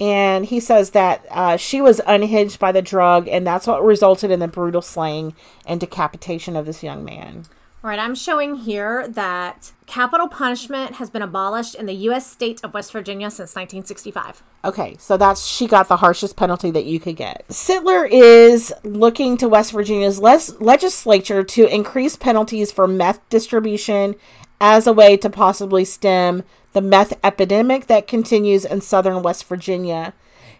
And 0.00 0.44
he 0.46 0.60
says 0.60 0.90
that 0.90 1.26
uh, 1.28 1.56
she 1.56 1.80
was 1.80 2.00
unhinged 2.06 2.60
by 2.60 2.70
the 2.70 2.82
drug, 2.82 3.26
and 3.26 3.44
that's 3.44 3.66
what 3.66 3.82
resulted 3.82 4.30
in 4.30 4.38
the 4.38 4.46
brutal 4.46 4.80
slaying 4.80 5.34
and 5.66 5.80
decapitation 5.80 6.54
of 6.54 6.66
this 6.66 6.84
young 6.84 7.04
man. 7.04 7.46
Right, 7.88 7.98
I'm 7.98 8.14
showing 8.14 8.56
here 8.56 9.08
that 9.08 9.72
capital 9.86 10.28
punishment 10.28 10.96
has 10.96 11.08
been 11.08 11.22
abolished 11.22 11.74
in 11.74 11.86
the 11.86 11.94
U.S. 11.94 12.30
state 12.30 12.60
of 12.62 12.74
West 12.74 12.92
Virginia 12.92 13.30
since 13.30 13.54
1965. 13.54 14.42
Okay, 14.62 14.98
so 14.98 15.16
that's 15.16 15.46
she 15.46 15.66
got 15.66 15.88
the 15.88 15.96
harshest 15.96 16.36
penalty 16.36 16.70
that 16.70 16.84
you 16.84 17.00
could 17.00 17.16
get. 17.16 17.46
Sittler 17.48 18.06
is 18.06 18.74
looking 18.84 19.38
to 19.38 19.48
West 19.48 19.72
Virginia's 19.72 20.20
les- 20.20 20.60
legislature 20.60 21.42
to 21.42 21.74
increase 21.74 22.14
penalties 22.14 22.70
for 22.70 22.86
meth 22.86 23.26
distribution 23.30 24.16
as 24.60 24.86
a 24.86 24.92
way 24.92 25.16
to 25.16 25.30
possibly 25.30 25.86
stem 25.86 26.42
the 26.74 26.82
meth 26.82 27.18
epidemic 27.24 27.86
that 27.86 28.06
continues 28.06 28.66
in 28.66 28.82
southern 28.82 29.22
West 29.22 29.46
Virginia. 29.46 30.12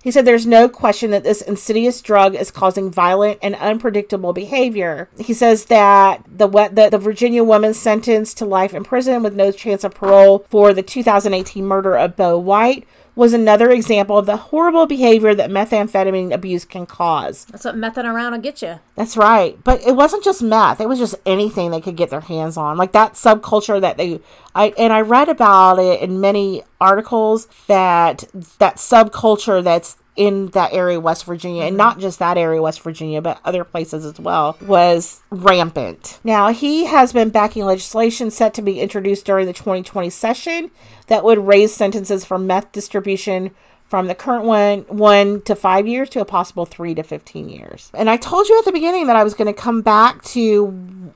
He 0.03 0.11
said 0.11 0.25
there's 0.25 0.47
no 0.47 0.69
question 0.69 1.11
that 1.11 1.25
this 1.25 1.43
insidious 1.43 2.01
drug 2.01 2.35
is 2.35 2.51
causing 2.51 2.91
violent 2.91 3.39
and 3.43 3.55
unpredictable 3.57 4.33
behavior. 4.33 5.09
He 5.19 5.35
says 5.35 5.67
that 5.67 6.23
the 6.27 6.49
the, 6.49 6.89
the 6.91 6.99
Virginia 6.99 7.45
woman 7.45 7.75
sentenced 7.75 8.39
to 8.39 8.45
life 8.45 8.75
in 8.75 8.85
prison 8.85 9.23
with 9.23 9.35
no 9.35 9.53
chance 9.53 9.85
of 9.85 9.95
parole 9.95 10.47
for 10.49 10.73
the 10.73 10.83
2018 10.83 11.65
murder 11.65 11.97
of 11.97 12.17
Bo 12.17 12.39
White 12.39 12.87
was 13.19 13.35
another 13.35 13.69
example 13.71 14.17
of 14.17 14.27
the 14.27 14.37
horrible 14.37 14.87
behavior 14.87 15.35
that 15.35 15.51
methamphetamine 15.51 16.33
abuse 16.33 16.65
can 16.65 16.87
cause. 16.87 17.47
That's 17.47 17.65
what 17.65 17.77
mething 17.77 18.07
around 18.07 18.33
will 18.33 18.41
get 18.41 18.63
you. 18.63 18.79
That's 18.95 19.17
right. 19.17 19.59
But 19.65 19.85
it 19.85 19.97
wasn't 19.97 20.23
just 20.23 20.41
meth. 20.41 20.81
It 20.81 20.89
was 20.89 21.01
just 21.01 21.17
anything 21.27 21.73
they 21.73 21.81
could 21.81 21.97
get 21.97 22.11
their 22.11 22.21
hands 22.21 22.57
on. 22.57 22.77
Like 22.77 22.93
that 22.93 23.15
subculture 23.15 23.81
that 23.81 23.97
they 23.97 24.21
I 24.55 24.73
and 24.79 24.93
I 24.93 25.01
read 25.01 25.29
about 25.29 25.81
it 25.81 26.01
in 26.01 26.21
many 26.21 26.63
articles 26.81 27.49
that 27.67 28.25
that 28.61 28.77
subculture 28.77 29.65
that's 29.65 29.98
in 30.19 30.49
that 30.49 30.73
area, 30.73 30.99
West 30.99 31.25
Virginia, 31.25 31.63
and 31.63 31.71
mm-hmm. 31.71 31.77
not 31.77 32.01
just 32.01 32.19
that 32.19 32.37
area, 32.37 32.61
West 32.61 32.83
Virginia, 32.83 33.23
but 33.23 33.41
other 33.45 33.63
places 33.63 34.05
as 34.05 34.19
well, 34.19 34.59
was 34.61 35.23
rampant. 35.31 36.19
Now, 36.25 36.49
he 36.49 36.87
has 36.87 37.13
been 37.13 37.31
backing 37.31 37.65
legislation 37.65 38.33
set 38.33 38.53
to 38.55 38.63
be 38.63 38.81
introduced 38.81 39.25
during 39.25 39.47
the 39.47 39.53
2020 39.53 40.11
session 40.11 40.73
that 41.07 41.23
would 41.23 41.39
raise 41.39 41.73
sentences 41.73 42.25
for 42.25 42.37
meth 42.37 42.73
distribution 42.73 43.55
from 43.87 44.09
the 44.09 44.15
current 44.15 44.45
one 44.45 44.81
one 44.89 45.41
to 45.43 45.55
five 45.55 45.87
years 45.87 46.11
to 46.11 46.21
a 46.21 46.25
possible 46.25 46.67
three 46.67 46.95
to 46.97 47.03
15 47.03 47.49
years. 47.49 47.91
And 47.95 48.11
I 48.11 48.17
told 48.17 48.49
you 48.49 48.59
at 48.59 48.65
the 48.65 48.73
beginning 48.73 49.07
that 49.07 49.17
I 49.17 49.25
was 49.25 49.35
going 49.35 49.47
to 49.47 49.59
come 49.59 49.83
back 49.83 50.23
to 50.25 50.67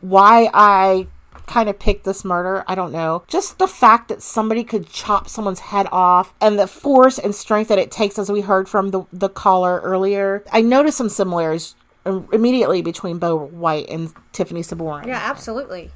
why 0.00 0.48
I 0.54 1.08
kind 1.46 1.68
of 1.68 1.78
picked 1.78 2.04
this 2.04 2.24
murder. 2.24 2.64
I 2.66 2.74
don't 2.74 2.92
know. 2.92 3.24
Just 3.28 3.58
the 3.58 3.68
fact 3.68 4.08
that 4.08 4.22
somebody 4.22 4.64
could 4.64 4.88
chop 4.88 5.28
someone's 5.28 5.60
head 5.60 5.86
off 5.92 6.34
and 6.40 6.58
the 6.58 6.66
force 6.66 7.18
and 7.18 7.34
strength 7.34 7.68
that 7.68 7.78
it 7.78 7.90
takes, 7.90 8.18
as 8.18 8.30
we 8.30 8.42
heard 8.42 8.68
from 8.68 8.90
the, 8.90 9.04
the 9.12 9.28
caller 9.28 9.80
earlier. 9.80 10.44
I 10.52 10.60
noticed 10.60 10.98
some 10.98 11.08
similarities 11.08 11.74
immediately 12.04 12.82
between 12.82 13.18
Bo 13.18 13.36
White 13.36 13.88
and 13.88 14.12
Tiffany 14.32 14.62
Sabourin. 14.62 15.06
Yeah, 15.06 15.20
absolutely. 15.22 15.92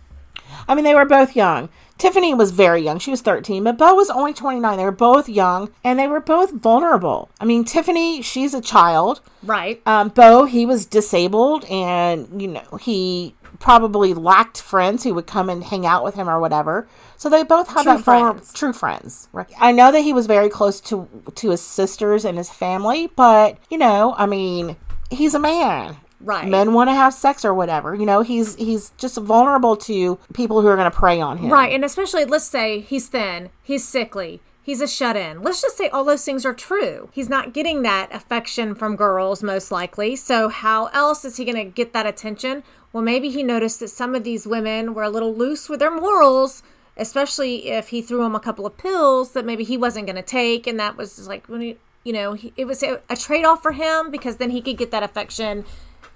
I 0.69 0.75
mean, 0.75 0.85
they 0.85 0.95
were 0.95 1.05
both 1.05 1.37
young. 1.37 1.69
Tiffany 1.99 2.35
was 2.35 2.51
very 2.51 2.83
young. 2.83 2.99
She 2.99 3.11
was 3.11 3.23
13, 3.23 3.65
but 3.65 3.79
Bo 3.79 3.95
was 3.95 4.11
only 4.11 4.35
29. 4.35 4.77
They 4.77 4.85
were 4.85 4.93
both 4.93 5.29
young 5.29 5.71
and 5.83 5.99
they 5.99 6.07
were 6.07 6.21
both 6.21 6.53
vulnerable. 6.53 7.31
I 7.41 7.47
mean, 7.47 7.65
Tiffany, 7.65 8.21
she's 8.21 8.53
a 8.53 8.61
child. 8.61 9.23
Right. 9.43 9.81
Um, 9.87 10.11
Bo, 10.11 10.45
he 10.45 10.67
was 10.67 10.85
disabled 10.85 11.65
and, 11.65 12.41
you 12.41 12.49
know, 12.49 12.79
he 12.81 13.35
probably 13.59 14.15
lacked 14.15 14.61
friends 14.61 15.05
who 15.05 15.15
would 15.15 15.27
come 15.27 15.49
and 15.51 15.65
hang 15.65 15.87
out 15.87 16.05
with 16.05 16.15
him 16.15 16.29
or 16.29 16.41
whatever. 16.41 16.87
So 17.17 17.29
they 17.29 17.43
both 17.43 17.69
had 17.69 17.83
True 17.85 17.97
that 17.97 18.05
friends. 18.05 18.53
true 18.53 18.73
friends. 18.73 19.29
Right. 19.33 19.49
I 19.59 19.73
know 19.73 19.91
that 19.93 20.01
he 20.01 20.13
was 20.13 20.27
very 20.27 20.49
close 20.49 20.81
to 20.83 21.09
to 21.35 21.51
his 21.51 21.61
sisters 21.63 22.25
and 22.25 22.37
his 22.39 22.51
family, 22.51 23.09
but 23.17 23.59
you 23.71 23.79
know, 23.79 24.15
I 24.19 24.27
mean, 24.27 24.77
he's 25.11 25.35
a 25.35 25.39
man. 25.39 25.97
Right. 26.21 26.49
Men 26.49 26.73
want 26.73 26.89
to 26.89 26.95
have 26.95 27.13
sex 27.13 27.45
or 27.45 27.53
whatever. 27.53 27.95
You 27.95 28.07
know, 28.07 28.23
he's 28.23 28.55
he's 28.57 28.91
just 28.97 29.19
vulnerable 29.19 29.77
to 29.79 30.19
people 30.33 30.61
who 30.63 30.69
are 30.69 30.77
going 30.77 30.91
to 30.91 30.97
prey 30.97 31.21
on 31.21 31.39
him. 31.39 31.53
Right. 31.53 31.73
And 31.73 31.85
especially, 31.85 32.25
let's 32.25 32.47
say 32.47 32.81
he's 32.81 33.09
thin, 33.09 33.51
he's 33.63 33.87
sickly, 33.87 34.41
he's 34.63 34.81
a 34.81 34.89
shut 34.89 35.15
in. 35.17 35.43
Let's 35.43 35.61
just 35.63 35.77
say 35.77 35.89
all 35.91 36.05
those 36.05 36.25
things 36.25 36.45
are 36.47 36.55
true. 36.55 37.11
He's 37.13 37.29
not 37.29 37.53
getting 37.53 37.83
that 37.83 38.09
affection 38.15 38.75
from 38.75 38.97
girls, 38.97 39.43
most 39.43 39.71
likely. 39.71 40.17
So, 40.17 40.49
how 40.49 40.87
else 40.87 41.25
is 41.25 41.37
he 41.37 41.45
going 41.45 41.57
to 41.57 41.65
get 41.71 41.93
that 41.93 42.07
attention? 42.07 42.63
Well, 42.97 43.05
maybe 43.05 43.29
he 43.29 43.43
noticed 43.43 43.81
that 43.81 43.89
some 43.89 44.15
of 44.15 44.25
these 44.25 44.47
women 44.47 44.95
were 44.95 45.03
a 45.03 45.11
little 45.11 45.35
loose 45.35 45.69
with 45.69 45.81
their 45.81 45.95
morals, 45.95 46.63
especially 46.97 47.69
if 47.69 47.89
he 47.89 48.01
threw 48.01 48.23
him 48.23 48.35
a 48.35 48.41
couple 48.41 48.65
of 48.65 48.79
pills 48.79 49.33
that 49.33 49.45
maybe 49.45 49.65
he 49.65 49.77
wasn't 49.77 50.07
going 50.07 50.17
to 50.17 50.23
take. 50.23 50.67
And 50.67 50.81
that 50.81 50.97
was 50.97 51.29
like, 51.29 51.47
when 51.47 51.61
he, 51.61 51.77
you 52.05 52.15
know, 52.15 52.33
he, 52.33 52.55
it 52.57 52.65
was 52.65 52.83
a, 52.83 53.03
a 53.11 53.15
trade 53.15 53.45
off 53.45 53.63
for 53.63 53.73
him 53.73 54.11
because 54.11 54.39
then 54.39 54.49
he 54.49 54.63
could 54.63 54.79
get 54.79 54.93
that 54.93 55.03
affection 55.03 55.67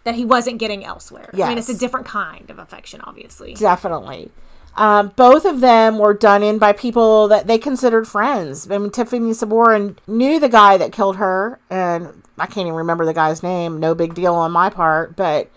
that 0.04 0.14
he 0.14 0.24
wasn't 0.24 0.56
getting 0.56 0.82
elsewhere. 0.82 1.28
I 1.34 1.50
mean, 1.50 1.58
it's 1.58 1.68
a 1.68 1.76
different 1.76 2.06
kind 2.06 2.48
of 2.48 2.58
affection, 2.58 3.02
obviously. 3.02 3.52
Definitely. 3.52 4.30
Um, 4.74 5.12
both 5.16 5.44
of 5.44 5.60
them 5.60 5.98
were 5.98 6.14
done 6.14 6.42
in 6.42 6.56
by 6.56 6.72
people 6.72 7.28
that 7.28 7.46
they 7.46 7.58
considered 7.58 8.08
friends. 8.08 8.70
I 8.70 8.78
mean, 8.78 8.90
Tiffany 8.90 9.32
Sabourin 9.32 9.98
knew 10.06 10.40
the 10.40 10.48
guy 10.48 10.78
that 10.78 10.92
killed 10.92 11.16
her, 11.16 11.60
and 11.68 12.22
I 12.38 12.46
can't 12.46 12.68
even 12.68 12.72
remember 12.72 13.04
the 13.04 13.12
guy's 13.12 13.42
name. 13.42 13.78
No 13.78 13.94
big 13.94 14.14
deal 14.14 14.34
on 14.34 14.50
my 14.50 14.70
part, 14.70 15.14
but 15.14 15.50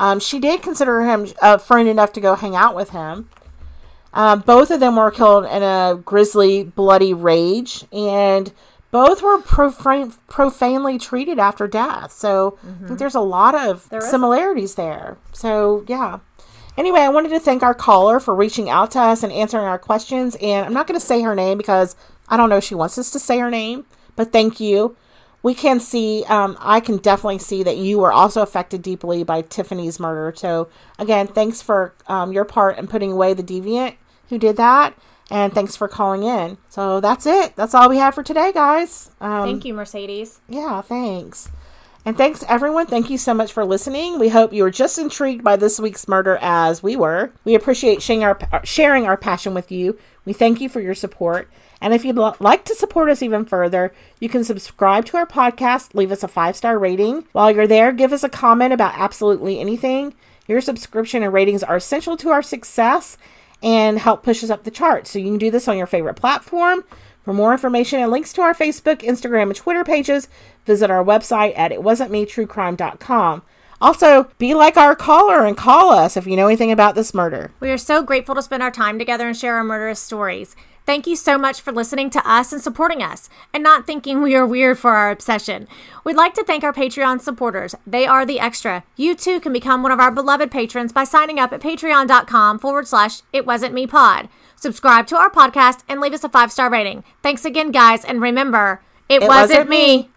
um, 0.00 0.20
she 0.20 0.38
did 0.38 0.62
consider 0.62 1.02
him 1.02 1.26
a 1.42 1.58
friend 1.58 1.88
enough 1.88 2.12
to 2.14 2.20
go 2.20 2.34
hang 2.34 2.54
out 2.54 2.74
with 2.74 2.90
him. 2.90 3.28
Um, 4.12 4.40
both 4.40 4.70
of 4.70 4.80
them 4.80 4.96
were 4.96 5.10
killed 5.10 5.44
in 5.44 5.62
a 5.62 6.00
grisly, 6.04 6.64
bloody 6.64 7.12
rage, 7.12 7.84
and 7.92 8.52
both 8.90 9.22
were 9.22 9.38
profane, 9.38 10.12
profanely 10.28 10.98
treated 10.98 11.38
after 11.38 11.66
death. 11.66 12.12
So 12.12 12.58
I 12.62 12.86
think 12.86 12.98
there's 12.98 13.14
a 13.14 13.20
lot 13.20 13.54
of 13.54 13.88
is. 13.92 14.08
similarities 14.08 14.76
there. 14.76 15.18
So 15.32 15.84
yeah. 15.86 16.20
Anyway, 16.76 17.00
I 17.00 17.08
wanted 17.08 17.30
to 17.30 17.40
thank 17.40 17.62
our 17.64 17.74
caller 17.74 18.20
for 18.20 18.34
reaching 18.34 18.70
out 18.70 18.92
to 18.92 19.00
us 19.00 19.24
and 19.24 19.32
answering 19.32 19.64
our 19.64 19.78
questions. 19.80 20.36
And 20.40 20.64
I'm 20.64 20.72
not 20.72 20.86
going 20.86 20.98
to 20.98 21.04
say 21.04 21.22
her 21.22 21.34
name 21.34 21.58
because 21.58 21.96
I 22.28 22.36
don't 22.36 22.48
know 22.48 22.58
if 22.58 22.64
she 22.64 22.76
wants 22.76 22.96
us 22.98 23.10
to 23.10 23.18
say 23.18 23.40
her 23.40 23.50
name, 23.50 23.84
but 24.14 24.32
thank 24.32 24.60
you. 24.60 24.96
We 25.42 25.54
can 25.54 25.78
see, 25.78 26.24
um, 26.28 26.56
I 26.60 26.80
can 26.80 26.96
definitely 26.96 27.38
see 27.38 27.62
that 27.62 27.76
you 27.76 27.98
were 28.00 28.12
also 28.12 28.42
affected 28.42 28.82
deeply 28.82 29.22
by 29.22 29.42
Tiffany's 29.42 30.00
murder. 30.00 30.34
So, 30.36 30.68
again, 30.98 31.28
thanks 31.28 31.62
for 31.62 31.94
um, 32.08 32.32
your 32.32 32.44
part 32.44 32.76
in 32.76 32.88
putting 32.88 33.12
away 33.12 33.34
the 33.34 33.42
deviant 33.42 33.96
who 34.28 34.38
did 34.38 34.56
that. 34.56 34.94
And 35.30 35.52
thanks 35.52 35.76
for 35.76 35.88
calling 35.88 36.22
in. 36.22 36.58
So, 36.68 37.00
that's 37.00 37.24
it. 37.26 37.54
That's 37.54 37.74
all 37.74 37.88
we 37.88 37.98
have 37.98 38.14
for 38.14 38.22
today, 38.22 38.50
guys. 38.52 39.10
Um, 39.20 39.44
Thank 39.44 39.64
you, 39.64 39.74
Mercedes. 39.74 40.40
yeah, 40.48 40.80
thanks. 40.80 41.50
And 42.04 42.16
thanks, 42.16 42.42
everyone. 42.48 42.86
Thank 42.86 43.10
you 43.10 43.18
so 43.18 43.34
much 43.34 43.52
for 43.52 43.64
listening. 43.66 44.18
We 44.18 44.30
hope 44.30 44.52
you 44.52 44.62
were 44.62 44.70
just 44.70 44.98
intrigued 44.98 45.44
by 45.44 45.56
this 45.56 45.78
week's 45.78 46.08
murder 46.08 46.38
as 46.40 46.82
we 46.82 46.96
were. 46.96 47.32
We 47.44 47.54
appreciate 47.54 48.00
sharing 48.00 48.24
our, 48.24 48.38
sharing 48.64 49.04
our 49.06 49.18
passion 49.18 49.52
with 49.52 49.70
you. 49.70 49.98
We 50.24 50.32
thank 50.32 50.60
you 50.60 50.70
for 50.70 50.80
your 50.80 50.94
support. 50.94 51.50
And 51.80 51.94
if 51.94 52.04
you'd 52.04 52.16
like 52.16 52.64
to 52.64 52.74
support 52.74 53.08
us 53.08 53.22
even 53.22 53.44
further, 53.44 53.92
you 54.20 54.28
can 54.28 54.44
subscribe 54.44 55.04
to 55.06 55.16
our 55.16 55.26
podcast, 55.26 55.94
leave 55.94 56.10
us 56.10 56.22
a 56.22 56.28
five 56.28 56.56
star 56.56 56.78
rating. 56.78 57.24
While 57.32 57.52
you're 57.52 57.66
there, 57.66 57.92
give 57.92 58.12
us 58.12 58.24
a 58.24 58.28
comment 58.28 58.72
about 58.72 58.98
absolutely 58.98 59.60
anything. 59.60 60.14
Your 60.46 60.60
subscription 60.60 61.22
and 61.22 61.32
ratings 61.32 61.62
are 61.62 61.76
essential 61.76 62.16
to 62.16 62.30
our 62.30 62.42
success 62.42 63.16
and 63.62 63.98
help 63.98 64.22
push 64.22 64.42
us 64.42 64.50
up 64.50 64.64
the 64.64 64.70
charts. 64.70 65.10
So 65.10 65.18
you 65.18 65.26
can 65.26 65.38
do 65.38 65.50
this 65.50 65.68
on 65.68 65.76
your 65.76 65.86
favorite 65.86 66.14
platform. 66.14 66.84
For 67.22 67.34
more 67.34 67.52
information 67.52 68.00
and 68.00 68.10
links 68.10 68.32
to 68.32 68.42
our 68.42 68.54
Facebook, 68.54 69.02
Instagram, 69.02 69.42
and 69.42 69.56
Twitter 69.56 69.84
pages, 69.84 70.28
visit 70.64 70.90
our 70.90 71.04
website 71.04 71.52
at 71.58 71.72
itwasn'tmetruecrime.com. 71.72 73.42
Also, 73.80 74.28
be 74.38 74.54
like 74.54 74.76
our 74.76 74.96
caller 74.96 75.44
and 75.44 75.56
call 75.56 75.90
us 75.90 76.16
if 76.16 76.26
you 76.26 76.36
know 76.36 76.46
anything 76.46 76.72
about 76.72 76.94
this 76.94 77.14
murder. 77.14 77.52
We 77.60 77.70
are 77.70 77.78
so 77.78 78.02
grateful 78.02 78.34
to 78.34 78.42
spend 78.42 78.62
our 78.62 78.70
time 78.70 78.98
together 78.98 79.28
and 79.28 79.36
share 79.36 79.56
our 79.56 79.62
murderous 79.62 80.00
stories. 80.00 80.56
Thank 80.88 81.06
you 81.06 81.16
so 81.16 81.36
much 81.36 81.60
for 81.60 81.70
listening 81.70 82.08
to 82.08 82.26
us 82.26 82.50
and 82.50 82.62
supporting 82.62 83.02
us, 83.02 83.28
and 83.52 83.62
not 83.62 83.86
thinking 83.86 84.22
we 84.22 84.34
are 84.34 84.46
weird 84.46 84.78
for 84.78 84.92
our 84.92 85.10
obsession. 85.10 85.68
We'd 86.02 86.16
like 86.16 86.32
to 86.32 86.42
thank 86.42 86.64
our 86.64 86.72
Patreon 86.72 87.20
supporters. 87.20 87.74
They 87.86 88.06
are 88.06 88.24
the 88.24 88.40
extra. 88.40 88.84
You 88.96 89.14
too 89.14 89.38
can 89.38 89.52
become 89.52 89.82
one 89.82 89.92
of 89.92 90.00
our 90.00 90.10
beloved 90.10 90.50
patrons 90.50 90.94
by 90.94 91.04
signing 91.04 91.38
up 91.38 91.52
at 91.52 91.60
patreon.com 91.60 92.58
forward 92.58 92.88
slash 92.88 93.20
it 93.34 93.44
wasn't 93.44 93.74
me 93.74 93.86
pod. 93.86 94.30
Subscribe 94.56 95.06
to 95.08 95.16
our 95.16 95.28
podcast 95.28 95.80
and 95.90 96.00
leave 96.00 96.14
us 96.14 96.24
a 96.24 96.28
five 96.30 96.50
star 96.50 96.70
rating. 96.70 97.04
Thanks 97.22 97.44
again, 97.44 97.70
guys, 97.70 98.02
and 98.02 98.22
remember, 98.22 98.80
it, 99.10 99.20
wasn't, 99.20 99.28
wasn't 99.28 99.68
me. 99.68 99.96
me. 99.98 100.06